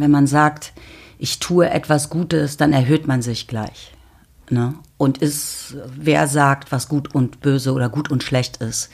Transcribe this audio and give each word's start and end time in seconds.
Wenn 0.00 0.12
man 0.12 0.28
sagt, 0.28 0.72
ich 1.18 1.40
tue 1.40 1.68
etwas 1.68 2.08
Gutes, 2.08 2.56
dann 2.56 2.72
erhöht 2.72 3.08
man 3.08 3.20
sich 3.20 3.48
gleich. 3.48 3.92
Ne? 4.48 4.74
Und 4.96 5.18
ist, 5.18 5.76
wer 5.86 6.28
sagt, 6.28 6.70
was 6.70 6.88
gut 6.88 7.12
und 7.16 7.40
böse 7.40 7.72
oder 7.72 7.88
gut 7.88 8.08
und 8.08 8.22
schlecht 8.22 8.58
ist. 8.58 8.90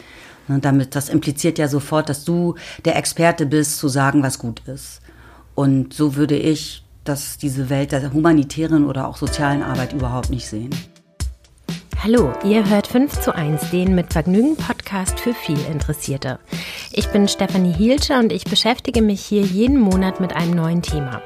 Ne? 0.48 0.60
Damit, 0.60 0.94
das 0.94 1.10
impliziert 1.10 1.58
ja 1.58 1.68
sofort, 1.68 2.08
dass 2.08 2.24
du 2.24 2.54
der 2.86 2.96
Experte 2.96 3.44
bist, 3.44 3.76
zu 3.76 3.88
sagen, 3.88 4.22
was 4.22 4.38
gut 4.38 4.62
ist. 4.66 5.02
Und 5.54 5.92
so 5.92 6.16
würde 6.16 6.36
ich 6.36 6.80
dass 7.04 7.36
diese 7.36 7.68
Welt 7.68 7.92
der 7.92 8.14
humanitären 8.14 8.86
oder 8.86 9.06
auch 9.06 9.18
sozialen 9.18 9.62
Arbeit 9.62 9.92
überhaupt 9.92 10.30
nicht 10.30 10.48
sehen. 10.48 10.70
Hallo, 12.02 12.32
ihr 12.44 12.68
hört 12.68 12.86
5 12.86 13.20
zu 13.20 13.34
1, 13.34 13.70
den 13.70 13.94
mit 13.94 14.12
Vergnügen 14.12 14.56
Podcast 14.56 15.18
für 15.18 15.32
viel 15.32 15.58
Interessierte. 15.70 16.38
Ich 16.96 17.08
bin 17.08 17.26
Stefanie 17.26 17.72
Hielscher 17.72 18.20
und 18.20 18.30
ich 18.30 18.44
beschäftige 18.44 19.02
mich 19.02 19.20
hier 19.20 19.42
jeden 19.42 19.80
Monat 19.80 20.20
mit 20.20 20.36
einem 20.36 20.52
neuen 20.52 20.80
Thema. 20.80 21.20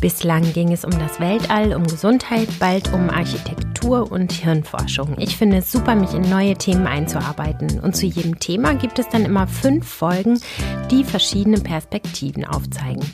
Bislang 0.00 0.50
ging 0.54 0.72
es 0.72 0.82
um 0.86 0.92
das 0.92 1.20
Weltall, 1.20 1.74
um 1.74 1.86
Gesundheit, 1.86 2.48
bald 2.58 2.90
um 2.94 3.10
Architektur 3.10 4.10
und 4.10 4.32
Hirnforschung. 4.32 5.16
Ich 5.18 5.36
finde 5.36 5.58
es 5.58 5.70
super, 5.70 5.94
mich 5.94 6.14
in 6.14 6.22
neue 6.30 6.54
Themen 6.54 6.86
einzuarbeiten. 6.86 7.80
Und 7.80 7.94
zu 7.94 8.06
jedem 8.06 8.40
Thema 8.40 8.74
gibt 8.74 8.98
es 8.98 9.06
dann 9.10 9.26
immer 9.26 9.46
fünf 9.46 9.86
Folgen, 9.86 10.40
die 10.90 11.04
verschiedene 11.04 11.58
Perspektiven 11.58 12.46
aufzeigen. 12.46 13.04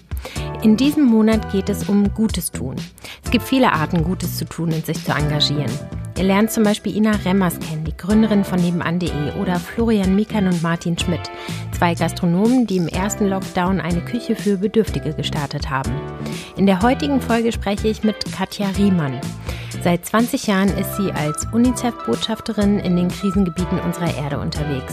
In 0.63 0.77
diesem 0.77 1.07
Monat 1.07 1.51
geht 1.51 1.69
es 1.71 1.89
um 1.89 2.15
Gutes 2.15 2.53
tun. 2.53 2.77
Es 3.25 3.33
gibt 3.33 3.45
viele 3.45 3.73
Arten, 3.73 4.05
Gutes 4.05 4.37
zu 4.37 4.45
tun 4.45 4.73
und 4.73 4.87
sich 4.87 5.05
zu 5.05 5.11
engagieren. 5.11 5.73
Ihr 6.21 6.25
lernt 6.27 6.51
zum 6.51 6.65
Beispiel 6.65 6.95
Ina 6.95 7.13
Remmers 7.25 7.59
kennen, 7.61 7.85
die 7.85 7.97
Gründerin 7.97 8.45
von 8.45 8.61
nebenan.de 8.61 9.41
oder 9.41 9.59
Florian 9.59 10.15
Mikan 10.15 10.49
und 10.49 10.63
Martin 10.63 10.99
Schmidt, 10.99 11.31
zwei 11.81 11.95
Gastronomen, 11.95 12.67
die 12.67 12.77
im 12.77 12.89
ersten 12.89 13.27
Lockdown 13.27 13.81
eine 13.81 14.03
Küche 14.03 14.37
für 14.37 14.59
Bedürftige 14.59 15.15
gestartet 15.15 15.71
haben. 15.71 15.91
In 16.59 16.67
der 16.67 16.83
heutigen 16.83 17.23
Folge 17.23 17.53
spreche 17.53 17.89
ich 17.89 18.05
mit 18.05 18.17
Katja 18.37 18.69
Riemann. 18.77 19.19
Seit 19.83 20.05
20 20.05 20.47
Jahren 20.47 20.69
ist 20.77 20.95
sie 20.97 21.11
als 21.11 21.47
UNICEF-Botschafterin 21.55 22.81
in 22.81 22.97
den 22.97 23.09
Krisengebieten 23.09 23.81
unserer 23.81 24.15
Erde 24.15 24.41
unterwegs. 24.41 24.93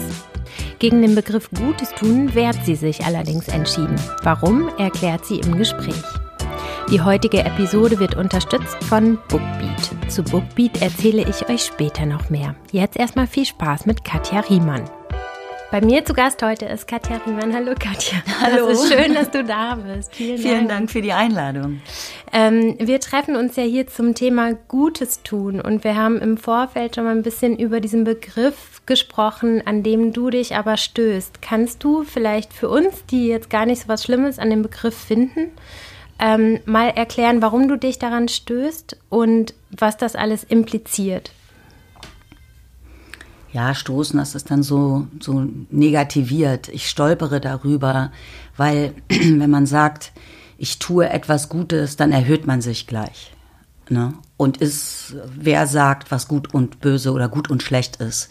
Gegen 0.79 1.01
den 1.01 1.13
Begriff 1.13 1.49
Gutes 1.49 1.93
tun 1.93 2.33
wehrt 2.33 2.63
sie 2.63 2.75
sich 2.75 3.03
allerdings 3.03 3.49
entschieden. 3.49 3.99
Warum, 4.23 4.69
erklärt 4.77 5.25
sie 5.25 5.41
im 5.41 5.57
Gespräch. 5.57 6.01
Die 6.89 7.01
heutige 7.01 7.43
Episode 7.43 7.99
wird 7.99 8.15
unterstützt 8.15 8.81
von 8.85 9.17
Bookbeat. 9.27 9.91
Zu 10.07 10.23
Bookbeat 10.23 10.81
erzähle 10.81 11.27
ich 11.27 11.49
euch 11.49 11.63
später 11.65 12.05
noch 12.05 12.29
mehr. 12.29 12.55
Jetzt 12.71 12.97
erstmal 12.97 13.27
viel 13.27 13.45
Spaß 13.45 13.87
mit 13.87 14.05
Katja 14.05 14.39
Riemann. 14.39 14.85
Bei 15.69 15.81
mir 15.81 16.05
zu 16.05 16.13
Gast 16.13 16.41
heute 16.43 16.65
ist 16.65 16.87
Katja 16.87 17.17
Riemann. 17.25 17.53
Hallo 17.53 17.73
Katja. 17.77 18.19
Hallo. 18.39 18.69
Es 18.69 18.85
ist 18.85 18.93
schön, 18.93 19.13
dass 19.13 19.29
du 19.31 19.43
da 19.43 19.75
bist. 19.75 20.15
Vielen, 20.15 20.37
Vielen 20.37 20.57
Dank. 20.59 20.69
Dank. 20.69 20.91
für 20.91 21.01
die 21.01 21.11
Einladung. 21.11 21.81
Ähm, 22.31 22.77
wir 22.79 23.01
treffen 23.01 23.35
uns 23.35 23.57
ja 23.57 23.63
hier 23.63 23.85
zum 23.85 24.15
Thema 24.15 24.53
Gutes 24.69 25.23
tun 25.23 25.59
und 25.59 25.83
wir 25.83 25.97
haben 25.97 26.21
im 26.21 26.37
Vorfeld 26.37 26.95
schon 26.95 27.03
mal 27.03 27.13
ein 27.13 27.21
bisschen 27.21 27.57
über 27.59 27.81
diesen 27.81 28.05
Begriff 28.05 28.81
gesprochen, 28.85 29.61
an 29.65 29.83
dem 29.83 30.13
du 30.13 30.29
dich 30.29 30.55
aber 30.55 30.77
stößt. 30.77 31.41
Kannst 31.41 31.83
du 31.83 32.05
vielleicht 32.05 32.53
für 32.53 32.69
uns, 32.69 33.05
die 33.07 33.27
jetzt 33.27 33.49
gar 33.49 33.65
nicht 33.65 33.81
so 33.81 33.89
was 33.89 34.05
Schlimmes 34.05 34.39
an 34.39 34.49
dem 34.49 34.61
Begriff 34.61 34.97
finden, 34.97 35.51
ähm, 36.17 36.61
mal 36.65 36.87
erklären, 36.91 37.41
warum 37.41 37.67
du 37.67 37.75
dich 37.75 37.99
daran 37.99 38.29
stößt 38.29 38.95
und 39.09 39.53
was 39.69 39.97
das 39.97 40.15
alles 40.15 40.45
impliziert? 40.45 41.31
Ja, 43.57 43.73
stoßen, 43.73 44.19
das 44.19 44.35
ist 44.35 44.51
dann 44.51 44.61
so, 44.61 45.07
so 45.19 45.47
negativiert. 45.71 46.69
Ich 46.69 46.87
stolpere 46.87 47.41
darüber, 47.41 48.11
weil 48.55 48.93
wenn 49.09 49.49
man 49.49 49.65
sagt, 49.65 50.11
ich 50.59 50.77
tue 50.77 51.09
etwas 51.09 51.49
Gutes, 51.49 51.97
dann 51.97 52.11
erhöht 52.11 52.45
man 52.45 52.61
sich 52.61 52.85
gleich. 52.85 53.33
Ne? 53.89 54.13
Und 54.37 54.57
ist, 54.57 55.15
wer 55.35 55.65
sagt, 55.65 56.11
was 56.11 56.27
gut 56.27 56.53
und 56.53 56.81
böse 56.81 57.11
oder 57.11 57.29
gut 57.29 57.49
und 57.49 57.63
schlecht 57.63 57.95
ist. 57.95 58.29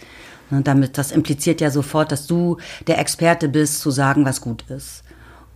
Ne? 0.50 0.62
Damit, 0.62 0.96
das 0.96 1.10
impliziert 1.10 1.60
ja 1.60 1.72
sofort, 1.72 2.12
dass 2.12 2.28
du 2.28 2.58
der 2.86 3.00
Experte 3.00 3.48
bist, 3.48 3.80
zu 3.80 3.90
sagen, 3.90 4.24
was 4.24 4.40
gut 4.40 4.62
ist. 4.68 5.02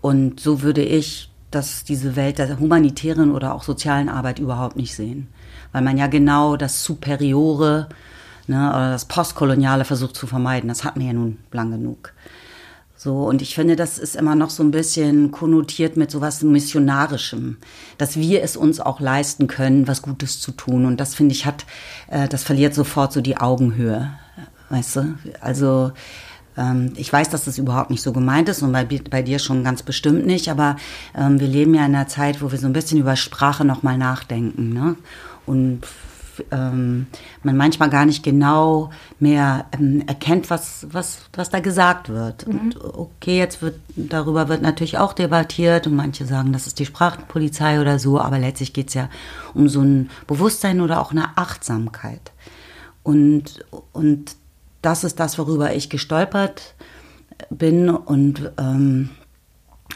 Und 0.00 0.40
so 0.40 0.62
würde 0.62 0.82
ich 0.82 1.30
dass 1.52 1.82
diese 1.82 2.14
Welt 2.14 2.38
der 2.38 2.60
humanitären 2.60 3.32
oder 3.32 3.54
auch 3.54 3.64
sozialen 3.64 4.08
Arbeit 4.08 4.38
überhaupt 4.38 4.76
nicht 4.76 4.94
sehen. 4.94 5.28
Weil 5.72 5.82
man 5.82 5.98
ja 5.98 6.06
genau 6.06 6.56
das 6.56 6.84
Superiore 6.84 7.88
ne, 8.46 8.70
oder 8.70 8.92
das 8.92 9.04
Postkoloniale 9.06 9.84
versucht 9.84 10.16
zu 10.16 10.26
vermeiden. 10.26 10.68
Das 10.68 10.84
hat 10.84 10.96
man 10.96 11.06
ja 11.06 11.12
nun 11.12 11.38
lang 11.52 11.70
genug. 11.70 12.12
So, 13.02 13.24
und 13.24 13.40
ich 13.40 13.54
finde, 13.54 13.76
das 13.76 13.96
ist 13.96 14.14
immer 14.14 14.34
noch 14.34 14.50
so 14.50 14.62
ein 14.62 14.72
bisschen 14.72 15.30
konnotiert 15.30 15.96
mit 15.96 16.10
sowas 16.10 16.42
Missionarischem, 16.42 17.56
dass 17.96 18.16
wir 18.16 18.42
es 18.42 18.58
uns 18.58 18.78
auch 18.78 19.00
leisten 19.00 19.46
können, 19.46 19.88
was 19.88 20.02
Gutes 20.02 20.38
zu 20.38 20.52
tun. 20.52 20.84
Und 20.84 21.00
das 21.00 21.14
finde 21.14 21.34
ich 21.34 21.46
hat, 21.46 21.64
äh, 22.08 22.28
das 22.28 22.44
verliert 22.44 22.74
sofort 22.74 23.14
so 23.14 23.22
die 23.22 23.38
Augenhöhe. 23.38 24.10
Weißt 24.68 24.96
du? 24.96 25.14
Also, 25.40 25.92
ähm, 26.58 26.92
ich 26.96 27.10
weiß, 27.10 27.30
dass 27.30 27.44
das 27.44 27.56
überhaupt 27.56 27.88
nicht 27.88 28.02
so 28.02 28.12
gemeint 28.12 28.50
ist 28.50 28.62
und 28.62 28.72
bei, 28.72 28.84
bei 28.84 29.22
dir 29.22 29.38
schon 29.38 29.64
ganz 29.64 29.82
bestimmt 29.82 30.26
nicht, 30.26 30.50
aber 30.50 30.76
ähm, 31.16 31.40
wir 31.40 31.48
leben 31.48 31.74
ja 31.74 31.86
in 31.86 31.94
einer 31.94 32.06
Zeit, 32.06 32.42
wo 32.42 32.52
wir 32.52 32.58
so 32.58 32.66
ein 32.66 32.74
bisschen 32.74 33.00
über 33.00 33.16
Sprache 33.16 33.64
nochmal 33.64 33.96
nachdenken. 33.96 34.74
Ne? 34.74 34.96
Und 35.46 35.80
ähm, 36.50 37.06
man 37.42 37.56
manchmal 37.56 37.90
gar 37.90 38.06
nicht 38.06 38.22
genau 38.22 38.90
mehr 39.18 39.66
ähm, 39.72 40.02
erkennt, 40.06 40.50
was, 40.50 40.86
was, 40.90 41.22
was 41.34 41.50
da 41.50 41.60
gesagt 41.60 42.08
wird. 42.08 42.46
Mhm. 42.46 42.58
Und 42.58 42.84
okay, 42.84 43.38
jetzt 43.38 43.62
wird 43.62 43.76
darüber 43.96 44.48
wird 44.48 44.62
natürlich 44.62 44.98
auch 44.98 45.12
debattiert 45.12 45.86
und 45.86 45.96
manche 45.96 46.26
sagen, 46.26 46.52
das 46.52 46.66
ist 46.66 46.78
die 46.78 46.86
Sprachpolizei 46.86 47.80
oder 47.80 47.98
so, 47.98 48.20
aber 48.20 48.38
letztlich 48.38 48.72
geht 48.72 48.88
es 48.88 48.94
ja 48.94 49.08
um 49.54 49.68
so 49.68 49.80
ein 49.80 50.10
Bewusstsein 50.26 50.80
oder 50.80 51.00
auch 51.00 51.10
eine 51.10 51.36
Achtsamkeit. 51.36 52.32
Und, 53.02 53.64
und 53.92 54.36
das 54.82 55.04
ist 55.04 55.20
das, 55.20 55.38
worüber 55.38 55.74
ich 55.74 55.90
gestolpert 55.90 56.74
bin. 57.50 57.88
Und 57.90 58.52
ähm, 58.58 59.10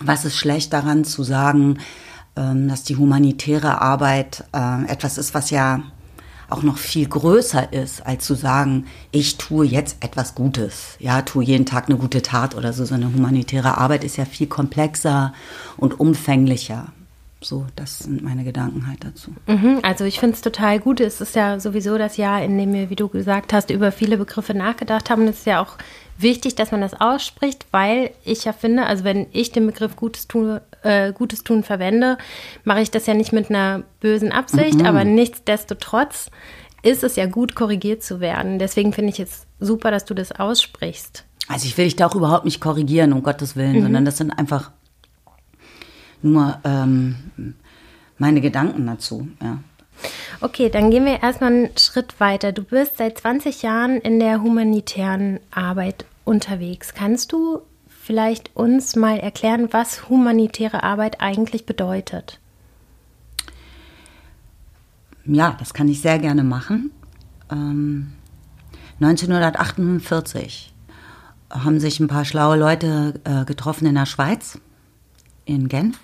was 0.00 0.25
ist 0.25 0.37
schlecht 0.37 0.72
daran 0.72 1.05
zu 1.05 1.22
sagen, 1.22 1.78
ähm, 2.37 2.69
dass 2.69 2.82
die 2.82 2.97
humanitäre 2.97 3.81
Arbeit 3.81 4.44
äh, 4.53 4.84
etwas 4.87 5.19
ist, 5.19 5.34
was 5.34 5.50
ja 5.50 5.82
auch 6.50 6.62
noch 6.62 6.78
viel 6.78 7.09
größer 7.09 7.72
ist, 7.72 8.06
als 8.06 8.25
zu 8.25 8.34
sagen, 8.34 8.87
ich 9.10 9.38
tue 9.38 9.66
jetzt 9.66 9.97
etwas 10.00 10.34
Gutes. 10.34 10.97
Ja, 10.99 11.22
tue 11.22 11.44
jeden 11.44 11.66
Tag 11.66 11.88
eine 11.88 11.99
gute 11.99 12.22
Tat 12.22 12.55
oder 12.55 12.72
so. 12.72 12.84
So 12.84 12.94
eine 12.94 13.06
humanitäre 13.06 13.78
Arbeit 13.78 14.05
ist 14.05 14.16
ja 14.16 14.25
viel 14.25 14.47
komplexer 14.47 15.32
und 15.77 15.99
umfänglicher. 15.99 16.87
So, 17.44 17.66
das 17.77 17.99
sind 17.99 18.22
meine 18.22 18.43
Gedanken 18.43 18.87
halt 18.87 19.05
dazu. 19.05 19.31
Mhm, 19.47 19.81
also 19.82 20.05
ich 20.05 20.19
finde 20.19 20.34
es 20.34 20.41
total 20.41 20.81
gut. 20.81 21.00
Es 21.00 21.21
ist 21.21 21.37
ja 21.37 21.60
sowieso 21.60 21.99
das 21.99 22.16
Jahr, 22.16 22.43
in 22.43 22.56
dem 22.56 22.72
wir, 22.72 22.88
wie 22.88 22.97
du 22.97 23.09
gesagt 23.09 23.53
hast, 23.53 23.69
über 23.69 23.93
viele 23.93 24.16
Begriffe 24.16 24.55
nachgedacht 24.55 25.11
haben. 25.11 25.28
Es 25.28 25.41
ist 25.41 25.47
ja 25.47 25.62
auch 25.62 25.76
wichtig, 26.16 26.55
dass 26.55 26.72
man 26.72 26.81
das 26.81 26.99
ausspricht, 26.99 27.66
weil 27.71 28.12
ich 28.25 28.44
ja 28.44 28.55
finde, 28.55 28.87
also 28.87 29.05
wenn 29.05 29.26
ich 29.32 29.53
den 29.53 29.66
Begriff 29.66 29.94
Gutes 29.94 30.26
tun, 30.26 30.61
äh, 30.84 31.12
Gutes 31.12 31.43
tun 31.43 31.62
verwende, 31.62 32.19
mache 32.62 32.81
ich 32.81 32.91
das 32.91 33.06
ja 33.06 33.15
nicht 33.15 33.33
mit 33.33 33.50
einer 33.50 33.83
bösen 34.00 34.33
Absicht, 34.33 34.78
mhm. 34.78 34.87
aber 34.87 35.05
nichtsdestotrotz 35.05 36.31
ist 36.83 37.03
es 37.03 37.17
ja 37.17 37.27
gut, 37.27 37.55
korrigiert 37.55 38.03
zu 38.03 38.21
werden. 38.21 38.59
Deswegen 38.59 38.93
finde 38.93 39.11
ich 39.11 39.21
es 39.21 39.47
super, 39.59 39.91
dass 39.91 40.05
du 40.05 40.15
das 40.15 40.33
aussprichst. 40.33 41.25
Also 41.49 41.67
ich 41.67 41.77
will 41.77 41.84
dich 41.87 41.97
da 41.97 42.06
auch 42.06 42.15
überhaupt 42.15 42.44
nicht 42.44 42.61
korrigieren, 42.61 43.12
um 43.12 43.23
Gottes 43.23 43.56
Willen, 43.56 43.77
mhm. 43.77 43.83
sondern 43.83 44.05
das 44.05 44.19
sind 44.19 44.31
einfach 44.31 44.71
nur 46.23 46.59
ähm, 46.65 47.55
meine 48.19 48.41
Gedanken 48.41 48.87
dazu. 48.87 49.28
Ja. 49.43 49.59
Okay, 50.41 50.69
dann 50.69 50.91
gehen 50.91 51.05
wir 51.05 51.23
erstmal 51.23 51.53
einen 51.53 51.78
Schritt 51.78 52.19
weiter. 52.19 52.53
Du 52.53 52.62
bist 52.62 52.99
seit 52.99 53.19
20 53.19 53.62
Jahren 53.62 53.97
in 54.00 54.19
der 54.19 54.43
humanitären 54.43 55.41
Arbeit 55.50 56.05
unterwegs. 56.25 56.94
Kannst 56.94 57.33
du 57.33 57.62
vielleicht 58.05 58.55
uns 58.55 58.97
mal 58.97 59.19
erklären, 59.19 59.69
was 59.73 60.09
humanitäre 60.09 60.83
Arbeit 60.83 61.21
eigentlich 61.21 61.65
bedeutet? 61.65 62.39
Ja, 65.25 65.56
das 65.59 65.73
kann 65.73 65.89
ich 65.89 66.03
sehr 66.03 66.19
gerne 66.19 66.45
machen. 66.45 66.91
Ähm, 67.51 68.12
1948 69.01 70.73
haben 71.51 71.81
sich 71.81 71.99
ein 72.01 72.09
paar 72.09 72.25
schlaue 72.25 72.56
Leute 72.56 73.21
äh, 73.25 73.45
getroffen 73.45 73.87
in 73.87 73.95
der 73.95 74.07
Schweiz, 74.07 74.59
in 75.47 75.69
Genf 75.69 75.99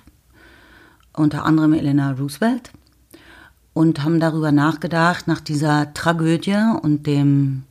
unter 1.13 1.45
anderem 1.45 1.73
Elena 1.75 2.13
Roosevelt, 2.13 2.71
und 3.73 4.03
haben 4.03 4.21
darüber 4.21 4.53
nachgedacht, 4.53 5.29
nach 5.29 5.41
dieser 5.41 5.93
Tragödie 5.93 6.57
und 6.83 7.07
dem, 7.07 7.65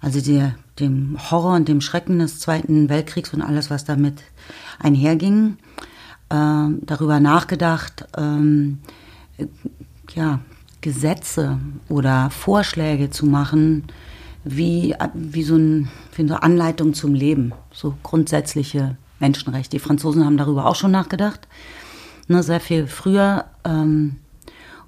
also 0.00 0.20
der, 0.20 0.54
dem 0.78 1.16
Horror 1.30 1.54
und 1.54 1.68
dem 1.68 1.80
Schrecken 1.80 2.18
des 2.18 2.40
Zweiten 2.40 2.88
Weltkriegs 2.88 3.32
und 3.32 3.42
alles, 3.42 3.70
was 3.70 3.84
damit 3.84 4.22
einherging, 4.78 5.56
äh, 6.28 6.68
darüber 6.82 7.20
nachgedacht, 7.20 8.06
ähm, 8.16 8.78
ja, 10.14 10.40
Gesetze 10.80 11.58
oder 11.88 12.30
Vorschläge 12.30 13.10
zu 13.10 13.26
machen, 13.26 13.84
wie, 14.44 14.94
wie, 15.14 15.42
so 15.42 15.56
ein, 15.56 15.88
wie 16.14 16.22
eine 16.22 16.42
Anleitung 16.42 16.94
zum 16.94 17.14
Leben, 17.14 17.52
so 17.72 17.94
grundsätzliche 18.02 18.96
Menschenrechte. 19.18 19.76
Die 19.76 19.80
Franzosen 19.80 20.24
haben 20.24 20.36
darüber 20.36 20.66
auch 20.66 20.76
schon 20.76 20.92
nachgedacht. 20.92 21.48
ne, 22.28 22.42
sehr 22.42 22.60
viel 22.60 22.86
früher. 22.86 23.46
Ähm, 23.64 24.16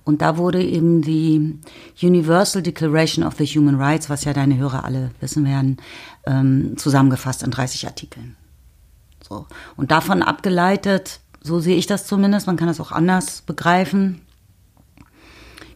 und 0.08 0.22
da 0.22 0.38
wurde 0.38 0.64
eben 0.64 1.02
die 1.02 1.58
Universal 2.00 2.62
Declaration 2.62 3.22
of 3.22 3.34
the 3.37 3.44
Human 3.44 3.75
Rights, 3.75 4.08
was 4.08 4.25
ja 4.25 4.32
deine 4.32 4.56
Hörer 4.56 4.87
alle 4.87 5.10
wissen 5.20 5.44
werden, 5.44 5.76
ähm, 6.25 6.78
zusammengefasst 6.78 7.43
in 7.43 7.50
30 7.50 7.87
Artikeln. 7.87 8.34
So. 9.20 9.44
Und 9.76 9.90
davon 9.90 10.22
abgeleitet, 10.22 11.20
so 11.43 11.60
sehe 11.60 11.76
ich 11.76 11.87
das 11.87 12.06
zumindest, 12.06 12.46
man 12.46 12.56
kann 12.56 12.69
das 12.69 12.81
auch 12.81 12.90
anders 12.90 13.43
begreifen, 13.43 14.22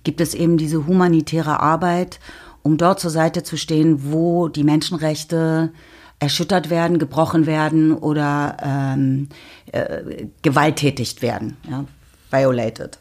gibt 0.02 0.22
es 0.22 0.32
eben 0.32 0.56
diese 0.56 0.86
humanitäre 0.86 1.60
Arbeit, 1.60 2.18
um 2.62 2.78
dort 2.78 3.00
zur 3.00 3.10
Seite 3.10 3.42
zu 3.42 3.58
stehen, 3.58 4.12
wo 4.12 4.48
die 4.48 4.64
Menschenrechte 4.64 5.74
erschüttert 6.20 6.70
werden, 6.70 6.98
gebrochen 6.98 7.44
werden 7.44 7.92
oder 7.92 8.56
ähm, 8.62 9.28
äh, 9.72 10.28
gewalttätigt 10.40 11.20
werden, 11.20 11.58
ja, 11.68 11.84
violated. 12.30 12.98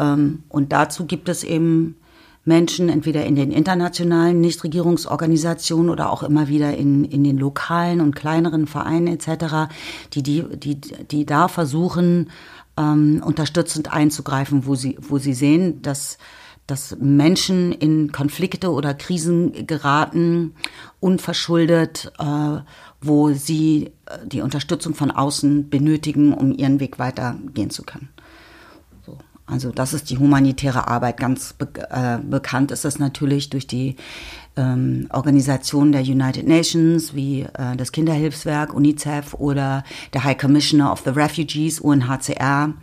Ähm, 0.00 0.44
und 0.48 0.72
dazu 0.72 1.04
gibt 1.04 1.28
es 1.28 1.44
eben 1.44 1.96
Menschen, 2.44 2.88
entweder 2.88 3.26
in 3.26 3.36
den 3.36 3.52
internationalen 3.52 4.40
Nichtregierungsorganisationen 4.40 5.90
oder 5.90 6.10
auch 6.10 6.22
immer 6.22 6.48
wieder 6.48 6.74
in, 6.76 7.04
in 7.04 7.22
den 7.22 7.36
lokalen 7.36 8.00
und 8.00 8.16
kleineren 8.16 8.66
Vereinen 8.66 9.08
etc., 9.08 9.70
die, 10.14 10.22
die, 10.22 10.44
die, 10.56 10.80
die 10.80 11.26
da 11.26 11.48
versuchen, 11.48 12.30
ähm, 12.78 13.22
unterstützend 13.24 13.92
einzugreifen, 13.92 14.64
wo 14.64 14.74
sie, 14.74 14.96
wo 15.00 15.18
sie 15.18 15.34
sehen, 15.34 15.82
dass, 15.82 16.16
dass 16.66 16.96
Menschen 16.98 17.72
in 17.72 18.10
Konflikte 18.10 18.72
oder 18.72 18.94
Krisen 18.94 19.66
geraten, 19.66 20.54
unverschuldet, 20.98 22.10
äh, 22.18 22.60
wo 23.02 23.32
sie 23.32 23.90
äh, 24.06 24.26
die 24.26 24.40
Unterstützung 24.40 24.94
von 24.94 25.10
außen 25.10 25.68
benötigen, 25.68 26.32
um 26.32 26.52
ihren 26.56 26.80
Weg 26.80 26.98
weitergehen 26.98 27.68
zu 27.68 27.82
können. 27.82 28.08
Also 29.50 29.70
das 29.70 29.92
ist 29.92 30.10
die 30.10 30.18
humanitäre 30.18 30.88
Arbeit. 30.88 31.18
Ganz 31.18 31.52
be 31.54 31.68
äh, 31.90 32.18
bekannt 32.18 32.70
ist 32.70 32.84
es 32.84 32.98
natürlich 32.98 33.50
durch 33.50 33.66
die 33.66 33.96
ähm, 34.56 35.08
Organisationen 35.12 35.92
der 35.92 36.02
United 36.02 36.46
Nations 36.46 37.14
wie 37.14 37.42
äh, 37.42 37.76
das 37.76 37.92
Kinderhilfswerk 37.92 38.72
UNICEF 38.72 39.34
oder 39.34 39.84
der 40.12 40.24
High 40.24 40.38
Commissioner 40.38 40.92
of 40.92 41.02
the 41.04 41.10
Refugees 41.10 41.80
UNHCR. 41.80 42.74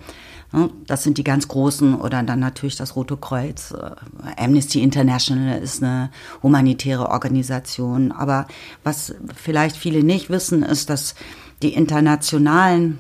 Das 0.85 1.03
sind 1.03 1.17
die 1.17 1.25
ganz 1.25 1.49
großen 1.49 1.95
oder 1.95 2.23
dann 2.23 2.39
natürlich 2.39 2.77
das 2.77 2.95
Rote 2.95 3.17
Kreuz. 3.17 3.71
Äh, 3.71 4.41
Amnesty 4.41 4.81
International 4.81 5.59
ist 5.61 5.83
eine 5.83 6.09
humanitäre 6.41 7.09
Organisation. 7.09 8.11
Aber 8.11 8.47
was 8.83 9.13
vielleicht 9.35 9.75
viele 9.75 10.03
nicht 10.03 10.29
wissen, 10.29 10.63
ist, 10.63 10.89
dass 10.89 11.15
die 11.61 11.73
internationalen 11.73 12.99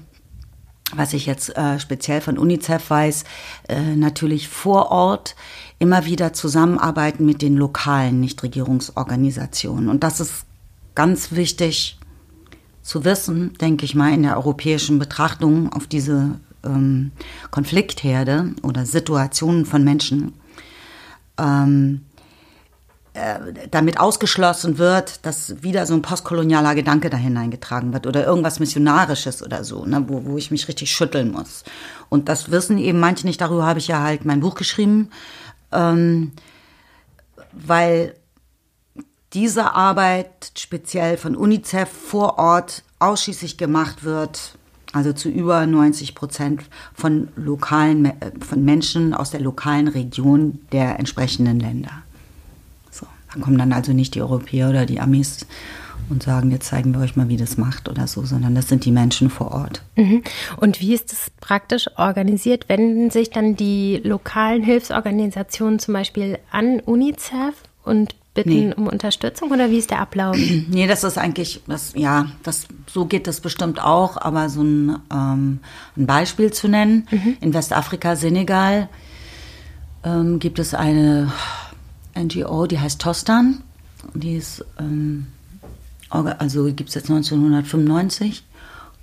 was 0.95 1.13
ich 1.13 1.25
jetzt 1.25 1.55
äh, 1.57 1.79
speziell 1.79 2.21
von 2.21 2.37
UNICEF 2.37 2.89
weiß, 2.89 3.23
äh, 3.67 3.95
natürlich 3.95 4.47
vor 4.47 4.91
Ort 4.91 5.35
immer 5.79 6.05
wieder 6.05 6.33
zusammenarbeiten 6.33 7.25
mit 7.25 7.41
den 7.41 7.57
lokalen 7.57 8.19
Nichtregierungsorganisationen. 8.19 9.89
Und 9.89 10.03
das 10.03 10.19
ist 10.19 10.45
ganz 10.95 11.31
wichtig 11.33 11.99
zu 12.81 13.03
wissen, 13.03 13.53
denke 13.59 13.85
ich 13.85 13.95
mal, 13.95 14.13
in 14.13 14.23
der 14.23 14.37
europäischen 14.37 14.97
Betrachtung 14.97 15.71
auf 15.73 15.87
diese 15.87 16.39
ähm, 16.63 17.11
Konfliktherde 17.51 18.53
oder 18.63 18.85
Situationen 18.85 19.65
von 19.65 19.83
Menschen. 19.83 20.33
Ähm, 21.37 22.01
äh, 22.01 22.06
damit 23.71 23.99
ausgeschlossen 23.99 24.77
wird, 24.77 25.25
dass 25.25 25.63
wieder 25.63 25.85
so 25.85 25.93
ein 25.93 26.01
postkolonialer 26.01 26.75
Gedanke 26.75 27.09
da 27.09 27.17
hineingetragen 27.17 27.93
wird 27.93 28.05
oder 28.05 28.25
irgendwas 28.25 28.59
Missionarisches 28.59 29.43
oder 29.43 29.63
so, 29.63 29.85
ne, 29.85 30.03
wo, 30.07 30.25
wo 30.25 30.37
ich 30.37 30.51
mich 30.51 30.67
richtig 30.67 30.91
schütteln 30.91 31.31
muss. 31.31 31.63
Und 32.09 32.29
das 32.29 32.51
wissen 32.51 32.77
eben 32.77 32.99
manche 32.99 33.25
nicht, 33.25 33.41
darüber 33.41 33.65
habe 33.65 33.79
ich 33.79 33.87
ja 33.87 34.01
halt 34.01 34.25
mein 34.25 34.41
Buch 34.41 34.55
geschrieben, 34.55 35.09
ähm, 35.71 36.31
weil 37.51 38.15
diese 39.33 39.73
Arbeit 39.73 40.51
speziell 40.57 41.17
von 41.17 41.35
UNICEF 41.35 41.89
vor 41.89 42.37
Ort 42.37 42.83
ausschließlich 42.99 43.57
gemacht 43.57 44.03
wird, 44.03 44.57
also 44.93 45.11
zu 45.11 45.29
über 45.29 45.65
90 45.65 46.15
Prozent 46.15 46.63
von 46.93 47.29
lokalen, 47.35 48.13
von 48.39 48.63
Menschen 48.63 49.13
aus 49.13 49.31
der 49.31 49.41
lokalen 49.41 49.87
Region 49.87 50.59
der 50.71 50.97
entsprechenden 50.99 51.59
Länder. 51.59 52.03
Da 53.33 53.39
kommen 53.39 53.57
dann 53.57 53.73
also 53.73 53.93
nicht 53.93 54.15
die 54.15 54.21
Europäer 54.21 54.69
oder 54.69 54.85
die 54.85 54.99
Amis 54.99 55.45
und 56.09 56.23
sagen, 56.23 56.51
jetzt 56.51 56.67
zeigen 56.67 56.93
wir 56.93 57.01
euch 57.01 57.15
mal, 57.15 57.27
wie 57.27 57.37
das 57.37 57.57
macht 57.57 57.89
oder 57.89 58.07
so, 58.07 58.23
sondern 58.23 58.55
das 58.55 58.69
sind 58.69 58.85
die 58.85 58.91
Menschen 58.91 59.29
vor 59.29 59.51
Ort. 59.51 59.81
Mhm. 59.95 60.23
Und 60.55 60.79
wie 60.79 60.93
ist 60.93 61.11
das 61.11 61.31
praktisch 61.41 61.89
organisiert? 61.97 62.69
Wenden 62.69 63.09
sich 63.09 63.29
dann 63.29 63.55
die 63.55 64.01
lokalen 64.03 64.63
Hilfsorganisationen 64.63 65.79
zum 65.79 65.93
Beispiel 65.93 66.39
an 66.51 66.79
UNICEF 66.79 67.55
und 67.83 68.15
bitten 68.33 68.69
nee. 68.69 68.73
um 68.75 68.87
Unterstützung 68.87 69.51
oder 69.51 69.69
wie 69.69 69.79
ist 69.79 69.91
der 69.91 69.99
Ablauf? 69.99 70.37
Nee, 70.69 70.87
das 70.87 71.03
ist 71.03 71.17
eigentlich, 71.17 71.61
das, 71.67 71.93
ja, 71.95 72.27
das, 72.43 72.67
so 72.85 73.05
geht 73.05 73.27
das 73.27 73.41
bestimmt 73.41 73.81
auch, 73.81 74.17
aber 74.17 74.49
so 74.49 74.61
ein, 74.61 74.99
ähm, 75.11 75.59
ein 75.95 76.05
Beispiel 76.05 76.53
zu 76.53 76.67
nennen. 76.67 77.07
Mhm. 77.09 77.37
In 77.41 77.53
Westafrika, 77.53 78.15
Senegal, 78.15 78.89
ähm, 80.03 80.39
gibt 80.39 80.59
es 80.59 80.73
eine 80.73 81.31
NGO, 82.17 82.67
die 82.67 82.79
heißt 82.79 83.01
Tostan. 83.01 83.63
Die 84.13 84.35
ist, 84.35 84.65
ähm, 84.79 85.27
also 86.09 86.65
gibt 86.65 86.89
es 86.89 86.95
jetzt 86.95 87.09
1995 87.09 88.43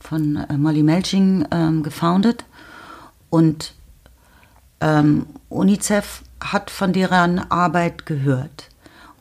von 0.00 0.37
äh, 0.37 0.56
Molly 0.56 0.82
Melching 0.82 1.46
ähm, 1.50 1.82
gefounded. 1.82 2.44
Und 3.31 3.75
ähm, 4.81 5.26
UNICEF 5.49 6.22
hat 6.43 6.70
von 6.70 6.93
deren 6.93 7.38
Arbeit 7.50 8.06
gehört 8.06 8.69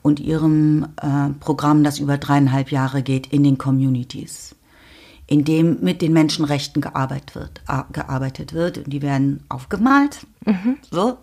und 0.02 0.20
ihrem 0.20 0.88
äh, 1.02 1.30
Programm, 1.40 1.84
das 1.84 2.00
über 2.00 2.18
dreieinhalb 2.18 2.72
Jahre 2.72 3.02
geht, 3.02 3.28
in 3.28 3.44
den 3.44 3.58
Communities, 3.58 4.56
in 5.26 5.46
dem 5.46 5.80
mit 5.82 6.02
den 6.02 6.14
Menschenrechten 6.14 6.82
gearbeitet 6.82 7.36
wird. 7.36 7.62
Äh, 7.68 7.84
gearbeitet 7.92 8.54
wird. 8.54 8.80
Und 8.80 8.90
die 8.92 9.02
werden 9.02 9.44
aufgemalt. 9.50 10.28
Mhm. 10.46 10.78
So 10.92 11.18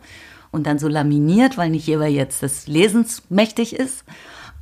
und 0.51 0.67
dann 0.67 0.79
so 0.79 0.89
laminiert, 0.89 1.57
weil 1.57 1.71
nicht 1.71 1.87
jeder 1.87 2.07
jetzt 2.07 2.43
des 2.43 2.67
Lesens 2.67 3.23
mächtig 3.29 3.75
ist. 3.75 4.05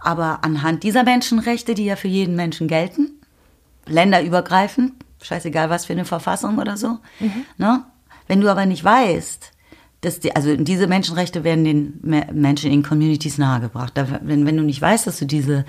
Aber 0.00 0.44
anhand 0.44 0.82
dieser 0.82 1.02
Menschenrechte, 1.02 1.75
die 1.75 1.85
ja 1.85 1.96
für 1.96 2.08
jeden 2.08 2.37
Menschen 2.37 2.69
gelten, 2.69 3.11
länderübergreifend, 3.87 4.93
scheißegal 5.23 5.70
was 5.70 5.87
für 5.87 5.93
eine 5.93 6.05
Verfassung 6.05 6.58
oder 6.58 6.76
so, 6.76 6.99
mhm. 7.19 7.44
ne? 7.56 7.85
wenn 8.26 8.40
du 8.40 8.49
aber 8.49 8.67
nicht 8.67 8.85
weißt, 8.85 9.52
dass 10.00 10.21
die, 10.21 10.37
also 10.37 10.54
diese 10.57 10.87
Menschenrechte 10.87 11.42
werden 11.42 11.64
den 11.64 12.00
Menschen 12.33 12.71
in 12.71 12.85
Communities 12.85 13.37
nahegebracht. 13.37 13.95
wenn, 14.23 14.47
wenn 14.47 14.57
du 14.57 14.62
nicht 14.62 14.80
weißt, 14.80 15.09
dass 15.09 15.18
du 15.18 15.26
diese 15.26 15.64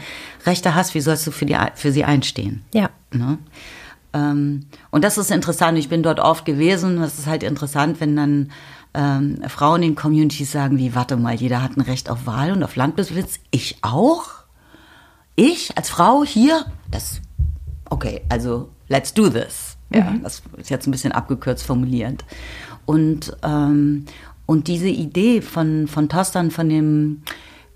Rechte 0.45 0.75
hast, 0.75 0.93
wie 0.93 1.01
sollst 1.01 1.25
du 1.25 1.31
für, 1.31 1.45
die, 1.45 1.57
für 1.73 1.91
sie 1.91 2.03
einstehen? 2.03 2.61
Ja. 2.71 2.91
Ne? 3.11 3.39
Ähm, 4.13 4.65
und 4.91 5.03
das 5.03 5.17
ist 5.17 5.31
interessant. 5.31 5.79
Ich 5.79 5.89
bin 5.89 6.03
dort 6.03 6.19
oft 6.19 6.45
gewesen. 6.45 6.97
Das 6.97 7.17
ist 7.17 7.25
halt 7.25 7.41
interessant, 7.41 7.99
wenn 8.01 8.15
dann 8.15 8.51
ähm, 8.99 9.39
Frauen 9.47 9.81
in 9.81 9.95
Communities 9.95 10.51
sagen 10.51 10.77
wie, 10.77 10.93
warte 10.93 11.15
mal, 11.15 11.33
jeder 11.33 11.61
hat 11.61 11.77
ein 11.77 11.81
Recht 11.81 12.09
auf 12.09 12.25
Wahl 12.25 12.51
und 12.51 12.63
auf 12.63 12.75
Landbesitz. 12.75 13.39
Ich 13.49 13.77
auch? 13.81 14.25
Ich 15.35 15.77
als 15.77 15.89
Frau 15.89 16.25
hier? 16.25 16.65
Das, 16.91 17.21
okay, 17.89 18.21
also 18.27 18.69
let's 18.89 19.13
do 19.13 19.29
this. 19.29 19.77
Ja, 19.89 20.03
mhm. 20.03 20.23
das 20.23 20.43
ist 20.57 20.69
jetzt 20.69 20.85
ein 20.85 20.91
bisschen 20.91 21.13
abgekürzt 21.13 21.65
formulierend. 21.65 22.25
Und, 22.85 23.35
ähm, 23.41 24.05
und 24.45 24.67
diese 24.67 24.89
Idee 24.89 25.41
von, 25.41 25.87
von 25.87 26.09
Tostan, 26.09 26.51
von 26.51 26.67
dem 26.67 27.21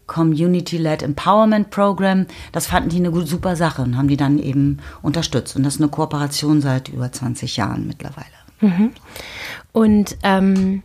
Community-led 0.08 1.04
Empowerment 1.04 1.70
Program, 1.70 2.26
das 2.52 2.68
fanden 2.68 2.90
die 2.90 2.98
eine 2.98 3.26
super 3.26 3.56
Sache 3.56 3.82
und 3.82 3.98
haben 3.98 4.10
die 4.10 4.18
dann 4.18 4.40
eben 4.40 4.80
unterstützt. 5.02 5.56
Und 5.56 5.64
das 5.64 5.76
ist 5.76 5.82
eine 5.82 5.90
Kooperation 5.90 6.60
seit 6.60 6.90
über 6.90 7.10
20 7.10 7.56
Jahren 7.56 7.88
mittlerweile. 7.88 8.28
Mhm. 8.60 8.92
Und 9.72 10.18
ähm, 10.24 10.84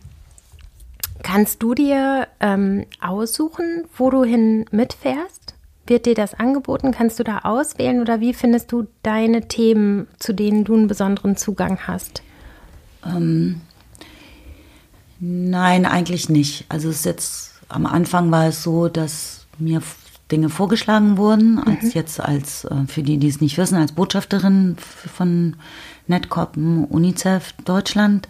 Kannst 1.23 1.61
du 1.61 1.73
dir 1.73 2.27
ähm, 2.39 2.85
aussuchen, 3.01 3.85
wo 3.97 4.09
du 4.09 4.23
hin 4.23 4.65
mitfährst? 4.71 5.55
Wird 5.85 6.05
dir 6.05 6.15
das 6.15 6.33
angeboten? 6.33 6.91
Kannst 6.91 7.19
du 7.19 7.23
da 7.23 7.39
auswählen 7.39 7.99
oder 7.99 8.19
wie 8.19 8.33
findest 8.33 8.71
du 8.71 8.87
deine 9.03 9.47
Themen, 9.47 10.07
zu 10.19 10.33
denen 10.33 10.63
du 10.63 10.75
einen 10.75 10.87
besonderen 10.87 11.35
Zugang 11.35 11.79
hast? 11.87 12.21
Ähm, 13.05 13.61
nein, 15.19 15.85
eigentlich 15.85 16.29
nicht. 16.29 16.65
Also 16.69 16.89
es 16.89 16.97
ist 16.97 17.05
jetzt 17.05 17.61
am 17.69 17.85
Anfang 17.85 18.31
war 18.31 18.47
es 18.47 18.63
so, 18.63 18.87
dass 18.87 19.47
mir 19.57 19.81
Dinge 20.31 20.49
vorgeschlagen 20.49 21.17
wurden, 21.17 21.53
mhm. 21.53 21.63
als 21.65 21.93
jetzt 21.93 22.19
als 22.19 22.65
äh, 22.65 22.85
für 22.87 23.01
die, 23.01 23.17
die 23.17 23.27
es 23.27 23.41
nicht 23.41 23.57
wissen, 23.57 23.77
als 23.77 23.91
Botschafterin 23.91 24.77
von 24.77 25.55
Netcom 26.07 26.85
UNICEF 26.85 27.53
Deutschland. 27.65 28.27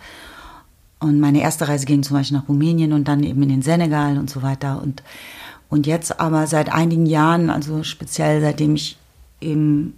Und 0.99 1.19
meine 1.19 1.41
erste 1.41 1.67
Reise 1.67 1.85
ging 1.85 2.03
zum 2.03 2.17
Beispiel 2.17 2.37
nach 2.37 2.49
Rumänien 2.49 2.93
und 2.93 3.07
dann 3.07 3.23
eben 3.23 3.41
in 3.43 3.49
den 3.49 3.61
Senegal 3.61 4.17
und 4.17 4.29
so 4.29 4.41
weiter. 4.41 4.81
Und, 4.81 5.01
und 5.69 5.87
jetzt 5.87 6.19
aber 6.19 6.45
seit 6.47 6.71
einigen 6.71 7.05
Jahren, 7.05 7.49
also 7.49 7.83
speziell 7.83 8.41
seitdem 8.41 8.75
ich 8.75 8.97
eben 9.39 9.93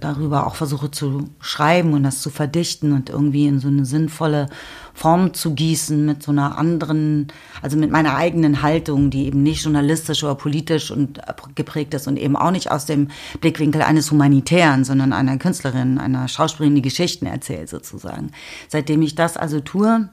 darüber 0.00 0.46
auch 0.46 0.56
versuche 0.56 0.90
zu 0.90 1.28
schreiben 1.40 1.92
und 1.94 2.02
das 2.02 2.20
zu 2.20 2.30
verdichten 2.30 2.92
und 2.92 3.08
irgendwie 3.08 3.46
in 3.46 3.60
so 3.60 3.68
eine 3.68 3.84
sinnvolle 3.84 4.48
Form 4.96 5.34
zu 5.34 5.54
gießen 5.54 6.06
mit 6.06 6.22
so 6.22 6.32
einer 6.32 6.56
anderen, 6.56 7.28
also 7.60 7.76
mit 7.76 7.90
meiner 7.90 8.16
eigenen 8.16 8.62
Haltung, 8.62 9.10
die 9.10 9.26
eben 9.26 9.42
nicht 9.42 9.62
journalistisch 9.62 10.24
oder 10.24 10.34
politisch 10.34 10.90
und 10.90 11.20
geprägt 11.54 11.92
ist 11.92 12.08
und 12.08 12.16
eben 12.16 12.34
auch 12.34 12.50
nicht 12.50 12.70
aus 12.70 12.86
dem 12.86 13.08
Blickwinkel 13.42 13.82
eines 13.82 14.10
Humanitären, 14.10 14.84
sondern 14.84 15.12
einer 15.12 15.36
Künstlerin, 15.36 15.98
einer 15.98 16.28
Schauspielerin, 16.28 16.76
die 16.76 16.82
Geschichten 16.82 17.26
erzählt 17.26 17.68
sozusagen. 17.68 18.30
Seitdem 18.68 19.02
ich 19.02 19.14
das 19.14 19.36
also 19.36 19.60
tue, 19.60 20.08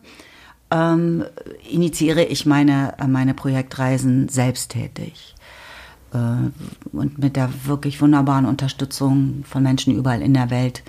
ähm, 0.70 1.24
initiiere 1.72 2.26
ich 2.26 2.46
meine, 2.46 2.96
meine 3.08 3.34
Projektreisen 3.34 4.28
selbsttätig. 4.28 5.34
Äh, 6.14 6.18
und 6.92 7.20
mit 7.20 7.38
der 7.38 7.50
wirklich 7.66 8.02
wunderbaren 8.02 8.46
Unterstützung 8.46 9.46
von 9.48 9.64
Menschen 9.64 9.96
überall 9.96 10.22
in 10.22 10.34
der 10.34 10.50
Welt, 10.50 10.84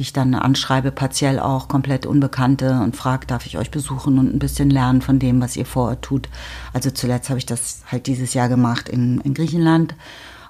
die 0.00 0.04
ich 0.04 0.12
dann 0.14 0.34
anschreibe, 0.34 0.92
partiell 0.92 1.38
auch 1.38 1.68
komplett 1.68 2.06
Unbekannte 2.06 2.80
und 2.80 2.96
frage, 2.96 3.26
darf 3.26 3.44
ich 3.44 3.58
euch 3.58 3.70
besuchen 3.70 4.18
und 4.18 4.34
ein 4.34 4.38
bisschen 4.38 4.70
lernen 4.70 5.02
von 5.02 5.18
dem, 5.18 5.42
was 5.42 5.58
ihr 5.58 5.66
vor 5.66 5.88
Ort 5.90 6.00
tut. 6.00 6.30
Also 6.72 6.90
zuletzt 6.90 7.28
habe 7.28 7.38
ich 7.38 7.44
das 7.44 7.82
halt 7.86 8.06
dieses 8.06 8.32
Jahr 8.32 8.48
gemacht 8.48 8.88
in, 8.88 9.20
in 9.20 9.34
Griechenland, 9.34 9.94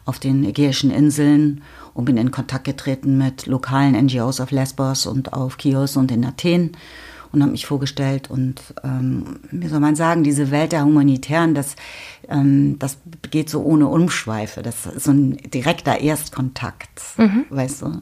auf 0.04 0.20
den 0.20 0.44
Ägäischen 0.44 0.92
Inseln 0.92 1.62
und 1.94 2.04
bin 2.04 2.16
in 2.16 2.30
Kontakt 2.30 2.62
getreten 2.62 3.18
mit 3.18 3.46
lokalen 3.46 3.96
NGOs 4.06 4.38
auf 4.38 4.52
Lesbos 4.52 5.06
und 5.06 5.32
auf 5.32 5.56
Chios 5.56 5.96
und 5.96 6.12
in 6.12 6.24
Athen 6.24 6.76
und 7.32 7.42
habe 7.42 7.50
mich 7.50 7.66
vorgestellt. 7.66 8.30
Und 8.30 8.60
ähm, 8.84 9.40
wie 9.50 9.66
soll 9.66 9.80
man 9.80 9.96
sagen, 9.96 10.22
diese 10.22 10.52
Welt 10.52 10.70
der 10.70 10.84
Humanitären, 10.84 11.56
das, 11.56 11.74
ähm, 12.28 12.78
das 12.78 12.98
geht 13.32 13.50
so 13.50 13.64
ohne 13.64 13.88
Umschweife. 13.88 14.62
Das 14.62 14.86
ist 14.86 15.06
so 15.06 15.10
ein 15.10 15.38
direkter 15.38 15.98
Erstkontakt, 15.98 17.00
mhm. 17.16 17.46
weißt 17.50 17.82
du. 17.82 18.00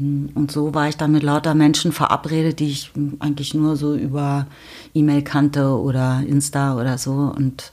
Und 0.00 0.52
so 0.52 0.74
war 0.74 0.88
ich 0.88 0.96
dann 0.96 1.12
mit 1.12 1.24
lauter 1.24 1.54
Menschen 1.54 1.92
verabredet, 1.92 2.60
die 2.60 2.70
ich 2.70 2.92
eigentlich 3.18 3.54
nur 3.54 3.76
so 3.76 3.96
über 3.96 4.46
E-Mail 4.94 5.22
kannte 5.22 5.76
oder 5.76 6.22
Insta 6.26 6.76
oder 6.76 6.98
so 6.98 7.32
und, 7.36 7.72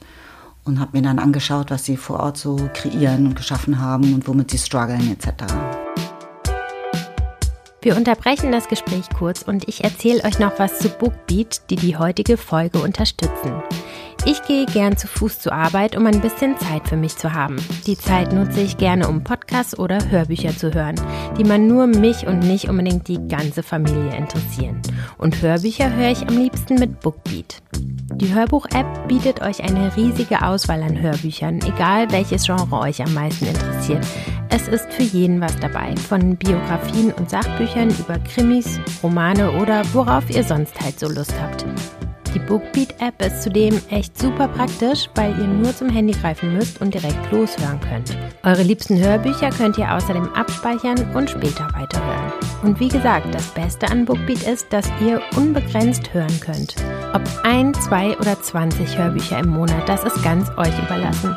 und 0.64 0.80
habe 0.80 0.96
mir 0.96 1.02
dann 1.02 1.20
angeschaut, 1.20 1.70
was 1.70 1.84
sie 1.84 1.96
vor 1.96 2.20
Ort 2.20 2.36
so 2.36 2.56
kreieren 2.74 3.26
und 3.26 3.36
geschaffen 3.36 3.80
haben 3.80 4.12
und 4.12 4.26
womit 4.26 4.50
sie 4.50 4.58
strugglen 4.58 5.12
etc. 5.12 5.44
Wir 7.80 7.96
unterbrechen 7.96 8.50
das 8.50 8.66
Gespräch 8.66 9.04
kurz 9.16 9.42
und 9.42 9.68
ich 9.68 9.84
erzähle 9.84 10.24
euch 10.24 10.40
noch 10.40 10.58
was 10.58 10.80
zu 10.80 10.88
Bookbeat, 10.88 11.70
die 11.70 11.76
die 11.76 11.96
heutige 11.96 12.36
Folge 12.36 12.80
unterstützen. 12.80 13.62
Ich 14.28 14.42
gehe 14.42 14.66
gern 14.66 14.96
zu 14.96 15.06
Fuß 15.06 15.38
zur 15.38 15.52
Arbeit, 15.52 15.96
um 15.96 16.04
ein 16.04 16.20
bisschen 16.20 16.58
Zeit 16.58 16.88
für 16.88 16.96
mich 16.96 17.16
zu 17.16 17.32
haben. 17.32 17.58
Die 17.86 17.96
Zeit 17.96 18.32
nutze 18.32 18.60
ich 18.60 18.76
gerne, 18.76 19.06
um 19.06 19.22
Podcasts 19.22 19.78
oder 19.78 20.10
Hörbücher 20.10 20.56
zu 20.56 20.74
hören, 20.74 20.96
die 21.38 21.44
man 21.44 21.68
nur 21.68 21.86
mich 21.86 22.26
und 22.26 22.40
nicht 22.40 22.68
unbedingt 22.68 23.06
die 23.06 23.20
ganze 23.28 23.62
Familie 23.62 24.16
interessieren. 24.16 24.82
Und 25.16 25.40
Hörbücher 25.40 25.94
höre 25.94 26.10
ich 26.10 26.26
am 26.26 26.36
liebsten 26.36 26.74
mit 26.74 26.98
Bookbeat. 26.98 27.62
Die 28.16 28.34
Hörbuch-App 28.34 29.06
bietet 29.06 29.42
euch 29.42 29.62
eine 29.62 29.96
riesige 29.96 30.42
Auswahl 30.44 30.82
an 30.82 31.00
Hörbüchern, 31.00 31.60
egal 31.60 32.10
welches 32.10 32.46
Genre 32.46 32.80
euch 32.80 33.00
am 33.00 33.14
meisten 33.14 33.46
interessiert. 33.46 34.04
Es 34.48 34.66
ist 34.66 34.92
für 34.92 35.04
jeden 35.04 35.40
was 35.40 35.56
dabei, 35.60 35.94
von 36.08 36.34
Biografien 36.36 37.12
und 37.12 37.30
Sachbüchern 37.30 37.90
über 37.90 38.18
Krimis, 38.18 38.80
Romane 39.04 39.52
oder 39.52 39.82
worauf 39.92 40.28
ihr 40.30 40.42
sonst 40.42 40.80
halt 40.80 40.98
so 40.98 41.08
Lust 41.08 41.34
habt. 41.40 41.64
Die 42.36 42.42
Bookbeat-App 42.42 43.22
ist 43.24 43.44
zudem 43.44 43.80
echt 43.88 44.18
super 44.18 44.46
praktisch, 44.46 45.08
weil 45.14 45.30
ihr 45.38 45.46
nur 45.46 45.74
zum 45.74 45.88
Handy 45.88 46.12
greifen 46.12 46.52
müsst 46.52 46.82
und 46.82 46.92
direkt 46.92 47.32
loshören 47.32 47.80
könnt. 47.80 48.14
Eure 48.42 48.62
liebsten 48.62 48.98
Hörbücher 48.98 49.48
könnt 49.48 49.78
ihr 49.78 49.90
außerdem 49.90 50.28
abspeichern 50.34 50.98
und 51.14 51.30
später 51.30 51.66
weiterhören. 51.72 52.32
Und 52.62 52.78
wie 52.78 52.88
gesagt, 52.88 53.34
das 53.34 53.46
Beste 53.54 53.90
an 53.90 54.04
Bookbeat 54.04 54.42
ist, 54.42 54.70
dass 54.70 54.86
ihr 55.00 55.22
unbegrenzt 55.34 56.12
hören 56.12 56.40
könnt. 56.40 56.76
Ob 57.14 57.22
ein, 57.42 57.72
zwei 57.72 58.14
oder 58.18 58.38
20 58.38 58.98
Hörbücher 58.98 59.38
im 59.38 59.48
Monat, 59.48 59.88
das 59.88 60.04
ist 60.04 60.22
ganz 60.22 60.50
euch 60.58 60.78
überlassen. 60.78 61.34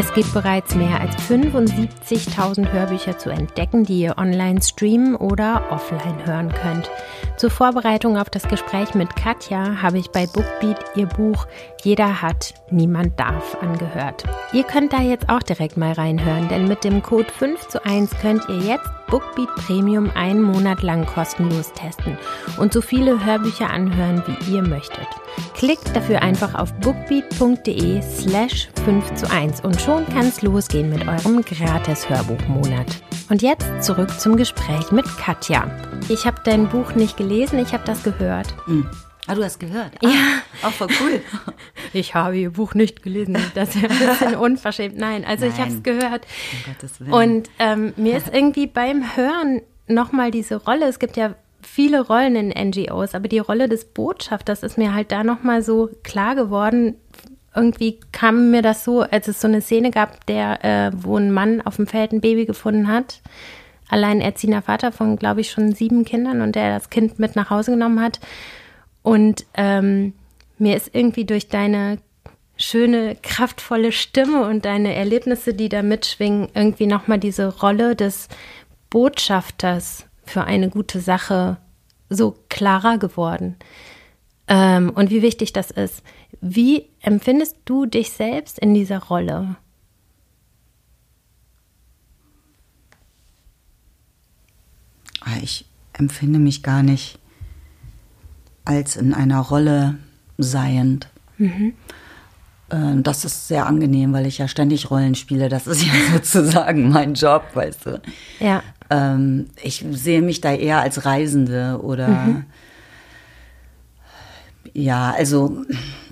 Es 0.00 0.14
gibt 0.14 0.32
bereits 0.32 0.76
mehr 0.76 1.00
als 1.00 1.16
75.000 1.28 2.70
Hörbücher 2.70 3.18
zu 3.18 3.30
entdecken, 3.30 3.82
die 3.82 4.02
ihr 4.02 4.16
online 4.16 4.62
streamen 4.62 5.16
oder 5.16 5.64
offline 5.70 6.24
hören 6.24 6.54
könnt. 6.54 6.88
Zur 7.36 7.50
Vorbereitung 7.50 8.16
auf 8.16 8.30
das 8.30 8.46
Gespräch 8.46 8.94
mit 8.94 9.16
Katja 9.16 9.82
habe 9.82 9.98
ich 9.98 10.12
bei 10.12 10.28
Bookbeat 10.28 10.78
ihr 10.94 11.06
Buch 11.06 11.48
Jeder 11.82 12.22
hat, 12.22 12.54
niemand 12.70 13.18
darf 13.18 13.56
angehört. 13.60 14.22
Ihr 14.52 14.62
könnt 14.62 14.92
da 14.92 15.00
jetzt 15.00 15.28
auch 15.28 15.42
direkt 15.42 15.76
mal 15.76 15.92
reinhören, 15.92 16.48
denn 16.48 16.68
mit 16.68 16.84
dem 16.84 17.02
Code 17.02 17.32
5 17.36 17.66
zu 17.66 17.84
1 17.84 18.12
könnt 18.22 18.48
ihr 18.48 18.58
jetzt 18.58 18.88
Bookbeat 19.08 19.54
Premium 19.56 20.10
einen 20.14 20.42
Monat 20.42 20.82
lang 20.82 21.06
kostenlos 21.06 21.72
testen 21.72 22.18
und 22.58 22.72
so 22.72 22.80
viele 22.80 23.24
Hörbücher 23.24 23.70
anhören, 23.70 24.22
wie 24.26 24.54
ihr 24.54 24.62
möchtet. 24.62 25.06
Klickt 25.54 25.94
dafür 25.94 26.22
einfach 26.22 26.54
auf 26.54 26.72
bookbeat.de 26.74 28.02
slash 28.02 28.68
5 28.84 29.14
zu 29.14 29.30
1 29.30 29.60
und 29.62 29.80
schon 29.80 30.06
kann 30.06 30.26
es 30.26 30.42
losgehen 30.42 30.90
mit 30.90 31.06
eurem 31.06 31.42
gratis 31.42 32.08
Hörbuchmonat. 32.08 33.02
Und 33.30 33.42
jetzt 33.42 33.82
zurück 33.82 34.18
zum 34.18 34.36
Gespräch 34.36 34.90
mit 34.90 35.04
Katja. 35.18 35.70
Ich 36.08 36.26
habe 36.26 36.40
dein 36.44 36.68
Buch 36.68 36.94
nicht 36.94 37.16
gelesen, 37.16 37.58
ich 37.58 37.72
habe 37.72 37.84
das 37.84 38.02
gehört. 38.02 38.54
Mhm. 38.66 38.88
Ah, 39.28 39.34
du 39.34 39.44
hast 39.44 39.60
gehört? 39.60 39.92
Ah, 40.02 40.08
ja. 40.08 40.42
Auch 40.62 40.72
voll 40.72 40.88
cool. 41.00 41.20
Ich 41.94 42.14
habe 42.14 42.36
ihr 42.36 42.50
Buch 42.50 42.74
nicht 42.74 43.02
gelesen. 43.02 43.34
Das 43.54 43.74
ist 43.74 43.82
ein 43.82 43.88
bisschen 43.88 44.34
unverschämt. 44.38 44.98
Nein, 44.98 45.24
also 45.24 45.46
Nein. 45.46 45.54
ich 45.54 45.60
habe 45.60 45.72
es 45.72 45.82
gehört. 45.82 46.26
Um 46.52 46.72
Gottes 46.72 47.00
Willen. 47.00 47.12
Und 47.12 47.50
ähm, 47.58 47.94
mir 47.96 48.16
ist 48.18 48.28
irgendwie 48.32 48.66
beim 48.66 49.16
Hören 49.16 49.62
nochmal 49.86 50.30
diese 50.30 50.56
Rolle, 50.56 50.86
es 50.86 50.98
gibt 50.98 51.16
ja 51.16 51.34
viele 51.62 52.06
Rollen 52.06 52.36
in 52.36 52.68
NGOs, 52.68 53.14
aber 53.14 53.28
die 53.28 53.38
Rolle 53.38 53.68
des 53.68 53.86
Botschafters 53.86 54.62
ist 54.62 54.76
mir 54.78 54.94
halt 54.94 55.12
da 55.12 55.24
nochmal 55.24 55.62
so 55.62 55.90
klar 56.02 56.34
geworden. 56.34 56.96
Irgendwie 57.54 57.98
kam 58.12 58.50
mir 58.50 58.62
das 58.62 58.84
so, 58.84 59.00
als 59.00 59.28
es 59.28 59.40
so 59.40 59.48
eine 59.48 59.60
Szene 59.62 59.90
gab, 59.90 60.26
der, 60.26 60.64
äh, 60.64 60.90
wo 60.94 61.16
ein 61.16 61.32
Mann 61.32 61.60
auf 61.62 61.76
dem 61.76 61.86
Feld 61.86 62.12
ein 62.12 62.20
Baby 62.20 62.44
gefunden 62.44 62.88
hat. 62.88 63.20
Alleinerziehender 63.88 64.62
Vater 64.62 64.92
von, 64.92 65.16
glaube 65.16 65.40
ich, 65.40 65.50
schon 65.50 65.72
sieben 65.72 66.04
Kindern 66.04 66.42
und 66.42 66.54
der 66.54 66.74
das 66.74 66.90
Kind 66.90 67.18
mit 67.18 67.34
nach 67.34 67.48
Hause 67.50 67.70
genommen 67.70 68.00
hat. 68.00 68.20
Und 69.08 69.46
ähm, 69.54 70.12
mir 70.58 70.76
ist 70.76 70.90
irgendwie 70.94 71.24
durch 71.24 71.48
deine 71.48 71.98
schöne, 72.58 73.16
kraftvolle 73.22 73.90
Stimme 73.90 74.46
und 74.46 74.66
deine 74.66 74.94
Erlebnisse, 74.94 75.54
die 75.54 75.70
da 75.70 75.82
mitschwingen, 75.82 76.50
irgendwie 76.52 76.84
nochmal 76.86 77.18
diese 77.18 77.46
Rolle 77.60 77.96
des 77.96 78.28
Botschafters 78.90 80.04
für 80.26 80.44
eine 80.44 80.68
gute 80.68 81.00
Sache 81.00 81.56
so 82.10 82.36
klarer 82.50 82.98
geworden. 82.98 83.56
Ähm, 84.46 84.90
und 84.90 85.08
wie 85.08 85.22
wichtig 85.22 85.54
das 85.54 85.70
ist. 85.70 86.02
Wie 86.42 86.90
empfindest 87.00 87.56
du 87.64 87.86
dich 87.86 88.10
selbst 88.10 88.58
in 88.58 88.74
dieser 88.74 89.04
Rolle? 89.04 89.56
Ah, 95.22 95.38
ich 95.42 95.64
empfinde 95.94 96.38
mich 96.38 96.62
gar 96.62 96.82
nicht 96.82 97.18
als 98.68 98.96
in 98.96 99.14
einer 99.14 99.40
Rolle 99.40 99.94
seiend. 100.36 101.08
Mhm. 101.38 101.72
Ähm, 102.70 103.02
das 103.02 103.24
ist 103.24 103.48
sehr 103.48 103.66
angenehm, 103.66 104.12
weil 104.12 104.26
ich 104.26 104.38
ja 104.38 104.46
ständig 104.46 104.90
Rollen 104.90 105.14
spiele. 105.14 105.48
Das 105.48 105.66
ist 105.66 105.82
ja 105.86 105.92
sozusagen 106.12 106.90
mein 106.90 107.14
Job, 107.14 107.44
weißt 107.54 107.86
du. 107.86 108.02
Ja. 108.40 108.62
Ähm, 108.90 109.46
ich 109.62 109.84
sehe 109.90 110.20
mich 110.20 110.42
da 110.42 110.52
eher 110.52 110.80
als 110.80 111.06
Reisende 111.06 111.80
oder 111.82 112.08
mhm. 112.08 112.44
ja, 114.74 115.14
also 115.16 115.64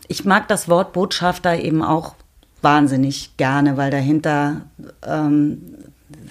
ich 0.09 0.25
mag 0.25 0.49
das 0.49 0.69
Wort 0.69 0.95
Botschafter 0.95 1.59
eben 1.63 1.83
auch 1.83 2.15
wahnsinnig 2.63 3.37
gerne, 3.37 3.77
weil 3.77 3.91
dahinter 3.91 4.63
ähm, 5.07 5.76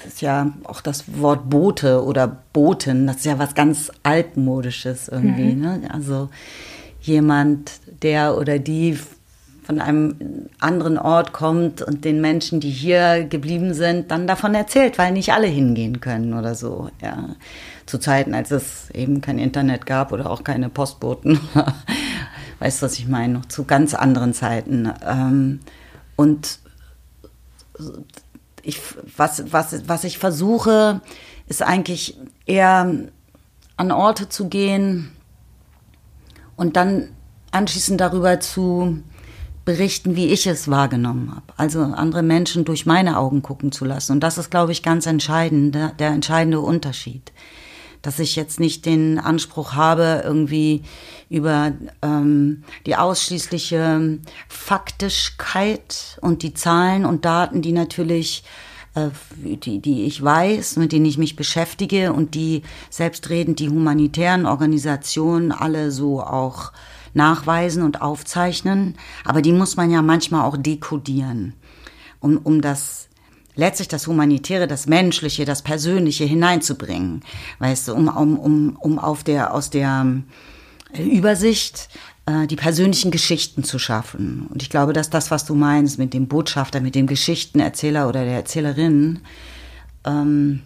ist 0.07 0.21
ja 0.21 0.51
auch 0.63 0.81
das 0.81 1.03
Wort 1.19 1.49
Bote 1.49 2.03
oder 2.03 2.27
Boten, 2.53 3.07
das 3.07 3.17
ist 3.17 3.25
ja 3.25 3.39
was 3.39 3.55
ganz 3.55 3.91
altmodisches 4.03 5.07
irgendwie. 5.07 5.53
Mhm. 5.53 5.61
Ne? 5.61 5.89
Also 5.91 6.29
jemand, 7.01 7.79
der 8.01 8.37
oder 8.37 8.59
die 8.59 8.97
von 9.65 9.81
einem 9.81 10.15
anderen 10.59 10.97
Ort 10.97 11.33
kommt 11.33 11.81
und 11.81 12.05
den 12.05 12.21
Menschen, 12.21 12.59
die 12.59 12.69
hier 12.69 13.23
geblieben 13.23 13.73
sind, 13.73 14.11
dann 14.11 14.27
davon 14.27 14.53
erzählt, 14.53 14.99
weil 14.99 15.11
nicht 15.11 15.33
alle 15.33 15.47
hingehen 15.47 16.01
können 16.01 16.33
oder 16.35 16.53
so. 16.53 16.89
Ja. 17.01 17.29
Zu 17.87 17.97
Zeiten, 17.99 18.33
als 18.33 18.51
es 18.51 18.89
eben 18.91 19.21
kein 19.21 19.39
Internet 19.39 19.85
gab 19.85 20.11
oder 20.11 20.29
auch 20.29 20.43
keine 20.43 20.69
Postboten. 20.69 21.39
weißt 22.59 22.81
du, 22.81 22.85
was 22.85 22.93
ich 22.93 23.07
meine? 23.07 23.33
Noch 23.33 23.45
zu 23.45 23.63
ganz 23.63 23.93
anderen 23.95 24.33
Zeiten. 24.33 24.91
Ähm, 25.05 25.59
und 26.15 26.59
ich, 28.65 28.81
was, 29.15 29.51
was, 29.51 29.87
was 29.87 30.03
ich 30.03 30.17
versuche, 30.17 31.01
ist 31.47 31.61
eigentlich 31.61 32.17
eher 32.45 33.09
an 33.77 33.91
Orte 33.91 34.29
zu 34.29 34.47
gehen 34.47 35.11
und 36.55 36.75
dann 36.75 37.09
anschließend 37.51 38.01
darüber 38.01 38.39
zu 38.39 39.03
berichten, 39.65 40.15
wie 40.15 40.27
ich 40.27 40.45
es 40.47 40.69
wahrgenommen 40.69 41.31
habe. 41.31 41.45
Also 41.57 41.81
andere 41.81 42.21
Menschen 42.21 42.65
durch 42.65 42.85
meine 42.85 43.17
Augen 43.17 43.41
gucken 43.41 43.71
zu 43.71 43.83
lassen. 43.83 44.13
Und 44.13 44.19
das 44.21 44.37
ist, 44.37 44.51
glaube 44.51 44.71
ich, 44.71 44.83
ganz 44.83 45.05
entscheidend, 45.07 45.73
der, 45.73 45.89
der 45.89 46.09
entscheidende 46.09 46.61
Unterschied. 46.61 47.31
Dass 48.05 48.19
ich 48.19 48.35
jetzt 48.35 48.59
nicht 48.59 48.85
den 48.85 49.17
Anspruch 49.17 49.73
habe, 49.73 50.21
irgendwie 50.23 50.83
über 51.27 51.73
ähm, 52.03 52.63
die 52.85 52.95
ausschließliche 52.95 54.19
Faktischkeit 54.47 56.19
und 56.21 56.43
die 56.43 56.53
Zahlen 56.53 57.03
und 57.05 57.25
Daten, 57.25 57.63
die 57.63 57.71
natürlich 57.71 58.43
äh, 58.93 59.09
die, 59.35 59.79
die 59.79 60.05
ich 60.05 60.23
weiß, 60.23 60.77
mit 60.77 60.91
denen 60.91 61.05
ich 61.05 61.17
mich 61.17 61.35
beschäftige 61.35 62.13
und 62.13 62.35
die 62.35 62.61
selbstredend 62.91 63.59
die 63.59 63.69
humanitären 63.69 64.45
Organisationen 64.45 65.51
alle 65.51 65.89
so 65.89 66.21
auch 66.21 66.73
nachweisen 67.15 67.81
und 67.81 68.03
aufzeichnen. 68.03 68.97
Aber 69.23 69.41
die 69.41 69.51
muss 69.51 69.77
man 69.77 69.89
ja 69.89 70.03
manchmal 70.03 70.45
auch 70.45 70.57
dekodieren, 70.57 71.53
um, 72.19 72.37
um 72.37 72.61
das 72.61 73.09
letztlich 73.55 73.87
das 73.87 74.07
Humanitäre, 74.07 74.67
das 74.67 74.87
Menschliche, 74.87 75.45
das 75.45 75.61
Persönliche 75.61 76.25
hineinzubringen. 76.25 77.23
Weißt 77.59 77.87
du, 77.87 77.93
um, 77.93 78.07
um, 78.07 78.37
um, 78.37 78.75
um 78.75 78.99
auf 78.99 79.23
der, 79.23 79.53
aus 79.53 79.69
der 79.69 80.05
äh, 80.93 81.03
Übersicht 81.03 81.89
äh, 82.25 82.47
die 82.47 82.55
persönlichen 82.55 83.11
Geschichten 83.11 83.63
zu 83.63 83.79
schaffen. 83.79 84.47
Und 84.49 84.61
ich 84.61 84.69
glaube, 84.69 84.93
dass 84.93 85.09
das, 85.09 85.31
was 85.31 85.45
du 85.45 85.55
meinst 85.55 85.97
mit 85.97 86.13
dem 86.13 86.27
Botschafter, 86.27 86.81
mit 86.81 86.95
dem 86.95 87.07
Geschichtenerzähler 87.07 88.07
oder 88.07 88.23
der 88.23 88.35
Erzählerin, 88.35 89.21
ähm, 90.05 90.61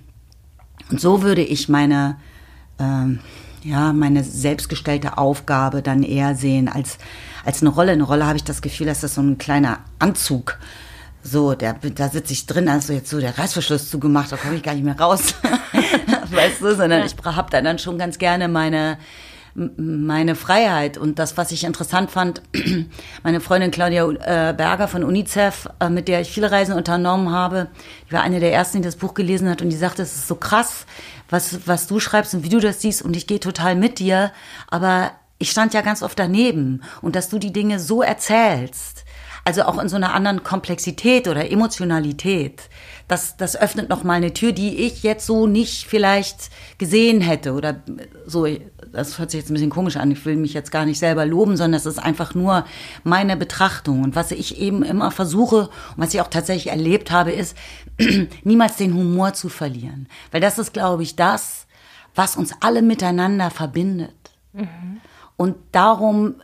und 0.89 0.99
so 0.99 1.21
würde 1.21 1.43
ich 1.43 1.69
meine, 1.69 2.17
ähm, 2.79 3.19
ja, 3.63 3.93
meine 3.93 4.23
selbstgestellte 4.23 5.17
Aufgabe 5.17 5.81
dann 5.81 6.03
eher 6.03 6.35
sehen 6.35 6.67
als, 6.67 6.97
als 7.45 7.61
eine 7.61 7.69
Rolle. 7.69 7.91
Eine 7.91 8.03
Rolle 8.03 8.25
habe 8.25 8.37
ich 8.37 8.43
das 8.43 8.61
Gefühl, 8.61 8.87
dass 8.87 9.01
das 9.01 9.15
so 9.15 9.21
ein 9.21 9.37
kleiner 9.37 9.79
Anzug 9.99 10.57
so, 11.21 11.53
der, 11.53 11.73
da 11.73 12.09
sitze 12.09 12.33
ich 12.33 12.45
drin, 12.45 12.69
also 12.69 12.93
jetzt 12.93 13.09
so 13.09 13.19
der 13.19 13.37
Reißverschluss 13.37 13.89
zugemacht, 13.89 14.31
da 14.31 14.37
komme 14.37 14.55
ich 14.55 14.63
gar 14.63 14.73
nicht 14.73 14.85
mehr 14.85 14.99
raus. 14.99 15.35
weißt 16.31 16.61
du, 16.61 16.75
sondern 16.75 17.05
ich 17.05 17.15
habe 17.23 17.49
da 17.51 17.61
dann 17.61 17.79
schon 17.79 17.97
ganz 17.97 18.17
gerne 18.17 18.47
meine, 18.47 18.97
meine 19.53 20.35
Freiheit 20.35 20.97
und 20.97 21.19
das, 21.19 21.35
was 21.37 21.51
ich 21.51 21.63
interessant 21.63 22.11
fand, 22.11 22.41
meine 23.23 23.41
Freundin 23.41 23.71
Claudia 23.71 24.07
äh, 24.07 24.53
Berger 24.53 24.87
von 24.87 25.03
UNICEF, 25.03 25.67
äh, 25.79 25.89
mit 25.89 26.07
der 26.07 26.21
ich 26.21 26.31
viele 26.31 26.51
Reisen 26.51 26.73
unternommen 26.73 27.31
habe, 27.31 27.67
die 28.07 28.13
war 28.13 28.21
eine 28.21 28.39
der 28.39 28.53
ersten, 28.53 28.77
die 28.77 28.85
das 28.85 28.95
Buch 28.95 29.13
gelesen 29.13 29.49
hat 29.49 29.61
und 29.61 29.69
die 29.69 29.77
sagte, 29.77 30.03
es 30.03 30.15
ist 30.15 30.27
so 30.27 30.35
krass, 30.35 30.85
was, 31.29 31.67
was 31.67 31.87
du 31.87 31.99
schreibst 31.99 32.33
und 32.33 32.43
wie 32.43 32.49
du 32.49 32.59
das 32.59 32.81
siehst 32.81 33.01
und 33.01 33.15
ich 33.15 33.27
gehe 33.27 33.39
total 33.39 33.75
mit 33.75 33.99
dir, 33.99 34.31
aber 34.69 35.11
ich 35.37 35.51
stand 35.51 35.73
ja 35.73 35.81
ganz 35.81 36.03
oft 36.03 36.19
daneben 36.19 36.81
und 37.01 37.15
dass 37.15 37.29
du 37.29 37.39
die 37.39 37.53
Dinge 37.53 37.79
so 37.79 38.01
erzählst, 38.01 39.05
also 39.45 39.63
auch 39.63 39.79
in 39.79 39.89
so 39.89 39.95
einer 39.95 40.13
anderen 40.13 40.43
Komplexität 40.43 41.27
oder 41.27 41.49
Emotionalität, 41.49 42.69
das, 43.07 43.37
das 43.37 43.55
öffnet 43.55 43.89
noch 43.89 44.03
mal 44.03 44.13
eine 44.13 44.33
Tür, 44.33 44.51
die 44.51 44.85
ich 44.85 45.01
jetzt 45.01 45.25
so 45.25 45.47
nicht 45.47 45.87
vielleicht 45.87 46.51
gesehen 46.77 47.21
hätte 47.21 47.53
oder 47.53 47.81
so. 48.27 48.45
Das 48.91 49.17
hört 49.17 49.31
sich 49.31 49.39
jetzt 49.39 49.49
ein 49.49 49.55
bisschen 49.55 49.71
komisch 49.71 49.97
an. 49.97 50.11
Ich 50.11 50.23
will 50.25 50.35
mich 50.35 50.53
jetzt 50.53 50.71
gar 50.71 50.85
nicht 50.85 50.99
selber 50.99 51.25
loben, 51.25 51.57
sondern 51.57 51.79
es 51.79 51.87
ist 51.87 51.97
einfach 51.97 52.35
nur 52.35 52.65
meine 53.03 53.35
Betrachtung. 53.35 54.03
Und 54.03 54.15
was 54.15 54.31
ich 54.31 54.59
eben 54.59 54.83
immer 54.83 55.09
versuche 55.09 55.61
und 55.61 55.97
was 55.97 56.13
ich 56.13 56.21
auch 56.21 56.27
tatsächlich 56.27 56.71
erlebt 56.71 57.09
habe, 57.09 57.31
ist, 57.31 57.57
niemals 58.43 58.75
den 58.75 58.93
Humor 58.93 59.33
zu 59.33 59.49
verlieren. 59.49 60.07
Weil 60.31 60.41
das 60.41 60.59
ist, 60.59 60.73
glaube 60.73 61.01
ich, 61.01 61.15
das, 61.15 61.65
was 62.13 62.37
uns 62.37 62.53
alle 62.59 62.83
miteinander 62.83 63.49
verbindet. 63.49 64.13
Mhm. 64.53 65.01
Und 65.35 65.55
darum 65.71 66.35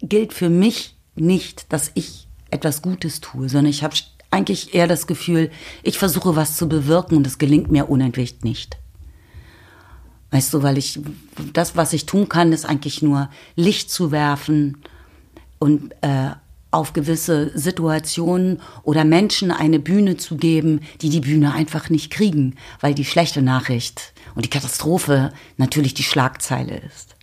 gilt 0.00 0.32
für 0.32 0.48
mich 0.48 0.97
nicht, 1.20 1.72
dass 1.72 1.90
ich 1.94 2.28
etwas 2.50 2.82
Gutes 2.82 3.20
tue, 3.20 3.48
sondern 3.48 3.70
ich 3.70 3.82
habe 3.82 3.94
eigentlich 4.30 4.74
eher 4.74 4.86
das 4.86 5.06
Gefühl, 5.06 5.50
ich 5.82 5.98
versuche 5.98 6.36
was 6.36 6.56
zu 6.56 6.68
bewirken 6.68 7.16
und 7.16 7.26
es 7.26 7.38
gelingt 7.38 7.70
mir 7.70 7.88
unentwegt 7.88 8.44
nicht. 8.44 8.78
Weißt 10.30 10.52
du, 10.52 10.62
weil 10.62 10.76
ich, 10.76 11.00
das, 11.54 11.76
was 11.76 11.92
ich 11.94 12.04
tun 12.04 12.28
kann, 12.28 12.52
ist 12.52 12.66
eigentlich 12.66 13.00
nur 13.00 13.30
Licht 13.56 13.90
zu 13.90 14.10
werfen 14.10 14.76
und 15.58 15.92
äh, 16.02 16.30
auf 16.70 16.92
gewisse 16.92 17.50
Situationen 17.58 18.60
oder 18.82 19.04
Menschen 19.04 19.50
eine 19.50 19.78
Bühne 19.78 20.18
zu 20.18 20.36
geben, 20.36 20.80
die 21.00 21.08
die 21.08 21.20
Bühne 21.20 21.54
einfach 21.54 21.88
nicht 21.88 22.10
kriegen, 22.10 22.56
weil 22.80 22.94
die 22.94 23.06
schlechte 23.06 23.40
Nachricht 23.40 24.12
und 24.34 24.44
die 24.44 24.50
Katastrophe 24.50 25.32
natürlich 25.56 25.94
die 25.94 26.02
Schlagzeile 26.02 26.76
ist. 26.76 27.16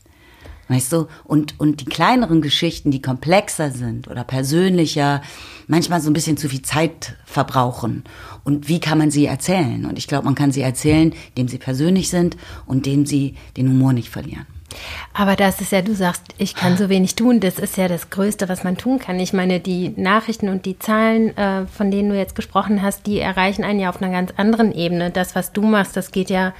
Weißt 0.67 0.91
du? 0.93 1.07
Und, 1.23 1.59
und 1.59 1.81
die 1.81 1.85
kleineren 1.85 2.41
Geschichten, 2.41 2.89
die 2.89 3.01
komplexer 3.01 3.69
sind 3.71 4.07
oder 4.07 4.23
persönlicher, 4.23 5.21
manchmal 5.67 6.01
so 6.01 6.09
ein 6.09 6.13
bisschen 6.13 6.37
zu 6.37 6.49
viel 6.49 6.63
Zeit 6.63 7.15
verbrauchen. 7.25 8.03
Und 8.43 8.67
wie 8.67 8.79
kann 8.79 8.97
man 8.97 9.11
sie 9.11 9.25
erzählen? 9.25 9.85
Und 9.85 9.97
ich 9.97 10.07
glaube, 10.07 10.25
man 10.25 10.35
kann 10.35 10.51
sie 10.51 10.61
erzählen, 10.61 11.13
indem 11.29 11.47
sie 11.47 11.59
persönlich 11.59 12.09
sind 12.09 12.35
und 12.65 12.87
indem 12.87 13.05
sie 13.05 13.35
den 13.57 13.69
Humor 13.69 13.93
nicht 13.93 14.09
verlieren. 14.09 14.47
Aber 15.13 15.35
das 15.35 15.61
ist 15.61 15.71
ja, 15.71 15.81
du 15.81 15.95
sagst, 15.95 16.23
ich 16.37 16.55
kann 16.55 16.77
so 16.77 16.89
wenig 16.89 17.15
tun. 17.15 17.39
Das 17.39 17.59
ist 17.59 17.77
ja 17.77 17.87
das 17.87 18.09
Größte, 18.09 18.49
was 18.49 18.63
man 18.63 18.77
tun 18.77 18.99
kann. 18.99 19.19
Ich 19.19 19.33
meine, 19.33 19.59
die 19.59 19.89
Nachrichten 19.95 20.49
und 20.49 20.65
die 20.65 20.79
Zahlen, 20.79 21.35
äh, 21.37 21.65
von 21.67 21.91
denen 21.91 22.09
du 22.09 22.17
jetzt 22.17 22.35
gesprochen 22.35 22.81
hast, 22.81 23.07
die 23.07 23.19
erreichen 23.19 23.63
einen 23.63 23.79
ja 23.79 23.89
auf 23.89 24.01
einer 24.01 24.11
ganz 24.11 24.33
anderen 24.35 24.73
Ebene. 24.73 25.11
Das, 25.11 25.35
was 25.35 25.53
du 25.53 25.61
machst, 25.61 25.95
das 25.95 26.11
geht 26.11 26.29
ja 26.29 26.53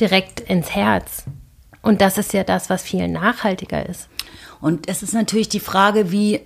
direkt 0.00 0.40
ins 0.40 0.74
Herz. 0.74 1.24
Und 1.86 2.00
das 2.00 2.18
ist 2.18 2.32
ja 2.32 2.42
das, 2.42 2.68
was 2.68 2.82
viel 2.82 3.06
nachhaltiger 3.06 3.88
ist. 3.88 4.08
Und 4.60 4.88
es 4.88 5.04
ist 5.04 5.14
natürlich 5.14 5.48
die 5.48 5.60
Frage, 5.60 6.10
wie, 6.10 6.40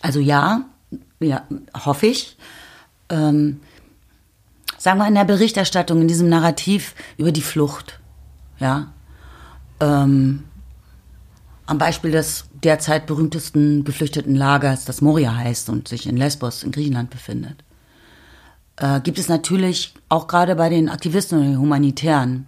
also 0.00 0.20
ja, 0.20 0.64
ja 1.20 1.42
hoffe 1.84 2.06
ich, 2.06 2.38
ähm, 3.10 3.60
sagen 4.78 4.98
wir 4.98 5.06
in 5.06 5.14
der 5.14 5.26
Berichterstattung, 5.26 6.00
in 6.00 6.08
diesem 6.08 6.30
Narrativ 6.30 6.94
über 7.18 7.30
die 7.30 7.42
Flucht, 7.42 8.00
ja, 8.58 8.90
ähm, 9.80 10.44
am 11.66 11.76
Beispiel 11.76 12.12
des 12.12 12.46
derzeit 12.64 13.06
berühmtesten 13.06 13.84
geflüchteten 13.84 14.34
Lagers, 14.34 14.86
das 14.86 15.02
Moria 15.02 15.36
heißt 15.36 15.68
und 15.68 15.88
sich 15.88 16.06
in 16.06 16.16
Lesbos 16.16 16.62
in 16.62 16.72
Griechenland 16.72 17.10
befindet, 17.10 17.62
äh, 18.76 19.02
gibt 19.02 19.18
es 19.18 19.28
natürlich 19.28 19.92
auch 20.08 20.26
gerade 20.26 20.56
bei 20.56 20.70
den 20.70 20.88
Aktivisten 20.88 21.38
und 21.38 21.44
den 21.44 21.58
Humanitären 21.58 22.46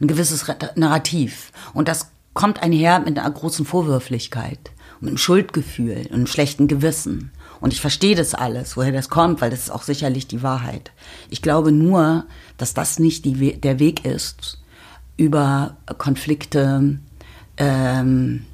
ein 0.00 0.08
gewisses 0.08 0.46
Narrativ. 0.76 1.52
Und 1.74 1.88
das 1.88 2.10
kommt 2.34 2.62
einher 2.62 3.00
mit 3.00 3.18
einer 3.18 3.30
großen 3.30 3.64
Vorwürflichkeit, 3.66 4.70
mit 5.00 5.08
einem 5.08 5.18
Schuldgefühl 5.18 6.06
und 6.08 6.14
einem 6.14 6.26
schlechten 6.26 6.68
Gewissen. 6.68 7.32
Und 7.60 7.72
ich 7.72 7.80
verstehe 7.80 8.16
das 8.16 8.34
alles, 8.34 8.76
woher 8.76 8.92
das 8.92 9.10
kommt, 9.10 9.40
weil 9.40 9.50
das 9.50 9.64
ist 9.64 9.70
auch 9.70 9.82
sicherlich 9.82 10.26
die 10.26 10.42
Wahrheit. 10.42 10.92
Ich 11.28 11.42
glaube 11.42 11.72
nur, 11.72 12.24
dass 12.56 12.72
das 12.72 12.98
nicht 12.98 13.24
die, 13.24 13.60
der 13.60 13.78
Weg 13.78 14.04
ist, 14.04 14.58
über 15.16 15.76
Konflikte, 15.98 16.98
ähm, 17.58 18.46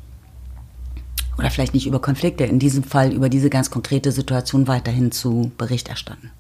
oder 1.39 1.51
vielleicht 1.51 1.75
nicht 1.75 1.87
über 1.87 2.01
Konflikte, 2.01 2.45
in 2.45 2.59
diesem 2.59 2.83
Fall 2.83 3.13
über 3.13 3.29
diese 3.29 3.51
ganz 3.51 3.71
konkrete 3.71 4.11
Situation 4.11 4.67
weiterhin 4.67 5.13
zu 5.13 5.53
Bericht 5.57 5.89
erstatten. 5.89 6.33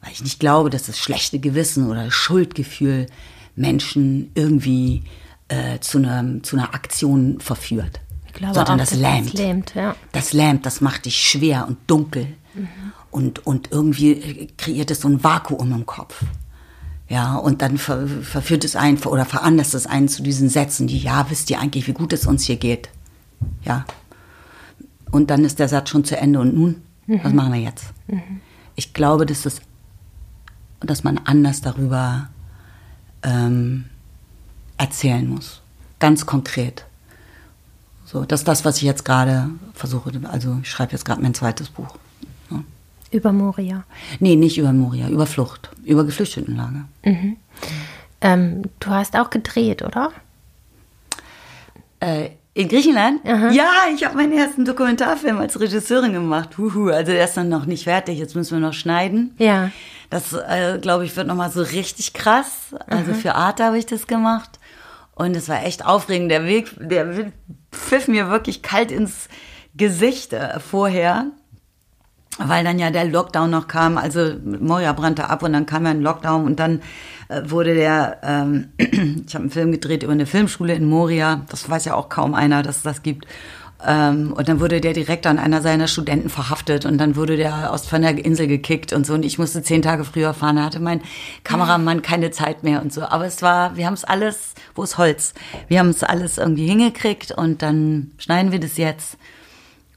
Weil 0.00 0.12
ich 0.12 0.22
nicht 0.22 0.38
glaube, 0.38 0.70
dass 0.70 0.84
das 0.84 0.98
schlechte 0.98 1.38
Gewissen 1.38 1.88
oder 1.88 2.10
Schuldgefühl 2.10 3.06
Menschen 3.54 4.30
irgendwie 4.34 5.04
äh, 5.48 5.78
zu, 5.80 5.98
einer, 5.98 6.42
zu 6.42 6.56
einer 6.56 6.74
Aktion 6.74 7.40
verführt. 7.40 8.00
Ich 8.26 8.32
glaube 8.32 8.54
sondern 8.54 8.80
auch, 8.80 8.84
das 8.84 8.94
lähmt. 8.94 9.26
Das 9.26 9.40
lähmt, 9.40 9.74
ja. 9.74 9.94
das 10.12 10.32
lähmt, 10.32 10.64
das 10.66 10.80
macht 10.80 11.04
dich 11.04 11.16
schwer 11.16 11.66
und 11.68 11.78
dunkel. 11.86 12.26
Mhm. 12.54 12.68
Und, 13.10 13.46
und 13.46 13.70
irgendwie 13.70 14.48
kreiert 14.56 14.90
es 14.90 15.02
so 15.02 15.08
ein 15.08 15.22
Vakuum 15.22 15.72
im 15.72 15.84
Kopf. 15.84 16.24
Ja, 17.08 17.36
und 17.36 17.60
dann 17.60 17.76
ver, 17.76 18.06
verführt 18.06 18.64
es 18.64 18.74
einen 18.74 18.96
oder 19.02 19.26
veranlasst 19.26 19.74
es 19.74 19.86
einen 19.86 20.08
zu 20.08 20.22
diesen 20.22 20.48
Sätzen, 20.48 20.86
die, 20.86 20.98
ja, 20.98 21.28
wisst 21.28 21.50
ihr 21.50 21.60
eigentlich, 21.60 21.86
wie 21.86 21.92
gut 21.92 22.14
es 22.14 22.26
uns 22.26 22.44
hier 22.44 22.56
geht? 22.56 22.88
Ja. 23.64 23.84
Und 25.10 25.28
dann 25.28 25.44
ist 25.44 25.58
der 25.58 25.68
Satz 25.68 25.90
schon 25.90 26.04
zu 26.04 26.16
Ende. 26.16 26.40
Und 26.40 26.54
nun, 26.54 26.80
mhm. 27.06 27.20
was 27.22 27.32
machen 27.34 27.52
wir 27.52 27.60
jetzt? 27.60 27.84
Mhm. 28.06 28.40
Ich 28.76 28.94
glaube, 28.94 29.26
dass, 29.26 29.42
das, 29.42 29.60
dass 30.80 31.04
man 31.04 31.18
anders 31.18 31.60
darüber 31.60 32.30
ähm, 33.22 33.86
erzählen 34.76 35.28
muss. 35.28 35.60
Ganz 35.98 36.26
konkret. 36.26 36.84
So, 38.04 38.24
das 38.24 38.40
ist 38.40 38.48
das, 38.48 38.64
was 38.64 38.76
ich 38.76 38.82
jetzt 38.82 39.04
gerade 39.04 39.48
versuche. 39.74 40.12
Also 40.24 40.58
ich 40.62 40.70
schreibe 40.70 40.92
jetzt 40.92 41.04
gerade 41.04 41.22
mein 41.22 41.34
zweites 41.34 41.70
Buch. 41.70 41.96
Ja. 42.50 42.62
Über 43.10 43.32
Moria? 43.32 43.84
Nee, 44.20 44.36
nicht 44.36 44.58
über 44.58 44.72
Moria, 44.72 45.08
über 45.08 45.26
Flucht, 45.26 45.70
über 45.84 46.04
Geflüchtetenlager. 46.04 46.84
Mhm. 47.04 47.36
Ähm, 48.20 48.62
du 48.80 48.90
hast 48.90 49.16
auch 49.16 49.30
gedreht, 49.30 49.82
oder? 49.82 50.12
Äh, 52.00 52.30
in 52.54 52.68
Griechenland? 52.68 53.26
Aha. 53.26 53.50
Ja, 53.50 53.70
ich 53.94 54.04
habe 54.04 54.16
meinen 54.16 54.32
ersten 54.32 54.64
Dokumentarfilm 54.64 55.38
als 55.38 55.58
Regisseurin 55.58 56.12
gemacht. 56.12 56.58
Huhu, 56.58 56.90
also 56.90 57.12
der 57.12 57.24
ist 57.24 57.36
dann 57.36 57.48
noch 57.48 57.66
nicht 57.66 57.84
fertig, 57.84 58.18
jetzt 58.18 58.36
müssen 58.36 58.60
wir 58.60 58.66
noch 58.66 58.74
schneiden. 58.74 59.34
Ja. 59.38 59.70
Das, 60.10 60.34
äh, 60.34 60.78
glaube 60.78 61.04
ich, 61.04 61.16
wird 61.16 61.26
nochmal 61.26 61.50
so 61.50 61.62
richtig 61.62 62.12
krass. 62.12 62.74
Also 62.86 63.12
mhm. 63.12 63.16
für 63.16 63.34
Arte 63.34 63.64
habe 63.64 63.78
ich 63.78 63.86
das 63.86 64.06
gemacht. 64.06 64.58
Und 65.14 65.34
es 65.36 65.48
war 65.48 65.64
echt 65.64 65.84
aufregend. 65.84 66.30
Der 66.30 66.44
Weg, 66.44 66.74
der 66.78 67.32
pfiff 67.70 68.08
mir 68.08 68.28
wirklich 68.28 68.62
kalt 68.62 68.90
ins 68.90 69.28
Gesicht 69.74 70.32
äh, 70.34 70.60
vorher, 70.60 71.26
weil 72.38 72.64
dann 72.64 72.78
ja 72.78 72.90
der 72.90 73.04
Lockdown 73.04 73.50
noch 73.50 73.68
kam. 73.68 73.98
Also 73.98 74.32
Moria 74.42 74.92
brannte 74.92 75.28
ab 75.28 75.42
und 75.42 75.52
dann 75.52 75.66
kam 75.66 75.84
ja 75.84 75.90
ein 75.90 76.00
Lockdown 76.00 76.46
und 76.46 76.58
dann 76.58 76.80
äh, 77.28 77.42
wurde 77.44 77.74
der, 77.74 78.18
ähm, 78.22 78.68
ich 78.78 79.34
habe 79.34 79.44
einen 79.44 79.50
Film 79.50 79.72
gedreht 79.72 80.02
über 80.02 80.12
eine 80.12 80.26
Filmschule 80.26 80.74
in 80.74 80.86
Moria. 80.86 81.42
Das 81.50 81.68
weiß 81.68 81.84
ja 81.84 81.94
auch 81.94 82.08
kaum 82.08 82.34
einer, 82.34 82.62
dass 82.62 82.78
es 82.78 82.82
das 82.82 83.02
gibt. 83.02 83.26
Ähm, 83.84 84.32
und 84.32 84.48
dann 84.48 84.60
wurde 84.60 84.80
der 84.80 84.92
direkt 84.92 85.26
an 85.26 85.38
einer 85.38 85.60
seiner 85.60 85.88
Studenten 85.88 86.28
verhaftet 86.28 86.86
und 86.86 86.98
dann 86.98 87.16
wurde 87.16 87.36
der 87.36 87.72
aus 87.72 87.86
von 87.86 88.02
der 88.02 88.24
Insel 88.24 88.46
gekickt 88.46 88.92
und 88.92 89.04
so. 89.04 89.14
Und 89.14 89.24
ich 89.24 89.38
musste 89.38 89.62
zehn 89.62 89.82
Tage 89.82 90.04
früher 90.04 90.34
fahren. 90.34 90.56
Da 90.56 90.64
hatte 90.64 90.80
mein 90.80 91.02
Kameramann 91.44 92.02
keine 92.02 92.30
Zeit 92.30 92.62
mehr 92.62 92.80
und 92.80 92.92
so. 92.92 93.02
Aber 93.02 93.26
es 93.26 93.42
war, 93.42 93.76
wir 93.76 93.86
haben 93.86 93.94
es 93.94 94.04
alles, 94.04 94.54
wo 94.74 94.84
ist 94.84 94.98
Holz? 94.98 95.34
Wir 95.68 95.80
haben 95.80 95.90
es 95.90 96.04
alles 96.04 96.38
irgendwie 96.38 96.66
hingekriegt 96.66 97.32
und 97.32 97.62
dann 97.62 98.12
schneiden 98.18 98.52
wir 98.52 98.60
das 98.60 98.76
jetzt 98.76 99.16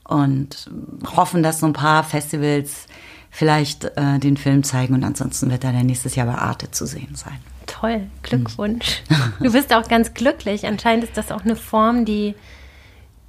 und 0.05 0.69
hoffen, 1.15 1.43
dass 1.43 1.59
so 1.59 1.65
ein 1.65 1.73
paar 1.73 2.03
Festivals 2.03 2.87
vielleicht 3.29 3.83
äh, 3.83 4.19
den 4.19 4.37
Film 4.37 4.63
zeigen 4.63 4.93
und 4.93 5.03
ansonsten 5.03 5.51
wird 5.51 5.63
er 5.63 5.73
dann 5.73 5.85
nächstes 5.85 6.15
Jahr 6.15 6.27
bei 6.27 6.35
Arte 6.35 6.71
zu 6.71 6.85
sehen 6.85 7.15
sein. 7.15 7.37
Toll, 7.65 8.07
Glückwunsch. 8.23 9.03
Du 9.41 9.51
bist 9.51 9.73
auch 9.73 9.87
ganz 9.87 10.13
glücklich. 10.13 10.65
Anscheinend 10.65 11.03
ist 11.03 11.17
das 11.17 11.31
auch 11.31 11.43
eine 11.43 11.55
Form, 11.55 12.05
die 12.05 12.35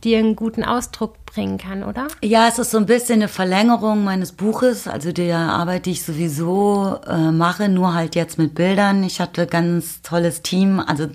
dir 0.05 0.19
einen 0.19 0.37
guten 0.37 0.63
Ausdruck 0.63 1.25
bringen 1.27 1.59
kann, 1.59 1.83
oder? 1.83 2.09
Ja, 2.23 2.49
es 2.49 2.59
ist 2.59 2.71
so 2.71 2.79
ein 2.79 2.87
bisschen 2.87 3.17
eine 3.17 3.29
Verlängerung 3.29 4.05
meines 4.05 4.33
Buches, 4.33 4.87
also 4.87 5.13
der 5.13 5.39
Arbeit, 5.39 5.87
die 5.87 5.93
ich 5.93 6.03
sowieso 6.03 6.99
äh, 7.07 7.31
mache, 7.31 7.69
nur 7.69 7.95
halt 7.95 8.15
jetzt 8.15 8.39
mit 8.39 8.55
Bildern. 8.55 9.03
Ich 9.03 9.21
hatte 9.21 9.47
ganz 9.47 10.03
tolles 10.03 10.43
Team, 10.43 10.81
also 10.81 11.09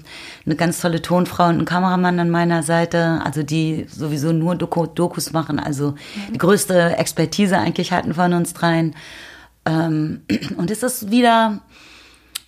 eine 0.46 0.56
ganz 0.56 0.80
tolle 0.82 1.02
Tonfrau 1.02 1.46
und 1.46 1.56
einen 1.56 1.66
Kameramann 1.66 2.20
an 2.20 2.30
meiner 2.30 2.64
Seite, 2.64 3.22
also 3.24 3.44
die 3.44 3.86
sowieso 3.90 4.32
nur 4.32 4.56
Doku 4.56 4.86
Dokus 4.86 5.32
machen, 5.32 5.60
also 5.60 5.92
mhm. 5.92 6.34
die 6.34 6.38
größte 6.38 6.98
Expertise 6.98 7.58
eigentlich 7.58 7.92
hatten 7.92 8.14
von 8.14 8.34
uns 8.34 8.54
dreien. 8.54 8.96
Ähm, 9.66 10.22
und 10.58 10.72
es 10.72 10.84
ist 10.84 11.12
wieder 11.12 11.62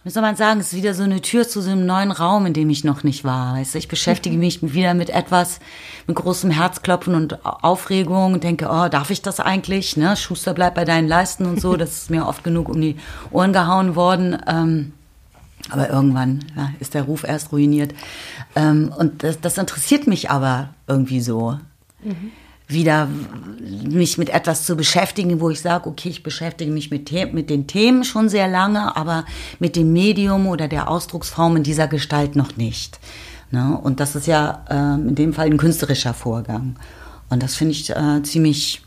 wie 0.03 0.09
soll 0.09 0.21
man 0.21 0.35
sagen, 0.35 0.59
es 0.59 0.73
ist 0.73 0.77
wieder 0.77 0.93
so 0.93 1.03
eine 1.03 1.21
Tür 1.21 1.47
zu 1.47 1.61
so 1.61 1.71
einem 1.71 1.85
neuen 1.85 2.11
Raum, 2.11 2.45
in 2.45 2.53
dem 2.53 2.69
ich 2.69 2.83
noch 2.83 3.03
nicht 3.03 3.23
war. 3.23 3.55
Weißt 3.55 3.73
du, 3.73 3.77
ich 3.77 3.87
beschäftige 3.87 4.37
mich 4.37 4.59
wieder 4.73 4.93
mit 4.93 5.09
etwas, 5.09 5.59
mit 6.07 6.17
großem 6.17 6.51
Herzklopfen 6.51 7.15
und 7.15 7.45
Aufregung 7.45 8.33
und 8.33 8.43
denke, 8.43 8.67
oh, 8.69 8.89
darf 8.89 9.11
ich 9.11 9.21
das 9.21 9.39
eigentlich? 9.39 9.95
Ne? 9.95 10.17
Schuster, 10.17 10.53
bleib 10.53 10.75
bei 10.75 10.83
deinen 10.85 11.07
Leisten 11.07 11.45
und 11.45 11.61
so. 11.61 11.77
Das 11.83 12.03
ist 12.03 12.09
mir 12.09 12.27
oft 12.27 12.43
genug 12.43 12.69
um 12.69 12.79
die 12.79 12.97
Ohren 13.31 13.51
gehauen 13.51 13.95
worden. 13.95 14.37
Ähm, 14.47 14.93
aber 15.69 15.89
irgendwann 15.89 16.45
ja, 16.55 16.69
ist 16.79 16.93
der 16.93 17.03
Ruf 17.03 17.23
erst 17.23 17.51
ruiniert. 17.51 17.93
Ähm, 18.55 18.93
und 18.97 19.23
das, 19.23 19.41
das 19.41 19.57
interessiert 19.57 20.07
mich 20.07 20.29
aber 20.29 20.69
irgendwie 20.87 21.19
so. 21.19 21.57
Mhm 22.03 22.31
wieder 22.67 23.07
mich 23.83 24.17
mit 24.17 24.29
etwas 24.29 24.65
zu 24.65 24.75
beschäftigen, 24.75 25.39
wo 25.39 25.49
ich 25.49 25.61
sage, 25.61 25.89
okay, 25.89 26.09
ich 26.09 26.23
beschäftige 26.23 26.71
mich 26.71 26.91
mit, 26.91 27.11
mit 27.33 27.49
den 27.49 27.67
Themen 27.67 28.03
schon 28.03 28.29
sehr 28.29 28.47
lange, 28.47 28.95
aber 28.95 29.25
mit 29.59 29.75
dem 29.75 29.93
Medium 29.93 30.47
oder 30.47 30.67
der 30.67 30.89
Ausdrucksform 30.89 31.57
in 31.57 31.63
dieser 31.63 31.87
Gestalt 31.87 32.35
noch 32.35 32.57
nicht. 32.57 32.99
Ne? 33.51 33.77
Und 33.81 33.99
das 33.99 34.15
ist 34.15 34.27
ja 34.27 34.63
äh, 34.69 34.95
in 34.95 35.15
dem 35.15 35.33
Fall 35.33 35.47
ein 35.47 35.57
künstlerischer 35.57 36.13
Vorgang. 36.13 36.75
Und 37.29 37.43
das 37.43 37.55
finde 37.55 37.71
ich 37.73 37.89
äh, 37.89 38.23
ziemlich 38.23 38.81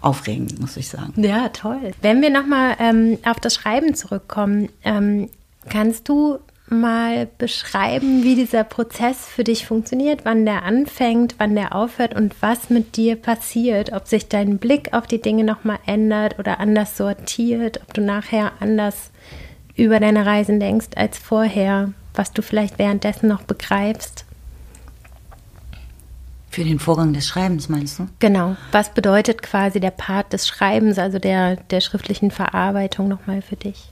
aufregend, 0.00 0.60
muss 0.60 0.76
ich 0.76 0.88
sagen. 0.88 1.12
Ja, 1.16 1.48
toll. 1.48 1.92
Wenn 2.00 2.22
wir 2.22 2.30
nochmal 2.30 2.76
ähm, 2.78 3.18
auf 3.24 3.38
das 3.40 3.54
Schreiben 3.54 3.94
zurückkommen, 3.94 4.68
ähm, 4.84 5.28
kannst 5.68 6.08
du 6.08 6.38
mal 6.72 7.28
beschreiben, 7.38 8.22
wie 8.22 8.34
dieser 8.34 8.64
Prozess 8.64 9.26
für 9.26 9.44
dich 9.44 9.66
funktioniert, 9.66 10.24
wann 10.24 10.44
der 10.44 10.64
anfängt, 10.64 11.36
wann 11.38 11.54
der 11.54 11.74
aufhört 11.74 12.14
und 12.14 12.34
was 12.40 12.70
mit 12.70 12.96
dir 12.96 13.16
passiert, 13.16 13.92
ob 13.92 14.08
sich 14.08 14.28
dein 14.28 14.58
Blick 14.58 14.92
auf 14.92 15.06
die 15.06 15.20
Dinge 15.20 15.44
nochmal 15.44 15.78
ändert 15.86 16.38
oder 16.38 16.60
anders 16.60 16.96
sortiert, 16.96 17.80
ob 17.82 17.94
du 17.94 18.00
nachher 18.00 18.52
anders 18.60 19.10
über 19.76 20.00
deine 20.00 20.26
Reisen 20.26 20.60
denkst 20.60 20.88
als 20.96 21.18
vorher, 21.18 21.92
was 22.14 22.32
du 22.32 22.42
vielleicht 22.42 22.78
währenddessen 22.78 23.28
noch 23.28 23.42
begreifst? 23.42 24.24
Für 26.50 26.64
den 26.64 26.78
Vorgang 26.78 27.14
des 27.14 27.26
Schreibens 27.26 27.70
meinst 27.70 27.98
du? 27.98 28.08
Genau. 28.18 28.56
Was 28.72 28.92
bedeutet 28.92 29.40
quasi 29.40 29.80
der 29.80 29.90
Part 29.90 30.34
des 30.34 30.46
Schreibens, 30.46 30.98
also 30.98 31.18
der, 31.18 31.56
der 31.56 31.80
schriftlichen 31.80 32.30
Verarbeitung 32.30 33.08
nochmal 33.08 33.40
für 33.40 33.56
dich? 33.56 33.91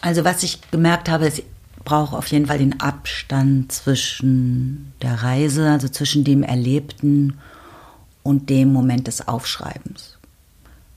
Also 0.00 0.24
was 0.24 0.42
ich 0.42 0.60
gemerkt 0.70 1.08
habe, 1.08 1.26
ist, 1.26 1.38
ich 1.38 1.44
brauche 1.84 2.16
auf 2.16 2.26
jeden 2.28 2.46
Fall 2.46 2.58
den 2.58 2.80
Abstand 2.80 3.72
zwischen 3.72 4.92
der 5.02 5.22
Reise, 5.22 5.70
also 5.70 5.88
zwischen 5.88 6.24
dem 6.24 6.42
Erlebten 6.42 7.38
und 8.22 8.50
dem 8.50 8.72
Moment 8.72 9.06
des 9.06 9.28
Aufschreibens. 9.28 10.18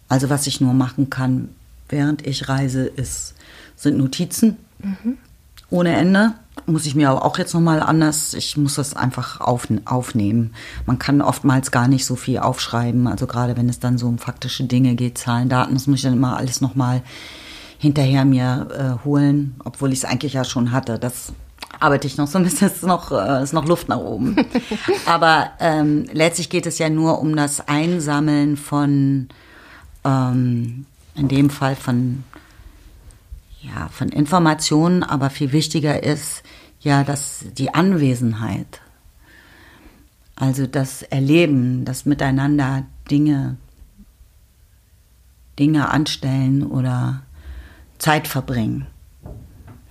Also 0.09 0.29
was 0.29 0.47
ich 0.47 0.61
nur 0.61 0.73
machen 0.73 1.09
kann, 1.09 1.49
während 1.89 2.25
ich 2.25 2.49
reise, 2.49 2.85
ist, 2.85 3.35
sind 3.75 3.97
Notizen 3.97 4.57
mhm. 4.79 5.17
ohne 5.69 5.95
Ende. 5.95 6.33
Muss 6.65 6.85
ich 6.85 6.95
mir 6.95 7.09
aber 7.09 7.23
auch 7.23 7.37
jetzt 7.37 7.53
nochmal 7.53 7.81
anders, 7.81 8.33
ich 8.33 8.57
muss 8.57 8.75
das 8.75 8.95
einfach 8.95 9.41
auf, 9.41 9.67
aufnehmen. 9.85 10.53
Man 10.85 10.97
kann 10.97 11.21
oftmals 11.21 11.71
gar 11.71 11.87
nicht 11.87 12.05
so 12.05 12.15
viel 12.15 12.39
aufschreiben, 12.39 13.07
also 13.07 13.27
gerade 13.27 13.55
wenn 13.55 13.69
es 13.69 13.79
dann 13.79 13.97
so 13.97 14.07
um 14.07 14.17
faktische 14.17 14.63
Dinge 14.63 14.95
geht, 14.95 15.17
Zahlen, 15.17 15.49
Daten, 15.49 15.75
das 15.75 15.85
muss 15.85 15.97
ich 15.97 16.03
dann 16.03 16.13
immer 16.13 16.35
alles 16.35 16.61
nochmal 16.61 17.03
hinterher 17.77 18.25
mir 18.25 18.67
äh, 19.01 19.05
holen, 19.05 19.55
obwohl 19.63 19.93
ich 19.93 19.99
es 19.99 20.05
eigentlich 20.05 20.33
ja 20.33 20.43
schon 20.43 20.71
hatte. 20.71 20.99
Das 20.99 21.33
arbeite 21.79 22.07
ich 22.07 22.17
noch 22.17 22.27
so 22.27 22.37
ein 22.37 22.43
bisschen, 22.43 22.67
ist 22.67 22.83
noch, 22.83 23.11
äh, 23.11 23.43
ist 23.43 23.53
noch 23.53 23.65
Luft 23.65 23.89
nach 23.89 23.99
oben. 23.99 24.35
Aber 25.05 25.51
ähm, 25.59 26.05
letztlich 26.11 26.49
geht 26.49 26.65
es 26.65 26.79
ja 26.79 26.89
nur 26.89 27.19
um 27.19 27.35
das 27.35 27.67
Einsammeln 27.67 28.57
von, 28.57 29.29
ähm, 30.03 30.85
in 31.15 31.27
dem 31.27 31.49
Fall 31.49 31.75
von, 31.75 32.23
ja, 33.61 33.89
von 33.89 34.09
Informationen, 34.09 35.03
aber 35.03 35.29
viel 35.29 35.51
wichtiger 35.51 36.03
ist 36.03 36.43
ja, 36.79 37.03
dass 37.03 37.43
die 37.57 37.73
Anwesenheit, 37.73 38.81
also 40.35 40.67
das 40.67 41.01
Erleben, 41.01 41.83
das 41.83 42.05
Miteinander 42.05 42.85
Dinge, 43.09 43.57
Dinge 45.57 45.89
anstellen 45.89 46.63
oder 46.63 47.23
Zeit 47.97 48.27
verbringen. 48.27 48.87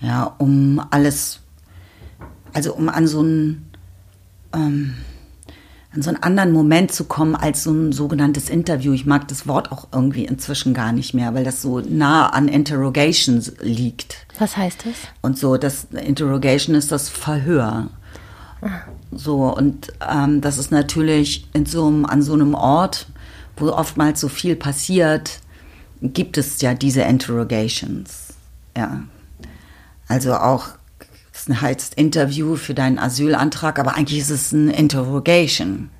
Ja, 0.00 0.34
um 0.38 0.82
alles, 0.90 1.40
also 2.52 2.74
um 2.74 2.88
an 2.88 3.06
so 3.06 3.20
einen, 3.20 3.70
ähm, 4.54 4.94
an 5.92 6.02
so 6.02 6.10
einen 6.10 6.22
anderen 6.22 6.52
Moment 6.52 6.92
zu 6.92 7.04
kommen 7.04 7.34
als 7.34 7.62
so 7.62 7.72
ein 7.72 7.92
sogenanntes 7.92 8.50
Interview. 8.50 8.92
Ich 8.92 9.06
mag 9.06 9.26
das 9.28 9.48
Wort 9.48 9.72
auch 9.72 9.88
irgendwie 9.92 10.26
inzwischen 10.26 10.74
gar 10.74 10.92
nicht 10.92 11.14
mehr, 11.14 11.34
weil 11.34 11.44
das 11.44 11.62
so 11.62 11.80
nah 11.80 12.28
an 12.28 12.48
Interrogations 12.48 13.54
liegt. 13.60 14.26
Was 14.38 14.56
heißt 14.56 14.84
das? 14.84 14.94
Und 15.22 15.38
so, 15.38 15.56
das 15.56 15.84
Interrogation 15.92 16.76
ist 16.76 16.92
das 16.92 17.08
Verhör. 17.08 17.88
Ah. 18.60 18.68
So, 19.12 19.54
und 19.54 19.92
ähm, 20.06 20.40
das 20.40 20.58
ist 20.58 20.70
natürlich 20.70 21.48
in 21.54 21.64
so 21.64 21.86
einem, 21.86 22.04
an 22.04 22.22
so 22.22 22.34
einem 22.34 22.54
Ort, 22.54 23.06
wo 23.56 23.68
oftmals 23.68 24.20
so 24.20 24.28
viel 24.28 24.56
passiert, 24.56 25.40
gibt 26.00 26.38
es 26.38 26.60
ja 26.60 26.74
diese 26.74 27.02
Interrogations. 27.02 28.34
Ja. 28.76 29.02
Also 30.08 30.34
auch, 30.34 30.68
es 31.32 31.48
heißt 31.48 31.94
Interview 31.94 32.56
für 32.56 32.74
deinen 32.74 32.98
Asylantrag, 32.98 33.78
aber 33.78 33.94
eigentlich 33.94 34.20
ist 34.20 34.30
es 34.30 34.52
ein 34.52 34.68
Interrogation. 34.68 35.90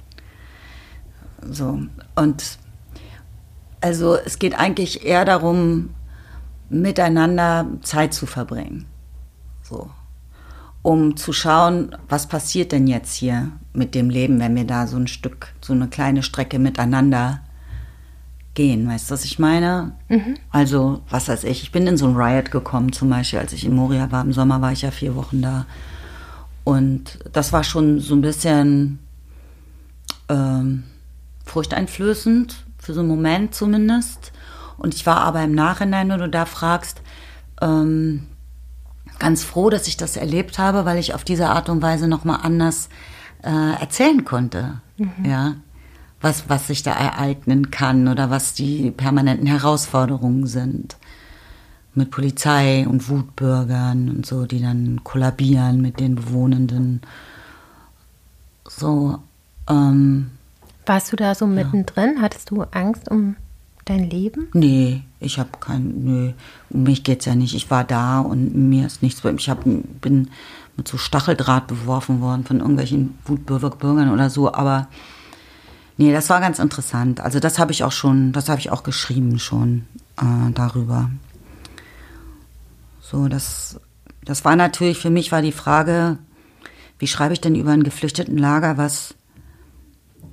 So. 1.51 1.81
Und 2.15 2.59
also 3.81 4.17
es 4.17 4.39
geht 4.39 4.59
eigentlich 4.59 5.05
eher 5.05 5.25
darum, 5.25 5.91
miteinander 6.69 7.67
Zeit 7.83 8.15
zu 8.15 8.27
verbringen. 8.27 8.87
So. 9.63 9.91
Um 10.83 11.17
zu 11.17 11.33
schauen, 11.33 11.97
was 12.09 12.29
passiert 12.29 12.71
denn 12.73 12.87
jetzt 12.87 13.15
hier 13.15 13.51
mit 13.73 13.95
dem 13.95 14.09
Leben, 14.09 14.39
wenn 14.39 14.55
wir 14.55 14.65
da 14.65 14.87
so 14.87 14.97
ein 14.97 15.09
Stück, 15.09 15.53
so 15.61 15.73
eine 15.73 15.89
kleine 15.89 16.23
Strecke 16.23 16.59
miteinander 16.59 17.41
gehen. 18.57 18.88
Weißt 18.88 19.09
du, 19.09 19.14
was 19.14 19.25
ich 19.25 19.38
meine? 19.38 19.92
Mhm. 20.09 20.35
Also, 20.51 21.03
was 21.09 21.29
weiß 21.29 21.45
ich, 21.45 21.62
ich 21.62 21.71
bin 21.71 21.87
in 21.87 21.97
so 21.97 22.09
ein 22.09 22.16
Riot 22.16 22.51
gekommen, 22.51 22.92
zum 22.92 23.09
Beispiel, 23.09 23.38
als 23.38 23.53
ich 23.53 23.64
in 23.64 23.75
Moria 23.75 24.11
war. 24.11 24.25
Im 24.25 24.33
Sommer 24.33 24.61
war 24.61 24.73
ich 24.73 24.83
ja 24.83 24.90
vier 24.90 25.14
Wochen 25.14 25.42
da. 25.42 25.66
Und 26.64 27.21
das 27.33 27.53
war 27.53 27.62
schon 27.62 28.01
so 28.01 28.16
ein 28.16 28.23
bisschen 28.23 28.99
ähm, 30.29 30.83
furchteinflößend, 31.45 32.64
für 32.79 32.92
so 32.92 33.01
einen 33.01 33.09
Moment 33.09 33.55
zumindest. 33.55 34.33
Und 34.77 34.95
ich 34.95 35.07
war 35.07 35.19
aber 35.19 35.42
im 35.42 35.55
Nachhinein, 35.55 36.09
wenn 36.09 36.19
du 36.19 36.29
da 36.29 36.45
fragst, 36.45 37.03
ähm, 37.61 38.27
ganz 39.19 39.45
froh, 39.45 39.71
dass 39.71 39.87
ich 39.87 39.97
das 39.97 40.16
erlebt 40.16 40.59
habe, 40.59 40.85
weil 40.85 40.99
ich 40.99 41.14
auf 41.14 41.25
diese 41.25 41.49
Art 41.49 41.69
und 41.69 41.83
Weise 41.83 42.09
nochmal 42.09 42.40
anders 42.42 42.88
äh, 43.42 43.81
erzählen 43.81 44.25
konnte. 44.25 44.81
Mhm. 44.99 45.25
Ja, 45.25 45.55
was, 46.20 46.48
was 46.48 46.66
sich 46.66 46.83
da 46.83 46.92
ereignen 46.92 47.70
kann 47.70 48.09
oder 48.09 48.31
was 48.31 48.55
die 48.55 48.90
permanenten 48.90 49.46
Herausforderungen 49.46 50.46
sind. 50.46 50.96
Mit 51.94 52.11
Polizei 52.11 52.87
und 52.87 53.09
Wutbürgern 53.09 54.11
und 54.11 54.26
so, 54.26 54.44
die 54.44 54.61
dann 54.61 55.00
kollabieren 55.02 55.81
mit 55.81 55.98
den 56.00 56.16
Bewohnenden. 56.16 57.00
So, 58.68 59.18
ähm, 59.68 60.31
Warst 60.85 61.12
du 61.12 61.16
da 61.16 61.35
so 61.35 61.46
mittendrin? 61.46 62.20
Hattest 62.20 62.50
du 62.50 62.62
Angst 62.70 63.11
um 63.11 63.37
dein 63.87 64.09
Leben? 64.09 64.48
Nee, 64.52 65.02
ich 65.20 65.38
habe 65.38 65.50
kein, 65.59 66.05
nö, 66.05 66.33
um 66.70 66.83
mich 66.83 67.02
geht's 67.02 67.24
ja 67.24 67.35
nicht. 67.35 67.55
Ich 67.55 67.70
war 67.70 67.83
da 67.83 68.20
und 68.20 68.55
mir 68.55 68.87
ist 68.87 69.02
nichts, 69.02 69.22
ich 69.24 69.48
hab, 69.48 69.64
bin 69.64 70.29
mit 70.76 70.87
so 70.87 70.98
Stacheldraht 70.98 71.66
beworfen 71.66 72.20
worden 72.20 72.44
von 72.44 72.61
irgendwelchen 72.61 73.18
Wutbürgern 73.24 74.12
oder 74.12 74.29
so, 74.29 74.52
aber 74.52 74.88
nee, 75.97 76.13
das 76.13 76.29
war 76.31 76.41
ganz 76.41 76.59
interessant. 76.59 77.21
Also 77.21 77.41
das 77.41 77.59
habe 77.59 77.73
ich 77.73 77.85
auch 77.85 77.93
schon, 77.93 78.33
das 78.33 78.49
habe 78.49 78.61
ich 78.61 78.71
auch 78.71 78.83
geschrieben 78.83 79.39
schon 79.39 79.87
äh, 80.17 80.53
darüber. 80.53 81.11
So, 83.01 83.29
das, 83.29 83.81
das 84.25 84.45
war 84.45 84.57
natürlich, 84.57 84.99
für 84.99 85.11
mich 85.11 85.31
war 85.33 85.43
die 85.43 85.53
Frage, 85.53 86.19
wie 86.99 87.07
schreibe 87.07 87.35
ich 87.35 87.41
denn 87.41 87.55
über 87.55 87.73
ein 87.73 87.85
geflüchteten 87.85 88.39
Lager, 88.39 88.77
was 88.77 89.15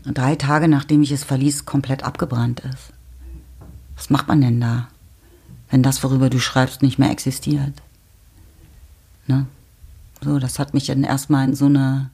drei 0.06 0.36
Tage 0.36 0.68
nachdem 0.68 1.02
ich 1.02 1.12
es 1.12 1.24
verließ, 1.24 1.66
komplett 1.66 2.04
abgebrannt 2.04 2.62
ist? 2.62 2.94
Was 3.96 4.10
macht 4.10 4.28
man 4.28 4.42
denn 4.42 4.60
da, 4.60 4.88
wenn 5.70 5.84
das, 5.84 6.04
worüber 6.04 6.30
du 6.30 6.40
schreibst, 6.40 6.82
nicht 6.82 7.00
mehr 7.00 7.12
existiert? 7.12 7.82
Ne? 9.28 9.46
So, 10.22 10.40
das 10.40 10.60
hat 10.60 10.74
mich 10.74 10.88
dann 10.88 11.04
erstmal 11.04 11.48
in 11.48 11.56
so 11.56 11.66
eine, 11.66 12.10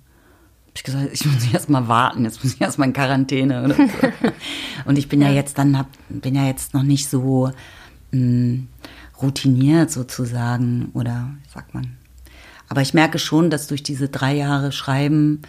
ich 0.79 0.83
gesagt, 0.83 1.09
ich 1.11 1.25
muss 1.25 1.53
erstmal 1.53 1.87
warten, 1.87 2.23
jetzt 2.23 2.43
muss 2.43 2.53
ich 2.53 2.61
erstmal 2.61 2.87
in 2.87 2.93
Quarantäne. 2.93 3.63
Oder 3.63 3.75
so. 3.75 3.83
Und 4.85 4.97
ich 4.97 5.09
bin 5.09 5.21
ja. 5.21 5.27
ja, 5.27 5.35
jetzt 5.35 5.57
dann, 5.57 5.77
hab, 5.77 5.87
bin 6.07 6.35
ja 6.35 6.45
jetzt 6.45 6.73
noch 6.73 6.83
nicht 6.83 7.09
so 7.09 7.51
mh, 8.11 8.19
hm, 8.19 8.67
routiniert 9.21 9.91
sozusagen, 9.91 10.89
oder 10.93 11.31
sagt 11.53 11.73
man. 11.73 11.97
Aber 12.69 12.81
ich 12.81 12.93
merke 12.93 13.19
schon, 13.19 13.49
dass 13.49 13.67
durch 13.67 13.83
diese 13.83 14.07
drei 14.07 14.33
Jahre 14.35 14.71
Schreiben, 14.71 15.41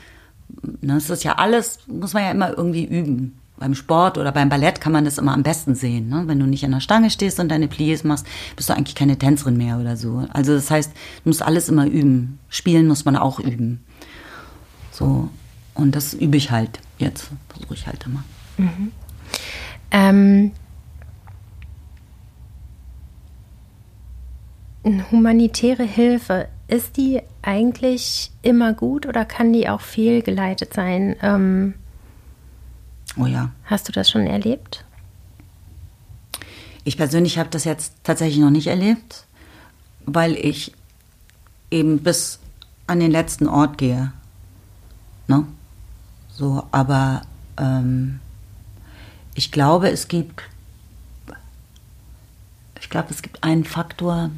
ne, 0.81 0.95
das 0.95 1.11
ist 1.11 1.23
ja 1.23 1.37
alles, 1.37 1.79
muss 1.87 2.13
man 2.13 2.25
ja 2.25 2.31
immer 2.33 2.57
irgendwie 2.57 2.85
üben 2.85 3.37
beim 3.57 3.75
Sport 3.75 4.17
oder 4.17 4.33
beim 4.33 4.49
Ballett 4.49 4.81
kann 4.81 4.93
man 4.93 5.05
das 5.05 5.19
immer 5.19 5.35
am 5.35 5.43
besten 5.43 5.75
sehen. 5.75 6.09
Ne? 6.09 6.23
Wenn 6.27 6.41
du 6.41 6.47
nicht 6.47 6.65
an 6.65 6.71
der 6.71 6.81
Stange 6.81 7.11
stehst 7.11 7.39
und 7.39 7.51
deine 7.51 7.67
Pliés 7.67 8.07
machst, 8.07 8.27
bist 8.57 8.71
du 8.71 8.73
eigentlich 8.75 8.95
keine 8.95 9.19
Tänzerin 9.19 9.59
mehr 9.59 9.79
oder 9.79 9.99
so. 9.99 10.27
Also 10.33 10.55
das 10.55 10.71
heißt, 10.71 10.91
du 10.91 11.29
musst 11.29 11.43
alles 11.43 11.69
immer 11.69 11.87
üben. 11.87 12.39
Spielen 12.49 12.89
muss 12.89 13.05
man 13.05 13.17
auch 13.17 13.39
üben. 13.39 13.85
So. 15.01 15.29
Und 15.75 15.97
das 15.97 16.15
übe 16.15 16.37
ich 16.37 16.53
halt 16.53 16.79
jetzt. 16.99 17.31
Versuche 17.49 17.75
ich 17.75 17.87
halt 17.89 18.07
immer. 18.07 18.23
Mhm. 18.59 18.93
Ähm, 19.91 20.53
humanitäre 25.11 25.83
Hilfe, 25.83 26.49
ist 26.69 26.97
die 26.97 27.21
eigentlich 27.43 28.31
immer 28.43 28.73
gut 28.73 29.07
oder 29.07 29.25
kann 29.25 29.53
die 29.53 29.69
auch 29.69 29.81
fehlgeleitet 29.81 30.73
sein? 30.75 31.17
Ähm, 31.21 31.75
Oh 33.17 33.27
ja. 33.27 33.51
Hast 33.65 33.89
du 33.89 33.93
das 33.93 34.11
schon 34.11 34.27
erlebt? 34.27 34.85
Ich 36.85 36.97
persönlich 36.97 37.39
habe 37.39 37.51
das 37.51 37.65
jetzt 37.65 37.95
tatsächlich 38.05 38.39
noch 38.39 38.51
nicht 38.51 38.69
erlebt, 38.69 39.27
weil 40.07 40.35
ich 40.35 40.73
eben 41.71 41.99
bis 41.99 42.39
an 42.87 43.01
den 43.01 43.11
letzten 43.11 43.49
Ort 43.49 43.79
gehe. 43.79 44.13
Ne? 45.31 45.47
So, 46.29 46.67
aber 46.73 47.23
ähm, 47.57 48.19
ich 49.35 49.53
glaube, 49.53 49.89
es 49.89 50.09
gibt, 50.09 50.43
ich 52.81 52.91
glaube, 52.91 53.11
es 53.11 53.23
gibt 53.23 53.45
einen 53.45 53.65
Faktor, 53.65 54.31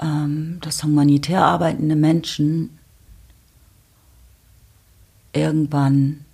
ähm, 0.00 0.58
dass 0.62 0.82
humanitär 0.82 1.44
arbeitende 1.44 1.94
Menschen 1.94 2.76
irgendwann 5.32 6.24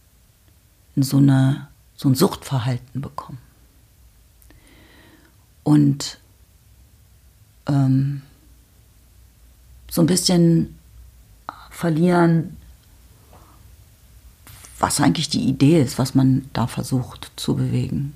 so, 0.96 1.18
eine, 1.18 1.68
so 1.96 2.08
ein 2.08 2.14
Suchtverhalten 2.14 3.02
bekommen. 3.02 3.38
Und 5.64 6.18
ähm, 7.66 8.22
so 9.90 10.00
ein 10.00 10.06
bisschen 10.06 10.77
verlieren, 11.78 12.56
was 14.80 15.00
eigentlich 15.00 15.28
die 15.28 15.48
Idee 15.48 15.80
ist, 15.80 15.96
was 15.96 16.12
man 16.12 16.48
da 16.52 16.66
versucht 16.66 17.30
zu 17.36 17.54
bewegen. 17.54 18.14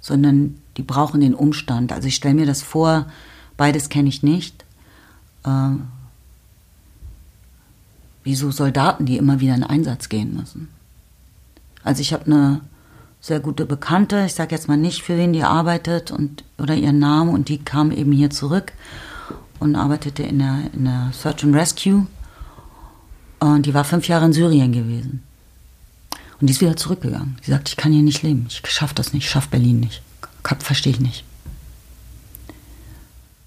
Sondern 0.00 0.56
die 0.76 0.82
brauchen 0.82 1.20
den 1.20 1.36
Umstand. 1.36 1.92
Also 1.92 2.08
ich 2.08 2.16
stelle 2.16 2.34
mir 2.34 2.46
das 2.46 2.62
vor, 2.62 3.06
beides 3.56 3.90
kenne 3.90 4.08
ich 4.08 4.24
nicht. 4.24 4.64
Äh, 5.44 5.70
wie 8.24 8.34
so 8.34 8.50
Soldaten, 8.50 9.06
die 9.06 9.18
immer 9.18 9.38
wieder 9.38 9.54
in 9.54 9.62
Einsatz 9.62 10.08
gehen 10.08 10.34
müssen. 10.34 10.68
Also 11.84 12.00
ich 12.00 12.12
habe 12.12 12.26
eine 12.26 12.60
sehr 13.20 13.38
gute 13.38 13.66
Bekannte, 13.66 14.24
ich 14.26 14.34
sage 14.34 14.52
jetzt 14.52 14.66
mal 14.66 14.76
nicht, 14.76 15.02
für 15.02 15.16
wen 15.16 15.32
die 15.32 15.44
arbeitet 15.44 16.10
und, 16.10 16.42
oder 16.58 16.74
ihren 16.74 16.98
Namen, 16.98 17.30
und 17.30 17.48
die 17.48 17.58
kam 17.58 17.92
eben 17.92 18.10
hier 18.10 18.30
zurück 18.30 18.72
und 19.60 19.76
arbeitete 19.76 20.24
in 20.24 20.40
der, 20.40 20.58
in 20.72 20.86
der 20.86 21.10
Search 21.12 21.44
and 21.44 21.54
Rescue. 21.54 22.08
Und 23.52 23.66
die 23.66 23.74
war 23.74 23.84
fünf 23.84 24.08
Jahre 24.08 24.26
in 24.26 24.32
Syrien 24.32 24.72
gewesen. 24.72 25.22
Und 26.40 26.48
die 26.48 26.52
ist 26.52 26.60
wieder 26.60 26.76
zurückgegangen. 26.76 27.36
Sie 27.42 27.50
sagt, 27.50 27.68
ich 27.68 27.76
kann 27.76 27.92
hier 27.92 28.02
nicht 28.02 28.22
leben, 28.22 28.46
ich 28.48 28.62
schaffe 28.70 28.94
das 28.94 29.12
nicht, 29.12 29.24
ich 29.24 29.30
schaffe 29.30 29.50
Berlin 29.50 29.80
nicht. 29.80 30.02
Verstehe 30.58 30.92
ich 30.92 31.00
nicht. 31.00 31.24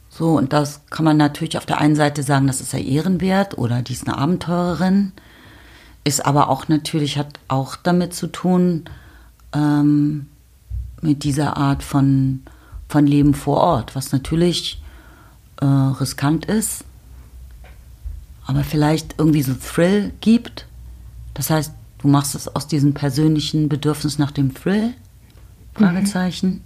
So, 0.09 0.37
und 0.37 0.51
das 0.53 0.81
kann 0.89 1.05
man 1.05 1.17
natürlich 1.17 1.57
auf 1.57 1.65
der 1.65 1.79
einen 1.79 1.95
Seite 1.95 2.23
sagen, 2.23 2.47
das 2.47 2.61
ist 2.61 2.73
ja 2.73 2.79
ehrenwert 2.79 3.57
oder 3.57 3.81
die 3.81 3.93
ist 3.93 4.07
eine 4.07 4.17
Abenteurerin 4.17 5.11
ist 6.07 6.25
aber 6.25 6.49
auch 6.49 6.69
natürlich, 6.69 7.17
hat 7.17 7.37
auch 7.49 7.75
damit 7.75 8.13
zu 8.13 8.27
tun, 8.27 8.85
ähm, 9.53 10.27
mit 11.01 11.23
dieser 11.25 11.57
Art 11.57 11.83
von, 11.83 12.43
von 12.87 13.05
Leben 13.05 13.33
vor 13.33 13.57
Ort, 13.57 13.95
was 13.95 14.13
natürlich 14.13 14.81
äh, 15.61 15.65
riskant 15.65 16.45
ist, 16.45 16.85
aber 18.47 18.63
vielleicht 18.63 19.15
irgendwie 19.17 19.43
so 19.43 19.53
Thrill 19.53 20.11
gibt. 20.21 20.65
Das 21.33 21.49
heißt, 21.49 21.71
du 21.99 22.07
machst 22.07 22.33
es 22.33 22.47
aus 22.47 22.67
diesem 22.67 22.93
persönlichen 22.93 23.69
Bedürfnis 23.69 24.17
nach 24.17 24.31
dem 24.31 24.53
Thrill? 24.53 24.93
Fragezeichen. 25.75 26.49
Mhm. 26.49 26.61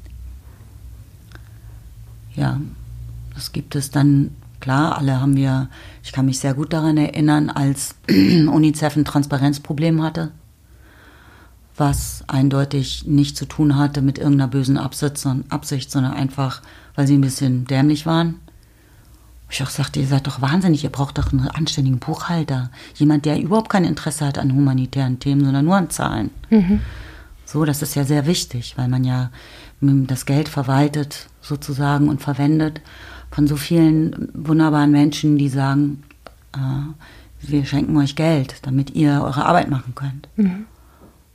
Ja, 2.36 2.62
das 3.36 3.52
gibt 3.52 3.76
es 3.76 3.92
dann 3.92 4.32
Klar, 4.62 5.00
alle 5.00 5.20
haben 5.20 5.36
wir, 5.36 5.70
ich 6.04 6.12
kann 6.12 6.28
mich 6.28 6.40
sehr 6.40 6.54
gut 6.54 6.72
daran 6.72 6.96
erinnern, 6.96 7.50
als 7.50 7.96
UNICEF 8.10 8.96
ein 8.96 9.06
Transparenzproblem 9.06 10.04
hatte, 10.04 10.32
was 11.76 12.24
eindeutig 12.28 13.06
nicht 13.08 13.36
zu 13.36 13.46
tun 13.48 13.76
hatte 13.76 14.04
mit 14.04 14.20
irgendeiner 14.20 14.48
bösen 14.48 14.78
Absicht, 14.78 15.18
sondern 15.92 16.14
einfach, 16.14 16.62
weil 16.94 17.08
sie 17.08 17.18
ein 17.18 17.22
bisschen 17.22 17.66
dämlich 17.66 18.06
waren. 18.06 18.36
Ich 19.52 19.62
auch 19.62 19.70
sagte, 19.70 20.00
ihr 20.00 20.08
seid 20.08 20.28
doch 20.28 20.42
wahnsinnig, 20.42 20.86
ihr 20.86 20.90
braucht 20.90 21.18
doch 21.18 21.34
einen 21.34 21.50
anständigen 21.50 22.00
Buchhalter. 22.00 22.72
Jemand, 22.96 23.26
der 23.26 23.40
überhaupt 23.40 23.70
kein 23.70 23.84
Interesse 23.84 24.26
hat 24.26 24.38
an 24.38 24.56
humanitären 24.56 25.20
Themen, 25.20 25.44
sondern 25.44 25.66
nur 25.66 25.76
an 25.76 25.90
Zahlen. 25.90 26.32
Mhm. 26.50 26.80
So, 27.46 27.66
das 27.66 27.82
ist 27.82 27.96
ja 27.96 28.06
sehr 28.06 28.26
wichtig, 28.26 28.76
weil 28.78 28.88
man 28.88 29.04
ja 29.04 29.30
das 29.82 30.26
Geld 30.26 30.48
verwaltet 30.48 31.28
sozusagen 31.42 32.08
und 32.08 32.22
verwendet 32.22 32.80
von 33.30 33.46
so 33.46 33.58
vielen 33.58 34.30
wunderbaren 34.34 34.92
Menschen, 34.92 35.38
die 35.38 35.50
sagen, 35.50 36.04
äh, 36.56 36.60
wir 37.42 37.66
schenken 37.66 37.98
euch 37.98 38.16
Geld, 38.16 38.56
damit 38.62 38.92
ihr 38.92 39.22
eure 39.22 39.46
Arbeit 39.46 39.70
machen 39.70 39.96
könnt. 39.96 40.30
Mhm. 40.38 40.66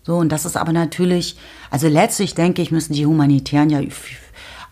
So, 0.05 0.17
und 0.17 0.31
das 0.31 0.47
ist 0.47 0.57
aber 0.57 0.73
natürlich, 0.73 1.37
also 1.71 1.89
letztlich 1.89 2.35
denke 2.35 2.63
ich, 2.63 2.71
müssen 2.71 2.95
die 2.95 3.05
Humanitären 3.05 3.69
ja 3.69 3.81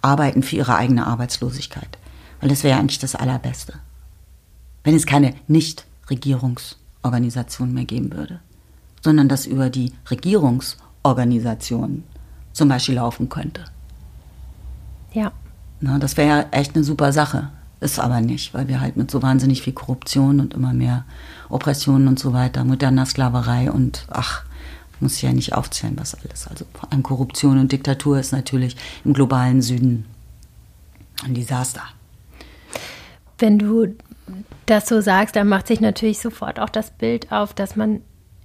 arbeiten 0.00 0.42
für 0.42 0.56
ihre 0.56 0.76
eigene 0.76 1.06
Arbeitslosigkeit. 1.06 1.98
Weil 2.44 2.50
das 2.50 2.62
wäre 2.62 2.74
ja 2.74 2.80
eigentlich 2.80 2.98
das 2.98 3.14
Allerbeste. 3.14 3.72
Wenn 4.82 4.94
es 4.94 5.06
keine 5.06 5.32
Nicht-Regierungsorganisation 5.46 7.72
mehr 7.72 7.86
geben 7.86 8.12
würde, 8.12 8.40
sondern 9.00 9.30
das 9.30 9.46
über 9.46 9.70
die 9.70 9.94
Regierungsorganisationen 10.10 12.04
zum 12.52 12.68
Beispiel 12.68 12.96
laufen 12.96 13.30
könnte. 13.30 13.64
Ja. 15.14 15.32
Na, 15.80 15.98
das 15.98 16.18
wäre 16.18 16.28
ja 16.28 16.44
echt 16.50 16.74
eine 16.74 16.84
super 16.84 17.14
Sache. 17.14 17.48
Ist 17.80 17.98
aber 17.98 18.20
nicht, 18.20 18.52
weil 18.52 18.68
wir 18.68 18.82
halt 18.82 18.98
mit 18.98 19.10
so 19.10 19.22
wahnsinnig 19.22 19.62
viel 19.62 19.72
Korruption 19.72 20.38
und 20.38 20.52
immer 20.52 20.74
mehr 20.74 21.06
Oppressionen 21.48 22.08
und 22.08 22.18
so 22.18 22.34
weiter, 22.34 22.64
moderner 22.64 23.06
Sklaverei 23.06 23.70
und 23.70 24.04
ach, 24.10 24.42
muss 25.00 25.16
ich 25.16 25.22
ja 25.22 25.32
nicht 25.32 25.54
aufzählen, 25.54 25.98
was 25.98 26.14
alles. 26.14 26.46
Also 26.46 26.66
vor 26.74 26.92
allem 26.92 27.02
Korruption 27.02 27.58
und 27.58 27.72
Diktatur 27.72 28.18
ist 28.18 28.32
natürlich 28.32 28.76
im 29.02 29.14
globalen 29.14 29.62
Süden 29.62 30.04
ein 31.24 31.32
Desaster. 31.32 31.84
Wenn 33.38 33.58
du 33.58 33.94
das 34.66 34.88
so 34.88 35.00
sagst, 35.00 35.36
dann 35.36 35.48
macht 35.48 35.66
sich 35.66 35.80
natürlich 35.80 36.20
sofort 36.20 36.58
auch 36.58 36.70
das 36.70 36.90
Bild 36.90 37.32
auf, 37.32 37.52
dass 37.54 37.76
man 37.76 38.00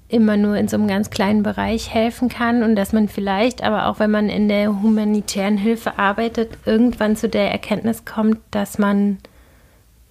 immer 0.10 0.38
nur 0.38 0.58
in 0.58 0.67
so 0.67 0.75
einem 0.75 0.88
ganz 0.88 1.12
kleinen 1.12 1.43
Bereich 1.43 1.93
helfen 1.93 2.30
kann 2.30 2.63
und 2.63 2.75
dass 2.75 2.93
man 2.93 3.08
vielleicht, 3.08 3.63
aber 3.63 3.86
auch 3.86 3.99
wenn 3.99 4.10
man 4.10 4.28
in 4.28 4.47
der 4.49 4.82
humanitären 4.82 5.56
Hilfe 5.56 5.99
arbeitet, 5.99 6.58
irgendwann 6.65 7.15
zu 7.15 7.30
der 7.30 7.52
Erkenntnis 7.52 8.06
kommt, 8.06 8.39
dass 8.52 8.80
man 8.80 9.19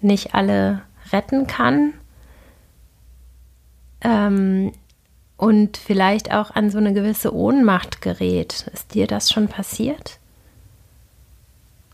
nicht 0.00 0.34
alle 0.34 0.82
retten 1.12 1.46
kann. 1.46 1.94
ähm, 4.00 4.72
und 5.36 5.76
vielleicht 5.76 6.32
auch 6.32 6.50
an 6.50 6.70
so 6.70 6.78
eine 6.78 6.92
gewisse 6.92 7.34
Ohnmacht 7.34 8.02
gerät. 8.02 8.66
Ist 8.72 8.94
dir 8.94 9.06
das 9.06 9.30
schon 9.30 9.48
passiert? 9.48 10.18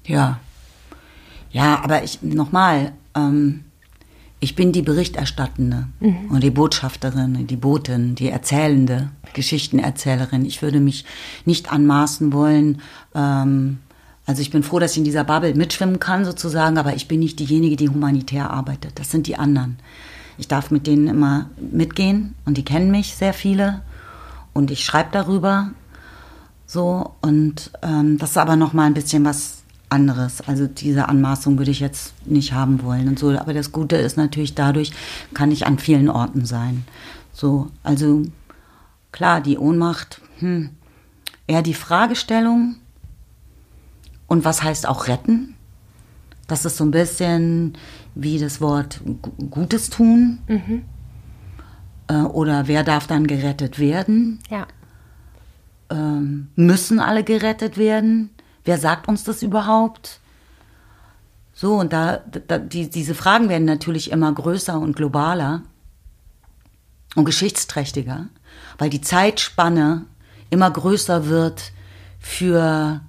Ja. 0.07 0.41
Ja, 1.55 1.81
aber 1.85 2.03
ich 2.03 2.21
nochmal, 2.21 2.93
ähm, 3.15 3.63
ich 4.41 4.57
bin 4.57 4.73
die 4.73 4.83
Berichterstattende 4.83 5.87
mhm. 6.01 6.31
und 6.31 6.43
die 6.43 6.51
Botschafterin, 6.51 7.47
die 7.47 7.57
Botin, 7.57 8.17
die 8.17 8.29
Erzählende, 8.29 9.11
Geschichtenerzählerin. 9.35 10.45
Ich 10.45 10.63
würde 10.63 10.81
mich 10.81 11.05
nicht 11.45 11.73
anmaßen 11.73 12.33
wollen, 12.33 12.83
ähm, 13.15 13.79
also 14.27 14.43
ich 14.43 14.51
bin 14.51 14.65
froh, 14.65 14.81
dass 14.81 14.93
ich 14.93 14.99
in 14.99 15.05
dieser 15.05 15.23
Bubble 15.23 15.55
mitschwimmen 15.55 16.01
kann 16.01 16.25
sozusagen, 16.25 16.77
aber 16.77 16.97
ich 16.97 17.07
bin 17.07 17.21
nicht 17.21 17.39
diejenige, 17.39 17.77
die 17.77 17.89
humanitär 17.89 18.51
arbeitet. 18.51 18.99
Das 18.99 19.13
sind 19.13 19.29
die 19.29 19.37
anderen. 19.37 19.77
Ich 20.39 20.49
darf 20.49 20.73
mit 20.73 20.89
denen 20.89 21.07
immer 21.07 21.51
mitgehen 21.59 22.35
und 22.45 22.57
die 22.57 22.65
kennen 22.65 22.91
mich 22.91 23.15
sehr 23.15 23.33
viele 23.33 23.83
und 24.55 24.73
ich 24.73 24.85
schreibe 24.85 25.11
darüber 25.13 25.71
so 26.67 27.13
und 27.21 27.71
ähm, 27.83 28.19
das 28.19 28.31
ist 28.31 28.39
aber 28.39 28.57
noch 28.57 28.73
mal 28.73 28.87
ein 28.87 28.95
bisschen 28.95 29.25
was 29.25 29.54
anderes. 29.89 30.41
Also 30.47 30.67
diese 30.67 31.09
Anmaßung 31.09 31.59
würde 31.59 31.71
ich 31.71 31.81
jetzt 31.81 32.15
nicht 32.27 32.53
haben 32.53 32.83
wollen 32.83 33.09
und 33.09 33.19
so. 33.19 33.31
Aber 33.39 33.55
das 33.55 33.73
Gute 33.73 33.97
ist 33.97 34.17
natürlich 34.17 34.55
dadurch 34.55 34.93
kann 35.35 35.51
ich 35.51 35.67
an 35.67 35.79
vielen 35.79 36.09
Orten 36.09 36.45
sein. 36.45 36.85
So 37.33 37.71
also 37.83 38.23
klar 39.13 39.41
die 39.41 39.59
Ohnmacht, 39.59 40.21
hm, 40.39 40.71
eher 41.47 41.63
die 41.63 41.75
Fragestellung 41.75 42.77
und 44.27 44.45
was 44.45 44.63
heißt 44.63 44.89
auch 44.89 45.07
retten? 45.09 45.55
Das 46.47 46.65
ist 46.65 46.77
so 46.77 46.85
ein 46.85 46.91
bisschen 46.91 47.75
wie 48.15 48.39
das 48.39 48.61
Wort 48.61 49.01
Gutes 49.51 49.91
tun. 49.91 50.39
Mhm. 50.47 50.83
Äh, 52.09 52.23
oder 52.23 52.69
wer 52.69 52.85
darf 52.85 53.07
dann 53.07 53.27
gerettet 53.27 53.79
werden? 53.79 54.41
Ja. 54.51 54.67
Ähm, 55.91 56.49
müssen 56.55 56.99
alle 56.99 57.25
gerettet 57.25 57.79
werden? 57.79 58.31
Wer 58.65 58.79
sagt 58.79 59.09
uns 59.09 59.25
das 59.25 59.43
überhaupt? 59.43 60.21
So, 61.53 61.75
und 61.75 61.93
da, 61.93 62.19
da 62.49 62.59
die, 62.59 62.91
diese 62.91 63.15
Fragen 63.15 63.49
werden 63.49 63.65
natürlich 63.65 64.11
immer 64.11 64.33
größer 64.33 64.79
und 64.79 64.97
globaler 64.97 65.63
und 67.15 67.25
geschichtsträchtiger, 67.25 68.27
weil 68.79 68.91
die 68.91 69.01
Zeitspanne 69.01 70.07
immer 70.51 70.71
größer 70.71 71.27
wird 71.27 71.73
für 72.19 73.01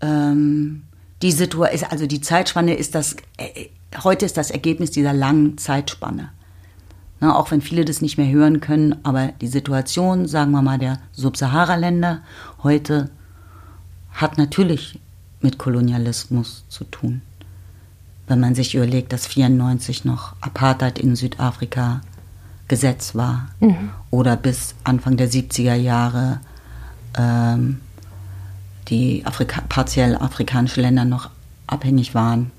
ähm, 0.00 0.84
die 1.22 1.32
Situation, 1.32 1.90
also 1.90 2.06
die 2.06 2.20
Zeitspanne 2.20 2.74
ist 2.74 2.94
das, 2.94 3.16
äh, 3.36 3.66
heute 4.04 4.26
ist 4.26 4.36
das 4.36 4.50
Ergebnis 4.50 4.92
dieser 4.92 5.12
langen 5.12 5.58
Zeitspanne. 5.58 6.30
Na, 7.20 7.34
auch 7.34 7.50
wenn 7.50 7.60
viele 7.60 7.84
das 7.84 8.00
nicht 8.00 8.16
mehr 8.16 8.30
hören 8.30 8.60
können, 8.60 8.96
aber 9.02 9.32
die 9.40 9.48
Situation, 9.48 10.28
sagen 10.28 10.52
wir 10.52 10.62
mal, 10.62 10.78
der 10.78 11.00
Subsahara-Länder 11.12 12.22
heute 12.62 13.10
hat 14.18 14.36
natürlich 14.36 14.98
mit 15.40 15.58
Kolonialismus 15.58 16.64
zu 16.68 16.84
tun. 16.84 17.22
Wenn 18.26 18.40
man 18.40 18.54
sich 18.54 18.74
überlegt, 18.74 19.12
dass 19.12 19.26
94 19.28 20.04
noch 20.04 20.34
Apartheid 20.40 20.98
in 20.98 21.16
Südafrika 21.16 22.00
Gesetz 22.66 23.14
war 23.14 23.48
mhm. 23.60 23.90
oder 24.10 24.36
bis 24.36 24.74
Anfang 24.84 25.16
der 25.16 25.30
70er 25.30 25.74
Jahre 25.74 26.40
ähm, 27.16 27.80
die 28.88 29.24
Afrika 29.24 29.62
partiell 29.68 30.16
afrikanische 30.16 30.82
Länder 30.82 31.04
noch 31.06 31.30
abhängig 31.66 32.14
waren. 32.14 32.50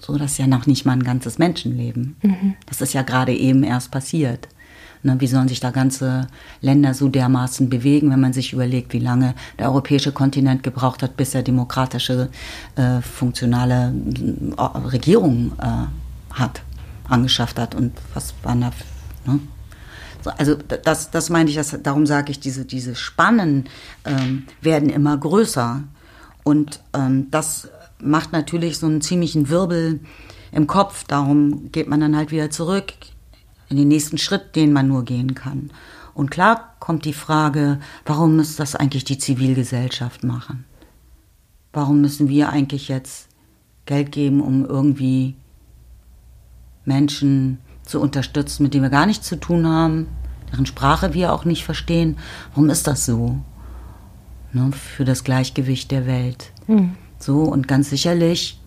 So, 0.00 0.18
das 0.18 0.32
ist 0.32 0.38
ja 0.38 0.46
noch 0.46 0.66
nicht 0.66 0.84
mal 0.84 0.92
ein 0.92 1.02
ganzes 1.02 1.38
Menschenleben. 1.38 2.16
Mhm. 2.22 2.54
Das 2.66 2.82
ist 2.82 2.92
ja 2.92 3.02
gerade 3.02 3.34
eben 3.34 3.64
erst 3.64 3.90
passiert. 3.90 4.48
Ne, 5.04 5.20
wie 5.20 5.26
sollen 5.26 5.48
sich 5.48 5.60
da 5.60 5.70
ganze 5.70 6.28
Länder 6.62 6.94
so 6.94 7.10
dermaßen 7.10 7.68
bewegen, 7.68 8.10
wenn 8.10 8.20
man 8.20 8.32
sich 8.32 8.54
überlegt, 8.54 8.94
wie 8.94 8.98
lange 9.00 9.34
der 9.58 9.68
europäische 9.68 10.12
Kontinent 10.12 10.62
gebraucht 10.62 11.02
hat, 11.02 11.18
bis 11.18 11.34
er 11.34 11.42
demokratische, 11.42 12.30
äh, 12.76 13.02
funktionale 13.02 13.92
äh, 14.56 14.62
Regierungen 14.62 15.52
äh, 15.60 16.32
hat, 16.32 16.62
angeschafft 17.06 17.58
hat 17.58 17.74
und 17.74 17.92
was 18.14 18.32
waren 18.42 18.62
da, 18.62 18.70
ne? 19.26 19.40
Also 20.38 20.54
das, 20.54 21.10
das 21.10 21.28
meine 21.28 21.50
ich, 21.50 21.56
das, 21.56 21.76
darum 21.82 22.06
sage 22.06 22.30
ich, 22.30 22.40
diese, 22.40 22.64
diese 22.64 22.94
Spannen 22.94 23.68
ähm, 24.06 24.44
werden 24.62 24.88
immer 24.88 25.18
größer. 25.18 25.82
Und 26.44 26.80
ähm, 26.94 27.30
das 27.30 27.68
macht 28.00 28.32
natürlich 28.32 28.78
so 28.78 28.86
einen 28.86 29.02
ziemlichen 29.02 29.50
Wirbel 29.50 30.00
im 30.50 30.66
Kopf. 30.66 31.04
Darum 31.04 31.70
geht 31.72 31.88
man 31.88 32.00
dann 32.00 32.16
halt 32.16 32.30
wieder 32.30 32.48
zurück 32.48 32.94
in 33.68 33.76
den 33.76 33.88
nächsten 33.88 34.18
Schritt, 34.18 34.56
den 34.56 34.72
man 34.72 34.88
nur 34.88 35.04
gehen 35.04 35.34
kann. 35.34 35.70
Und 36.14 36.30
klar 36.30 36.74
kommt 36.78 37.04
die 37.04 37.12
Frage, 37.12 37.80
warum 38.04 38.36
muss 38.36 38.56
das 38.56 38.76
eigentlich 38.76 39.04
die 39.04 39.18
Zivilgesellschaft 39.18 40.22
machen? 40.22 40.64
Warum 41.72 42.00
müssen 42.00 42.28
wir 42.28 42.50
eigentlich 42.50 42.88
jetzt 42.88 43.28
Geld 43.86 44.12
geben, 44.12 44.40
um 44.40 44.64
irgendwie 44.64 45.34
Menschen 46.84 47.58
zu 47.84 48.00
unterstützen, 48.00 48.62
mit 48.62 48.74
denen 48.74 48.84
wir 48.84 48.90
gar 48.90 49.06
nichts 49.06 49.26
zu 49.26 49.36
tun 49.36 49.66
haben, 49.66 50.06
deren 50.50 50.66
Sprache 50.66 51.14
wir 51.14 51.32
auch 51.32 51.44
nicht 51.44 51.64
verstehen. 51.64 52.16
Warum 52.50 52.70
ist 52.70 52.86
das 52.86 53.04
so? 53.06 53.38
Ne, 54.52 54.70
für 54.72 55.04
das 55.04 55.24
Gleichgewicht 55.24 55.90
der 55.90 56.06
Welt. 56.06 56.52
Mhm. 56.66 56.94
So, 57.18 57.42
und 57.42 57.68
ganz 57.68 57.90
sicherlich, 57.90 58.60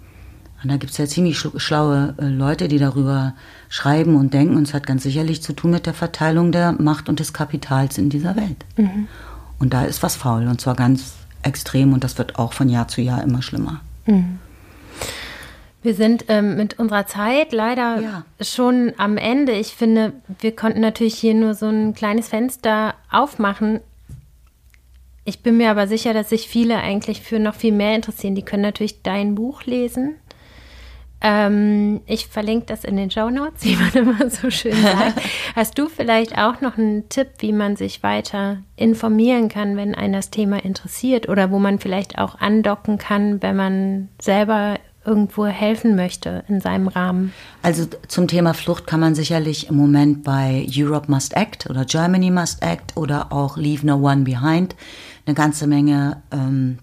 und 0.63 0.71
da 0.71 0.77
gibt 0.77 0.91
es 0.91 0.97
ja 0.97 1.05
ziemlich 1.05 1.37
schlaue 1.37 2.15
äh, 2.17 2.25
Leute, 2.25 2.67
die 2.67 2.79
darüber 2.79 3.33
schreiben 3.69 4.15
und 4.15 4.33
denken, 4.33 4.55
und 4.55 4.63
es 4.63 4.73
hat 4.73 4.87
ganz 4.87 5.03
sicherlich 5.03 5.41
zu 5.41 5.53
tun 5.53 5.71
mit 5.71 5.85
der 5.85 5.93
Verteilung 5.93 6.51
der 6.51 6.71
Macht 6.71 7.09
und 7.09 7.19
des 7.19 7.33
Kapitals 7.33 7.97
in 7.97 8.09
dieser 8.09 8.35
Welt. 8.35 8.65
Mhm. 8.75 9.07
Und 9.59 9.73
da 9.73 9.83
ist 9.83 10.03
was 10.03 10.15
faul, 10.15 10.47
und 10.47 10.59
zwar 10.61 10.75
ganz 10.75 11.13
extrem, 11.43 11.93
und 11.93 12.03
das 12.03 12.17
wird 12.17 12.37
auch 12.39 12.53
von 12.53 12.69
Jahr 12.69 12.87
zu 12.87 13.01
Jahr 13.01 13.23
immer 13.23 13.41
schlimmer. 13.41 13.81
Mhm. 14.05 14.39
Wir 15.83 15.93
sind 15.93 16.25
ähm, 16.27 16.57
mit 16.57 16.79
unserer 16.79 17.05
Zeit 17.05 17.53
leider 17.53 18.01
ja. 18.01 18.25
schon 18.41 18.93
am 18.97 19.15
Ende. 19.15 19.53
Ich 19.53 19.75
finde, 19.75 20.13
wir 20.39 20.55
konnten 20.55 20.81
natürlich 20.81 21.15
hier 21.15 21.33
nur 21.33 21.53
so 21.53 21.67
ein 21.67 21.93
kleines 21.93 22.29
Fenster 22.29 22.95
aufmachen. 23.11 23.79
Ich 25.23 25.43
bin 25.43 25.57
mir 25.57 25.69
aber 25.69 25.87
sicher, 25.87 26.13
dass 26.13 26.29
sich 26.29 26.47
viele 26.47 26.77
eigentlich 26.77 27.21
für 27.21 27.39
noch 27.39 27.55
viel 27.55 27.73
mehr 27.73 27.95
interessieren. 27.95 28.33
Die 28.33 28.41
können 28.41 28.63
natürlich 28.63 29.03
dein 29.03 29.35
Buch 29.35 29.63
lesen. 29.63 30.15
Ähm, 31.19 32.01
ich 32.05 32.27
verlinke 32.27 32.67
das 32.67 32.83
in 32.83 32.95
den 32.95 33.09
Show 33.09 33.29
Notes, 33.29 33.63
wie 33.65 33.75
man 33.75 33.91
immer 33.93 34.29
so 34.29 34.49
schön 34.49 34.79
sagt. 34.81 35.21
Hast 35.55 35.77
du 35.77 35.89
vielleicht 35.89 36.37
auch 36.37 36.61
noch 36.61 36.77
einen 36.77 37.09
Tipp, 37.09 37.27
wie 37.39 37.53
man 37.53 37.75
sich 37.75 38.03
weiter 38.03 38.57
informieren 38.75 39.49
kann, 39.49 39.77
wenn 39.77 39.95
einen 39.95 40.13
das 40.13 40.29
Thema 40.29 40.63
interessiert 40.63 41.27
oder 41.29 41.51
wo 41.51 41.59
man 41.59 41.79
vielleicht 41.79 42.17
auch 42.17 42.39
andocken 42.39 42.97
kann, 42.97 43.41
wenn 43.41 43.55
man 43.55 44.09
selber 44.21 44.77
irgendwo 45.07 45.45
helfen 45.45 45.95
möchte 45.95 46.43
in 46.49 46.59
seinem 46.59 46.89
Rahmen? 46.89 47.33
Also 47.63 47.85
zum 48.07 48.27
Thema 48.27 48.53
Flucht 48.53 48.85
kann 48.85 48.99
man 48.99 49.15
sicherlich 49.15 49.69
im 49.69 49.77
Moment 49.77 50.23
bei 50.23 50.67
Europe 50.69 51.09
Must 51.09 51.35
Act 51.35 51.69
oder 51.69 51.85
Germany 51.85 52.29
Must 52.29 52.61
Act 52.61 52.97
oder 52.97 53.31
auch 53.31 53.57
Leave 53.57 53.87
No 53.87 53.95
One 53.95 54.23
Behind 54.23 54.75
eine 55.25 55.33
ganze 55.33 55.65
Menge 55.65 56.21
ähm, 56.31 56.79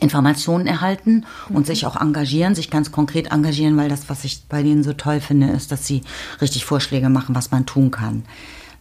Informationen 0.00 0.66
erhalten 0.66 1.24
und 1.48 1.60
mhm. 1.60 1.64
sich 1.64 1.86
auch 1.86 1.96
engagieren, 1.96 2.54
sich 2.54 2.70
ganz 2.70 2.92
konkret 2.92 3.32
engagieren, 3.32 3.76
weil 3.76 3.88
das, 3.88 4.08
was 4.08 4.24
ich 4.24 4.44
bei 4.48 4.62
denen 4.62 4.82
so 4.82 4.92
toll 4.92 5.20
finde, 5.20 5.48
ist, 5.48 5.72
dass 5.72 5.86
sie 5.86 6.02
richtig 6.40 6.64
Vorschläge 6.64 7.08
machen, 7.08 7.34
was 7.34 7.50
man 7.50 7.66
tun 7.66 7.90
kann. 7.90 8.24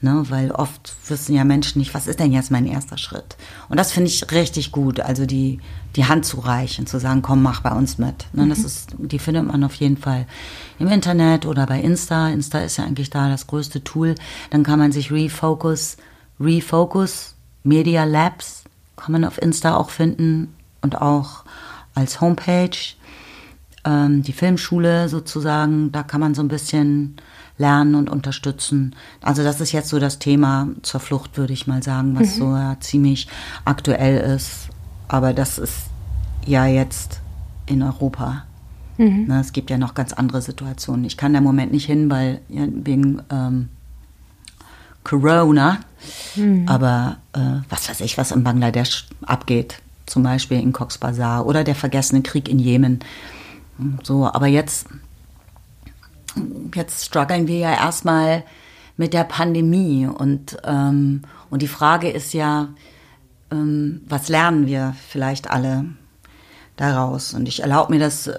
Ne, 0.02 0.24
weil 0.28 0.52
oft 0.52 0.94
wissen 1.08 1.34
ja 1.34 1.46
Menschen 1.46 1.80
nicht, 1.80 1.94
was 1.94 2.06
ist 2.06 2.20
denn 2.20 2.34
jetzt 2.34 2.52
mein 2.52 2.68
erster 2.68 2.98
Schritt? 2.98 3.38
Und 3.70 3.80
das 3.80 3.94
finde 3.94 4.10
ich 4.10 4.30
richtig 4.32 4.74
gut, 4.74 5.00
also 5.00 5.26
die, 5.26 5.62
die 5.96 6.06
Hand 6.06 6.26
zu 6.26 6.42
reichen, 6.42 6.86
zu 6.86 7.00
sagen, 7.00 7.22
komm, 7.22 7.42
mach 7.42 7.62
bei 7.62 7.72
uns 7.72 7.98
mit. 7.98 8.28
Ne, 8.34 8.44
mhm. 8.44 8.50
Das 8.50 8.60
ist, 8.60 8.94
die 9.00 9.20
findet 9.20 9.48
man 9.48 9.64
auf 9.64 9.74
jeden 9.76 9.98
Fall 9.98 10.28
im 10.80 10.90
Internet 10.90 11.46
oder 11.46 11.66
bei 11.66 11.80
Insta. 11.80 12.28
Insta 12.28 12.60
ist 12.60 12.78
ja 12.78 12.84
eigentlich 12.84 13.10
da 13.10 13.30
das 13.30 13.48
größte 13.48 13.86
Tool. 13.86 14.16
Dann 14.50 14.64
kann 14.64 14.80
man 14.80 14.92
sich 14.92 15.12
Refocus, 15.12 15.96
Refocus, 16.42 17.36
Media 17.64 18.04
Labs, 18.04 18.66
kann 18.98 19.14
man 19.14 19.24
auf 19.24 19.42
Insta 19.42 19.78
auch 19.78 19.90
finden 19.90 20.54
und 20.86 21.02
auch 21.02 21.44
als 21.96 22.22
Homepage. 22.22 22.78
Ähm, 23.84 24.22
die 24.22 24.34
Filmschule 24.34 25.10
sozusagen, 25.10 25.92
da 25.92 26.04
kann 26.04 26.22
man 26.22 26.34
so 26.34 26.42
ein 26.42 26.48
bisschen 26.48 27.18
lernen 27.58 27.96
und 27.96 28.10
unterstützen. 28.10 28.96
Also 29.22 29.44
das 29.44 29.62
ist 29.62 29.72
jetzt 29.72 29.90
so 29.90 30.00
das 30.00 30.20
Thema 30.20 30.70
zur 30.82 31.00
Flucht, 31.00 31.38
würde 31.38 31.54
ich 31.54 31.68
mal 31.68 31.84
sagen, 31.84 32.16
was 32.18 32.36
mhm. 32.36 32.40
so 32.40 32.56
ja, 32.56 32.78
ziemlich 32.80 33.28
aktuell 33.64 34.18
ist. 34.36 34.70
Aber 35.08 35.34
das 35.34 35.58
ist 35.58 35.88
ja 36.46 36.66
jetzt 36.66 37.22
in 37.66 37.82
Europa. 37.84 38.44
Mhm. 38.98 39.26
Na, 39.28 39.40
es 39.40 39.52
gibt 39.52 39.70
ja 39.70 39.78
noch 39.78 39.94
ganz 39.94 40.14
andere 40.14 40.42
Situationen. 40.42 41.06
Ich 41.06 41.18
kann 41.18 41.34
da 41.34 41.40
im 41.40 41.46
Moment 41.46 41.72
nicht 41.72 41.86
hin, 41.86 42.10
weil 42.10 42.42
ja, 42.50 42.66
wegen 42.70 43.22
ähm, 43.32 43.70
Corona. 45.04 45.80
Mhm. 46.36 46.68
Aber 46.68 47.18
äh, 47.34 47.62
was 47.70 47.90
weiß 47.90 48.02
ich, 48.02 48.18
was 48.18 48.32
in 48.32 48.44
Bangladesch 48.44 49.08
abgeht, 49.26 49.82
zum 50.06 50.24
Beispiel 50.24 50.60
in 50.60 50.74
Cox's 50.74 50.98
Bazar 50.98 51.46
oder 51.46 51.64
der 51.64 51.76
vergessene 51.76 52.22
Krieg 52.22 52.48
in 52.50 52.60
Jemen. 52.60 53.00
So, 54.04 54.26
aber 54.26 54.48
jetzt 54.48 54.88
jetzt 56.74 57.06
strugglen 57.06 57.48
wir 57.48 57.58
ja 57.58 57.74
erstmal 57.74 58.44
mit 58.98 59.14
der 59.14 59.24
Pandemie 59.24 60.08
und, 60.08 60.58
ähm, 60.64 61.22
und 61.50 61.62
die 61.62 61.68
Frage 61.68 62.10
ist 62.10 62.34
ja, 62.34 62.70
ähm, 63.52 64.02
was 64.08 64.30
lernen 64.30 64.68
wir 64.68 64.96
vielleicht 65.10 65.50
alle 65.50 65.86
daraus? 66.78 67.34
Und 67.34 67.48
ich 67.48 67.62
erlaube 67.62 67.94
mir 67.94 68.00
das 68.00 68.28
äh, 68.28 68.38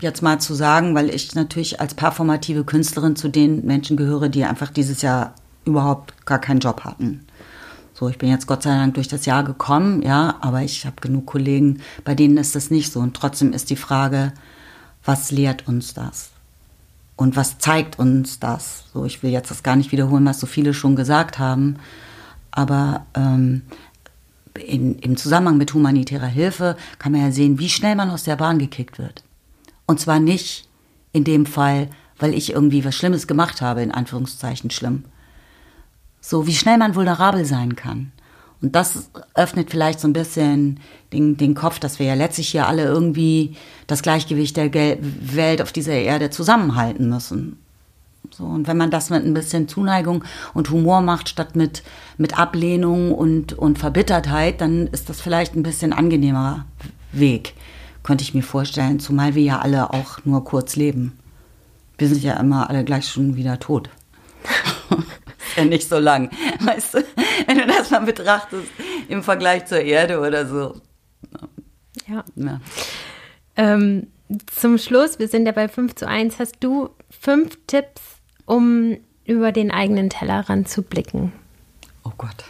jetzt 0.00 0.22
mal 0.22 0.40
zu 0.40 0.54
sagen, 0.54 0.94
weil 0.94 1.10
ich 1.10 1.34
natürlich 1.34 1.80
als 1.80 1.94
performative 1.94 2.64
Künstlerin 2.64 3.16
zu 3.16 3.28
den 3.28 3.64
Menschen 3.64 3.96
gehöre, 3.96 4.28
die 4.28 4.44
einfach 4.44 4.70
dieses 4.70 5.02
Jahr 5.02 5.34
überhaupt 5.64 6.26
gar 6.26 6.40
keinen 6.40 6.60
Job 6.60 6.84
hatten. 6.84 7.24
So, 8.02 8.08
ich 8.08 8.18
bin 8.18 8.30
jetzt 8.30 8.48
Gott 8.48 8.64
sei 8.64 8.70
Dank 8.70 8.94
durch 8.94 9.06
das 9.06 9.26
Jahr 9.26 9.44
gekommen, 9.44 10.02
ja, 10.02 10.34
aber 10.40 10.62
ich 10.62 10.86
habe 10.86 10.96
genug 11.00 11.24
Kollegen, 11.24 11.82
bei 12.02 12.16
denen 12.16 12.36
ist 12.36 12.56
das 12.56 12.68
nicht 12.68 12.92
so. 12.92 12.98
Und 12.98 13.14
trotzdem 13.14 13.52
ist 13.52 13.70
die 13.70 13.76
Frage, 13.76 14.32
was 15.04 15.30
lehrt 15.30 15.68
uns 15.68 15.94
das? 15.94 16.30
Und 17.14 17.36
was 17.36 17.58
zeigt 17.60 18.00
uns 18.00 18.40
das? 18.40 18.86
So, 18.92 19.04
ich 19.04 19.22
will 19.22 19.30
jetzt 19.30 19.52
das 19.52 19.62
gar 19.62 19.76
nicht 19.76 19.92
wiederholen, 19.92 20.26
was 20.26 20.40
so 20.40 20.48
viele 20.48 20.74
schon 20.74 20.96
gesagt 20.96 21.38
haben, 21.38 21.76
aber 22.50 23.06
ähm, 23.14 23.62
in, 24.58 24.98
im 24.98 25.16
Zusammenhang 25.16 25.56
mit 25.56 25.72
humanitärer 25.72 26.26
Hilfe 26.26 26.76
kann 26.98 27.12
man 27.12 27.20
ja 27.20 27.30
sehen, 27.30 27.60
wie 27.60 27.68
schnell 27.68 27.94
man 27.94 28.10
aus 28.10 28.24
der 28.24 28.34
Bahn 28.34 28.58
gekickt 28.58 28.98
wird. 28.98 29.22
Und 29.86 30.00
zwar 30.00 30.18
nicht 30.18 30.68
in 31.12 31.22
dem 31.22 31.46
Fall, 31.46 31.88
weil 32.18 32.34
ich 32.34 32.52
irgendwie 32.52 32.84
was 32.84 32.96
Schlimmes 32.96 33.28
gemacht 33.28 33.62
habe, 33.62 33.80
in 33.80 33.92
Anführungszeichen 33.92 34.70
schlimm. 34.70 35.04
So, 36.22 36.46
wie 36.46 36.54
schnell 36.54 36.78
man 36.78 36.94
vulnerabel 36.94 37.44
sein 37.44 37.76
kann. 37.76 38.12
Und 38.62 38.76
das 38.76 39.10
öffnet 39.34 39.70
vielleicht 39.70 39.98
so 39.98 40.06
ein 40.06 40.12
bisschen 40.12 40.78
den, 41.12 41.36
den 41.36 41.54
Kopf, 41.54 41.80
dass 41.80 41.98
wir 41.98 42.06
ja 42.06 42.14
letztlich 42.14 42.48
hier 42.50 42.68
alle 42.68 42.84
irgendwie 42.84 43.56
das 43.88 44.02
Gleichgewicht 44.02 44.56
der 44.56 44.68
Gel 44.68 44.98
Welt 45.00 45.60
auf 45.60 45.72
dieser 45.72 45.94
Erde 45.94 46.30
zusammenhalten 46.30 47.10
müssen. 47.10 47.58
So, 48.30 48.44
und 48.44 48.68
wenn 48.68 48.76
man 48.76 48.92
das 48.92 49.10
mit 49.10 49.24
ein 49.24 49.34
bisschen 49.34 49.66
Zuneigung 49.66 50.22
und 50.54 50.70
Humor 50.70 51.00
macht, 51.00 51.28
statt 51.28 51.56
mit, 51.56 51.82
mit 52.16 52.38
Ablehnung 52.38 53.12
und, 53.12 53.52
und 53.52 53.80
Verbittertheit, 53.80 54.60
dann 54.60 54.86
ist 54.86 55.08
das 55.08 55.20
vielleicht 55.20 55.56
ein 55.56 55.64
bisschen 55.64 55.92
angenehmerer 55.92 56.64
Weg, 57.10 57.54
könnte 58.04 58.22
ich 58.22 58.32
mir 58.32 58.42
vorstellen, 58.42 59.00
zumal 59.00 59.34
wir 59.34 59.42
ja 59.42 59.58
alle 59.58 59.90
auch 59.90 60.24
nur 60.24 60.44
kurz 60.44 60.76
leben. 60.76 61.18
Wir 61.98 62.08
sind 62.08 62.22
ja 62.22 62.34
immer 62.34 62.70
alle 62.70 62.84
gleich 62.84 63.08
schon 63.08 63.34
wieder 63.34 63.58
tot. 63.58 63.90
Ist 65.52 65.58
ja 65.58 65.64
nicht 65.64 65.88
so 65.88 65.98
lang, 65.98 66.30
weißt 66.60 66.94
du, 66.94 67.04
wenn 67.46 67.58
du 67.58 67.66
das 67.66 67.90
mal 67.90 68.00
betrachtest 68.00 68.68
im 69.08 69.22
Vergleich 69.22 69.66
zur 69.66 69.80
Erde 69.80 70.20
oder 70.20 70.46
so. 70.46 70.80
Ja. 72.08 72.24
ja. 72.36 72.60
Ähm, 73.56 74.08
zum 74.46 74.78
Schluss, 74.78 75.18
wir 75.18 75.28
sind 75.28 75.46
ja 75.46 75.52
bei 75.52 75.68
5 75.68 75.94
zu 75.94 76.08
1, 76.08 76.38
hast 76.38 76.56
du 76.60 76.90
fünf 77.10 77.58
Tipps 77.66 78.00
um 78.46 78.96
über 79.24 79.52
den 79.52 79.70
eigenen 79.70 80.10
Tellerrand 80.10 80.68
zu 80.68 80.82
blicken? 80.82 81.32
Oh 82.04 82.12
Gott. 82.16 82.44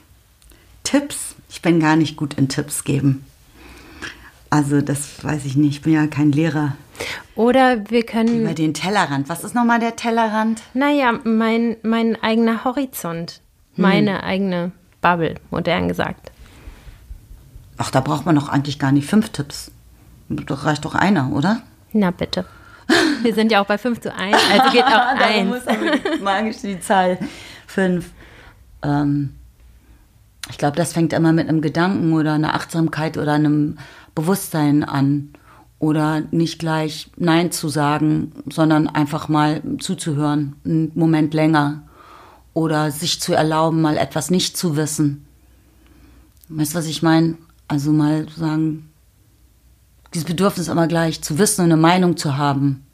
Tipps? 0.85 1.35
Ich 1.51 1.61
bin 1.61 1.81
gar 1.81 1.97
nicht 1.97 2.17
gut 2.17 2.35
in 2.35 2.49
Tipps 2.49 2.85
geben. 2.85 3.25
Also 4.49 4.81
das 4.81 5.23
weiß 5.23 5.45
ich 5.45 5.57
nicht. 5.57 5.77
Ich 5.77 5.83
bin 5.83 5.93
ja 5.93 6.07
kein 6.07 6.33
Lehrer. 6.33 6.77
Oder 7.35 7.91
wir 7.91 8.05
können. 8.05 8.43
Über 8.43 8.55
den 8.55 8.75
Tellerrand. 8.75 9.29
Was 9.29 9.45
ist 9.45 9.55
nochmal 9.55 9.81
der 9.81 9.97
Tellerrand? 9.97 10.63
Naja, 10.75 11.13
mein, 11.25 11.77
mein 11.83 12.23
eigener 12.23 12.65
Horizont. 12.65 13.41
Hm. 13.75 13.83
Meine 13.83 14.23
eigene 14.23 14.73
Bubble, 15.01 15.37
modern 15.51 15.89
gesagt. 15.89 16.31
Ach, 17.79 17.91
da 17.91 18.01
braucht 18.01 18.27
man 18.27 18.35
doch 18.35 18.49
eigentlich 18.49 18.79
gar 18.79 18.93
nicht 18.93 19.09
fünf 19.09 19.31
Tipps. 19.31 19.71
Das 20.29 20.65
reicht 20.65 20.85
doch 20.85 20.95
einer, 20.95 21.33
oder? 21.33 21.63
Na 21.93 22.11
bitte. 22.11 22.45
Wir 23.23 23.35
sind 23.35 23.53
ja 23.53 23.63
auch 23.63 23.67
bei 23.67 23.79
5 23.79 24.01
zu 24.01 24.15
1, 24.15 24.37
also 24.53 24.71
geht 24.73 24.85
auch 24.85 24.91
1. 25.17 26.21
magisch 26.21 26.59
die 26.59 26.81
Zahl 26.81 27.19
5. 27.67 28.11
Ähm, 28.83 29.35
ich 30.51 30.59
glaube, 30.59 30.77
das 30.77 30.93
fängt 30.93 31.13
immer 31.13 31.33
mit 31.33 31.49
einem 31.49 31.61
Gedanken 31.61 32.13
oder 32.13 32.35
einer 32.35 32.55
Achtsamkeit 32.55 33.17
oder 33.17 33.33
einem 33.33 33.79
Bewusstsein 34.15 34.85
an. 34.85 35.33
Oder 35.83 36.23
nicht 36.31 36.61
gleich 36.61 37.11
Nein 37.17 37.51
zu 37.51 37.69
sagen, 37.69 38.31
sondern 38.49 38.87
einfach 38.87 39.29
mal 39.29 39.61
zuzuhören, 39.81 40.55
einen 40.65 40.93
Moment 40.95 41.35
länger. 41.35 41.83
Oder 42.55 42.93
sich 42.93 43.21
zu 43.21 43.33
erlauben, 43.33 43.81
mal 43.81 43.97
etwas 43.97 44.31
nicht 44.31 44.57
zu 44.57 44.77
wissen. 44.77 45.27
Weißt 46.49 46.73
du, 46.75 46.79
was 46.79 46.87
ich 46.87 47.03
meine? 47.03 47.37
Also 47.67 47.91
mal 47.91 48.29
sagen, 48.29 48.91
dieses 50.15 50.25
Bedürfnis 50.25 50.69
immer 50.69 50.87
gleich 50.87 51.21
zu 51.21 51.37
wissen 51.39 51.63
und 51.63 51.73
eine 51.73 51.81
Meinung 51.81 52.17
zu 52.17 52.37
haben, 52.37 52.87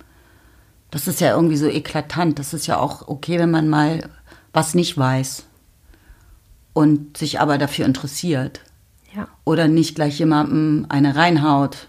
das 0.90 1.08
ist 1.08 1.20
ja 1.20 1.34
irgendwie 1.34 1.58
so 1.58 1.66
eklatant. 1.66 2.38
Das 2.38 2.54
ist 2.54 2.66
ja 2.66 2.78
auch 2.78 3.06
okay, 3.06 3.38
wenn 3.38 3.50
man 3.50 3.68
mal 3.68 4.08
was 4.54 4.74
nicht 4.74 4.96
weiß 4.96 5.44
und 6.72 7.18
sich 7.18 7.38
aber 7.38 7.58
dafür 7.58 7.84
interessiert. 7.84 8.62
Ja. 9.14 9.28
Oder 9.44 9.68
nicht 9.68 9.94
gleich 9.94 10.18
jemandem 10.18 10.86
eine 10.88 11.16
reinhaut, 11.16 11.86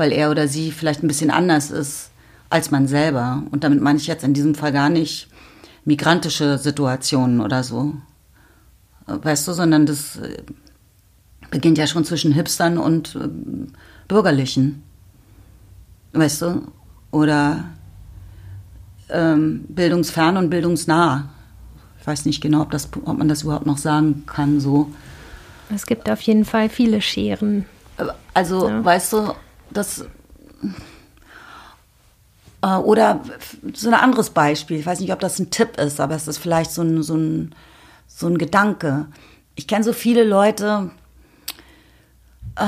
weil 0.00 0.12
er 0.12 0.30
oder 0.30 0.48
sie 0.48 0.72
vielleicht 0.72 1.02
ein 1.02 1.08
bisschen 1.08 1.30
anders 1.30 1.70
ist 1.70 2.10
als 2.48 2.70
man 2.70 2.88
selber. 2.88 3.42
Und 3.50 3.64
damit 3.64 3.82
meine 3.82 3.98
ich 3.98 4.06
jetzt 4.06 4.24
in 4.24 4.32
diesem 4.32 4.54
Fall 4.54 4.72
gar 4.72 4.88
nicht 4.88 5.28
migrantische 5.84 6.56
Situationen 6.56 7.42
oder 7.42 7.62
so. 7.62 7.92
Weißt 9.06 9.46
du, 9.46 9.52
sondern 9.52 9.84
das 9.84 10.16
äh, 10.16 10.42
beginnt 11.50 11.76
ja 11.76 11.86
schon 11.86 12.06
zwischen 12.06 12.32
Hipstern 12.32 12.78
und 12.78 13.14
äh, 13.14 13.28
Bürgerlichen. 14.08 14.82
Weißt 16.14 16.42
du? 16.42 16.62
Oder 17.10 17.64
ähm, 19.10 19.66
bildungsfern 19.68 20.38
und 20.38 20.48
bildungsnah. 20.48 21.28
Ich 22.00 22.06
weiß 22.06 22.24
nicht 22.24 22.40
genau, 22.40 22.62
ob, 22.62 22.70
das, 22.70 22.88
ob 23.04 23.18
man 23.18 23.28
das 23.28 23.42
überhaupt 23.42 23.66
noch 23.66 23.78
sagen 23.78 24.24
kann 24.24 24.60
so. 24.60 24.90
Es 25.74 25.84
gibt 25.84 26.08
auf 26.08 26.22
jeden 26.22 26.46
Fall 26.46 26.70
viele 26.70 27.02
Scheren. 27.02 27.66
Also, 28.32 28.66
ja. 28.66 28.82
weißt 28.82 29.12
du, 29.12 29.34
das. 29.72 30.04
Äh, 32.62 32.76
oder 32.76 33.20
so 33.72 33.88
ein 33.88 33.94
anderes 33.94 34.30
Beispiel. 34.30 34.78
Ich 34.78 34.86
weiß 34.86 35.00
nicht, 35.00 35.12
ob 35.12 35.20
das 35.20 35.38
ein 35.38 35.50
Tipp 35.50 35.78
ist, 35.78 36.00
aber 36.00 36.14
es 36.14 36.28
ist 36.28 36.38
vielleicht 36.38 36.70
so 36.72 36.82
ein, 36.82 37.02
so 37.02 37.16
ein, 37.16 37.54
so 38.06 38.26
ein 38.26 38.38
Gedanke. 38.38 39.06
Ich 39.54 39.66
kenne 39.66 39.84
so 39.84 39.92
viele 39.92 40.24
Leute. 40.24 40.90
Äh, 42.56 42.66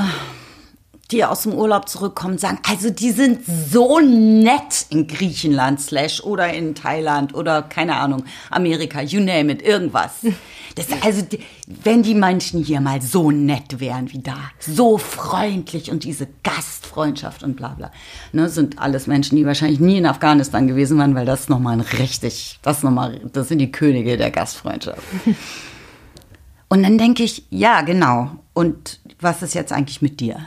die 1.11 1.23
aus 1.25 1.43
dem 1.43 1.53
Urlaub 1.53 1.89
zurückkommen, 1.89 2.37
sagen, 2.37 2.59
also 2.67 2.89
die 2.89 3.11
sind 3.11 3.41
so 3.45 3.99
nett 3.99 4.85
in 4.89 5.07
Griechenland 5.07 5.79
slash 5.81 6.23
oder 6.23 6.53
in 6.53 6.75
Thailand 6.75 7.35
oder 7.35 7.61
keine 7.61 7.97
Ahnung, 7.97 8.23
Amerika, 8.49 9.01
you 9.01 9.19
name 9.19 9.51
it, 9.51 9.61
irgendwas. 9.61 10.11
Das, 10.75 10.87
also, 11.03 11.23
wenn 11.67 12.01
die 12.01 12.15
Menschen 12.15 12.63
hier 12.63 12.81
mal 12.81 12.99
so 12.99 13.29
nett 13.29 13.79
wären 13.79 14.11
wie 14.11 14.23
da, 14.23 14.37
so 14.57 14.97
freundlich 14.97 15.91
und 15.91 16.03
diese 16.03 16.27
Gastfreundschaft 16.41 17.43
und 17.43 17.55
bla 17.55 17.75
bla, 17.75 17.91
ne, 18.31 18.49
sind 18.49 18.79
alles 18.79 19.05
Menschen, 19.05 19.35
die 19.35 19.45
wahrscheinlich 19.45 19.79
nie 19.79 19.99
in 19.99 20.07
Afghanistan 20.07 20.65
gewesen 20.65 20.97
waren, 20.97 21.13
weil 21.13 21.27
das 21.27 21.47
nochmal 21.47 21.73
ein 21.73 21.81
richtig, 21.81 22.57
das 22.63 22.81
nochmal, 22.81 23.21
das 23.31 23.49
sind 23.49 23.59
die 23.59 23.71
Könige 23.71 24.17
der 24.17 24.31
Gastfreundschaft. 24.31 25.03
Und 26.69 26.81
dann 26.81 26.97
denke 26.97 27.21
ich, 27.21 27.45
ja, 27.51 27.81
genau. 27.81 28.31
Und 28.53 28.99
was 29.19 29.43
ist 29.43 29.53
jetzt 29.53 29.71
eigentlich 29.71 30.01
mit 30.01 30.19
dir? 30.19 30.37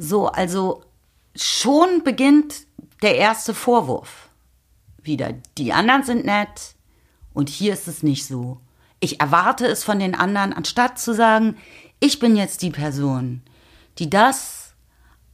So, 0.00 0.28
also 0.28 0.84
schon 1.34 2.04
beginnt 2.04 2.66
der 3.02 3.16
erste 3.16 3.52
Vorwurf. 3.52 4.28
Wieder, 5.02 5.34
die 5.58 5.72
anderen 5.72 6.04
sind 6.04 6.24
nett 6.24 6.76
und 7.34 7.48
hier 7.48 7.72
ist 7.72 7.88
es 7.88 8.04
nicht 8.04 8.24
so. 8.24 8.60
Ich 9.00 9.20
erwarte 9.20 9.66
es 9.66 9.82
von 9.82 9.98
den 9.98 10.14
anderen, 10.14 10.52
anstatt 10.52 11.00
zu 11.00 11.14
sagen, 11.14 11.56
ich 11.98 12.20
bin 12.20 12.36
jetzt 12.36 12.62
die 12.62 12.70
Person, 12.70 13.42
die 13.98 14.08
das 14.08 14.74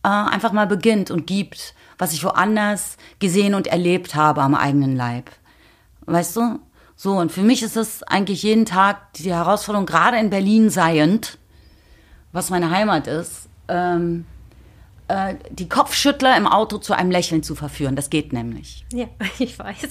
äh, 0.03 0.09
einfach 0.09 0.53
mal 0.53 0.67
beginnt 0.67 1.11
und 1.11 1.27
gibt, 1.27 1.75
was 1.99 2.15
ich 2.15 2.25
woanders 2.25 2.97
gesehen 3.19 3.55
und 3.55 3.67
erlebt 3.67 4.15
habe 4.15 4.41
am 4.41 4.55
eigenen 4.55 4.97
Leib. 4.97 5.31
Weißt 6.07 6.37
du? 6.37 6.59
So, 6.97 7.19
und 7.19 7.33
für 7.33 7.43
mich 7.43 7.63
ist 7.63 7.77
es 7.77 8.03
eigentlich 8.03 8.43
jeden 8.43 8.65
Tag 8.65 9.13
die 9.15 9.33
Herausforderung, 9.33 9.85
gerade 9.85 10.19
in 10.19 10.31
Berlin 10.31 10.71
seiend, 10.71 11.37
was 12.33 12.49
meine 12.49 12.71
Heimat 12.71 13.07
ist, 13.07 13.49
ähm, 13.69 14.25
äh, 15.09 15.35
die 15.51 15.69
Kopfschüttler 15.69 16.37
im 16.37 16.47
Auto 16.47 16.79
zu 16.79 16.95
einem 16.95 17.11
Lächeln 17.11 17.43
zu 17.43 17.55
verführen. 17.55 17.97
Das 17.97 18.11
geht 18.11 18.33
nämlich. 18.33 18.85
Ja, 18.93 19.07
ich 19.39 19.59
weiß. 19.59 19.77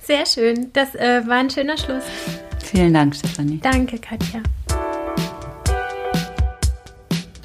Sehr 0.00 0.26
schön. 0.26 0.70
Das 0.72 0.94
äh, 0.94 1.26
war 1.26 1.36
ein 1.36 1.50
schöner 1.50 1.76
Schluss. 1.76 2.04
Vielen 2.62 2.94
Dank, 2.94 3.14
Stefanie. 3.14 3.60
Danke, 3.62 3.98
Katja. 3.98 4.40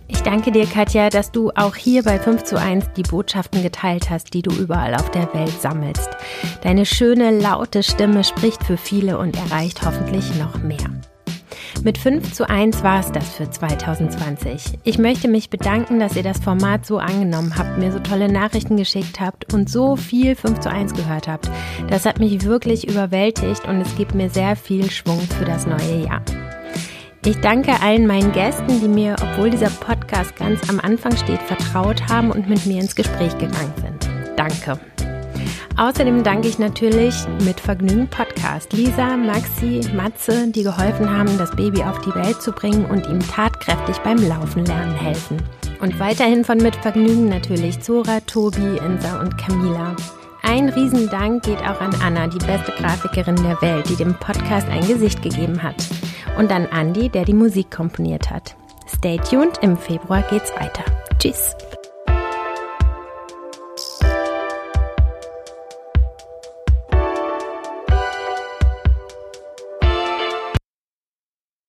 Ich 0.07 0.23
danke 0.23 0.51
dir, 0.51 0.65
Katja, 0.65 1.09
dass 1.09 1.31
du 1.31 1.51
auch 1.55 1.75
hier 1.75 2.03
bei 2.03 2.19
5 2.19 2.43
zu 2.43 2.59
1 2.59 2.91
die 2.97 3.03
Botschaften 3.03 3.63
geteilt 3.63 4.09
hast, 4.09 4.33
die 4.33 4.41
du 4.41 4.51
überall 4.51 4.93
auf 4.95 5.09
der 5.11 5.33
Welt 5.33 5.61
sammelst. 5.61 6.09
Deine 6.61 6.85
schöne, 6.85 7.31
laute 7.39 7.83
Stimme 7.83 8.25
spricht 8.25 8.63
für 8.63 8.75
viele 8.75 9.17
und 9.17 9.37
erreicht 9.37 9.85
hoffentlich 9.85 10.35
noch 10.35 10.57
mehr. 10.57 10.89
Mit 11.81 11.97
5 11.97 12.33
zu 12.33 12.49
1 12.49 12.83
war 12.83 12.99
es 12.99 13.11
das 13.11 13.35
für 13.35 13.49
2020. 13.49 14.79
Ich 14.83 14.97
möchte 14.97 15.29
mich 15.29 15.49
bedanken, 15.49 15.99
dass 15.99 16.15
ihr 16.17 16.23
das 16.23 16.39
Format 16.39 16.85
so 16.85 16.97
angenommen 16.97 17.57
habt, 17.57 17.77
mir 17.77 17.91
so 17.93 17.99
tolle 17.99 18.29
Nachrichten 18.29 18.75
geschickt 18.75 19.21
habt 19.21 19.53
und 19.53 19.69
so 19.69 19.95
viel 19.95 20.35
5 20.35 20.59
zu 20.59 20.69
1 20.69 20.93
gehört 20.93 21.29
habt. 21.29 21.49
Das 21.89 22.05
hat 22.05 22.19
mich 22.19 22.43
wirklich 22.43 22.89
überwältigt 22.89 23.65
und 23.65 23.79
es 23.79 23.95
gibt 23.95 24.13
mir 24.13 24.29
sehr 24.29 24.57
viel 24.57 24.91
Schwung 24.91 25.21
für 25.21 25.45
das 25.45 25.65
neue 25.65 26.03
Jahr. 26.03 26.21
Ich 27.25 27.39
danke 27.39 27.81
allen 27.81 28.07
meinen 28.07 28.33
Gästen, 28.33 28.81
die 28.81 28.87
mir, 28.87 29.15
obwohl 29.21 29.49
dieser 29.49 29.69
Podcast 29.69 30.35
ganz 30.35 30.69
am 30.69 30.79
Anfang 30.79 31.15
steht, 31.15 31.41
vertraut 31.41 32.09
haben 32.09 32.31
und 32.31 32.49
mit 32.49 32.65
mir 32.65 32.81
ins 32.81 32.95
Gespräch 32.95 33.37
gegangen 33.37 33.73
sind. 33.77 34.09
Danke. 34.37 34.79
Außerdem 35.77 36.23
danke 36.23 36.47
ich 36.47 36.59
natürlich 36.59 37.15
mit 37.45 37.59
Vergnügen 37.59 38.07
Podcast 38.07 38.73
Lisa, 38.73 39.15
Maxi, 39.15 39.81
Matze, 39.95 40.51
die 40.51 40.63
geholfen 40.63 41.09
haben, 41.09 41.37
das 41.37 41.51
Baby 41.55 41.83
auf 41.83 41.99
die 42.01 42.13
Welt 42.15 42.41
zu 42.41 42.51
bringen 42.51 42.85
und 42.85 43.07
ihm 43.07 43.19
tatkräftig 43.19 43.97
beim 43.99 44.17
Laufen 44.27 44.65
lernen 44.65 44.95
helfen. 44.95 45.37
Und 45.81 45.99
weiterhin 45.99 46.43
von 46.43 46.57
mit 46.57 46.75
Vergnügen 46.75 47.29
natürlich 47.29 47.79
Zora, 47.79 48.19
Tobi, 48.21 48.77
Insa 48.85 49.21
und 49.21 49.37
Camila. 49.37 49.95
Ein 50.41 50.69
Riesendank 50.69 51.43
geht 51.43 51.59
auch 51.59 51.79
an 51.81 51.95
Anna, 52.01 52.27
die 52.27 52.45
beste 52.45 52.71
Grafikerin 52.77 53.35
der 53.37 53.61
Welt, 53.61 53.89
die 53.89 53.95
dem 53.95 54.15
Podcast 54.15 54.67
ein 54.69 54.87
Gesicht 54.87 55.21
gegeben 55.21 55.61
hat 55.61 55.75
und 56.37 56.51
an 56.51 56.65
Andy, 56.65 57.09
der 57.09 57.25
die 57.25 57.33
Musik 57.33 57.71
komponiert 57.71 58.29
hat. 58.29 58.55
Stay 58.87 59.17
tuned, 59.17 59.57
im 59.61 59.77
Februar 59.77 60.23
geht's 60.29 60.51
weiter. 60.55 60.83
Tschüss. 61.19 61.55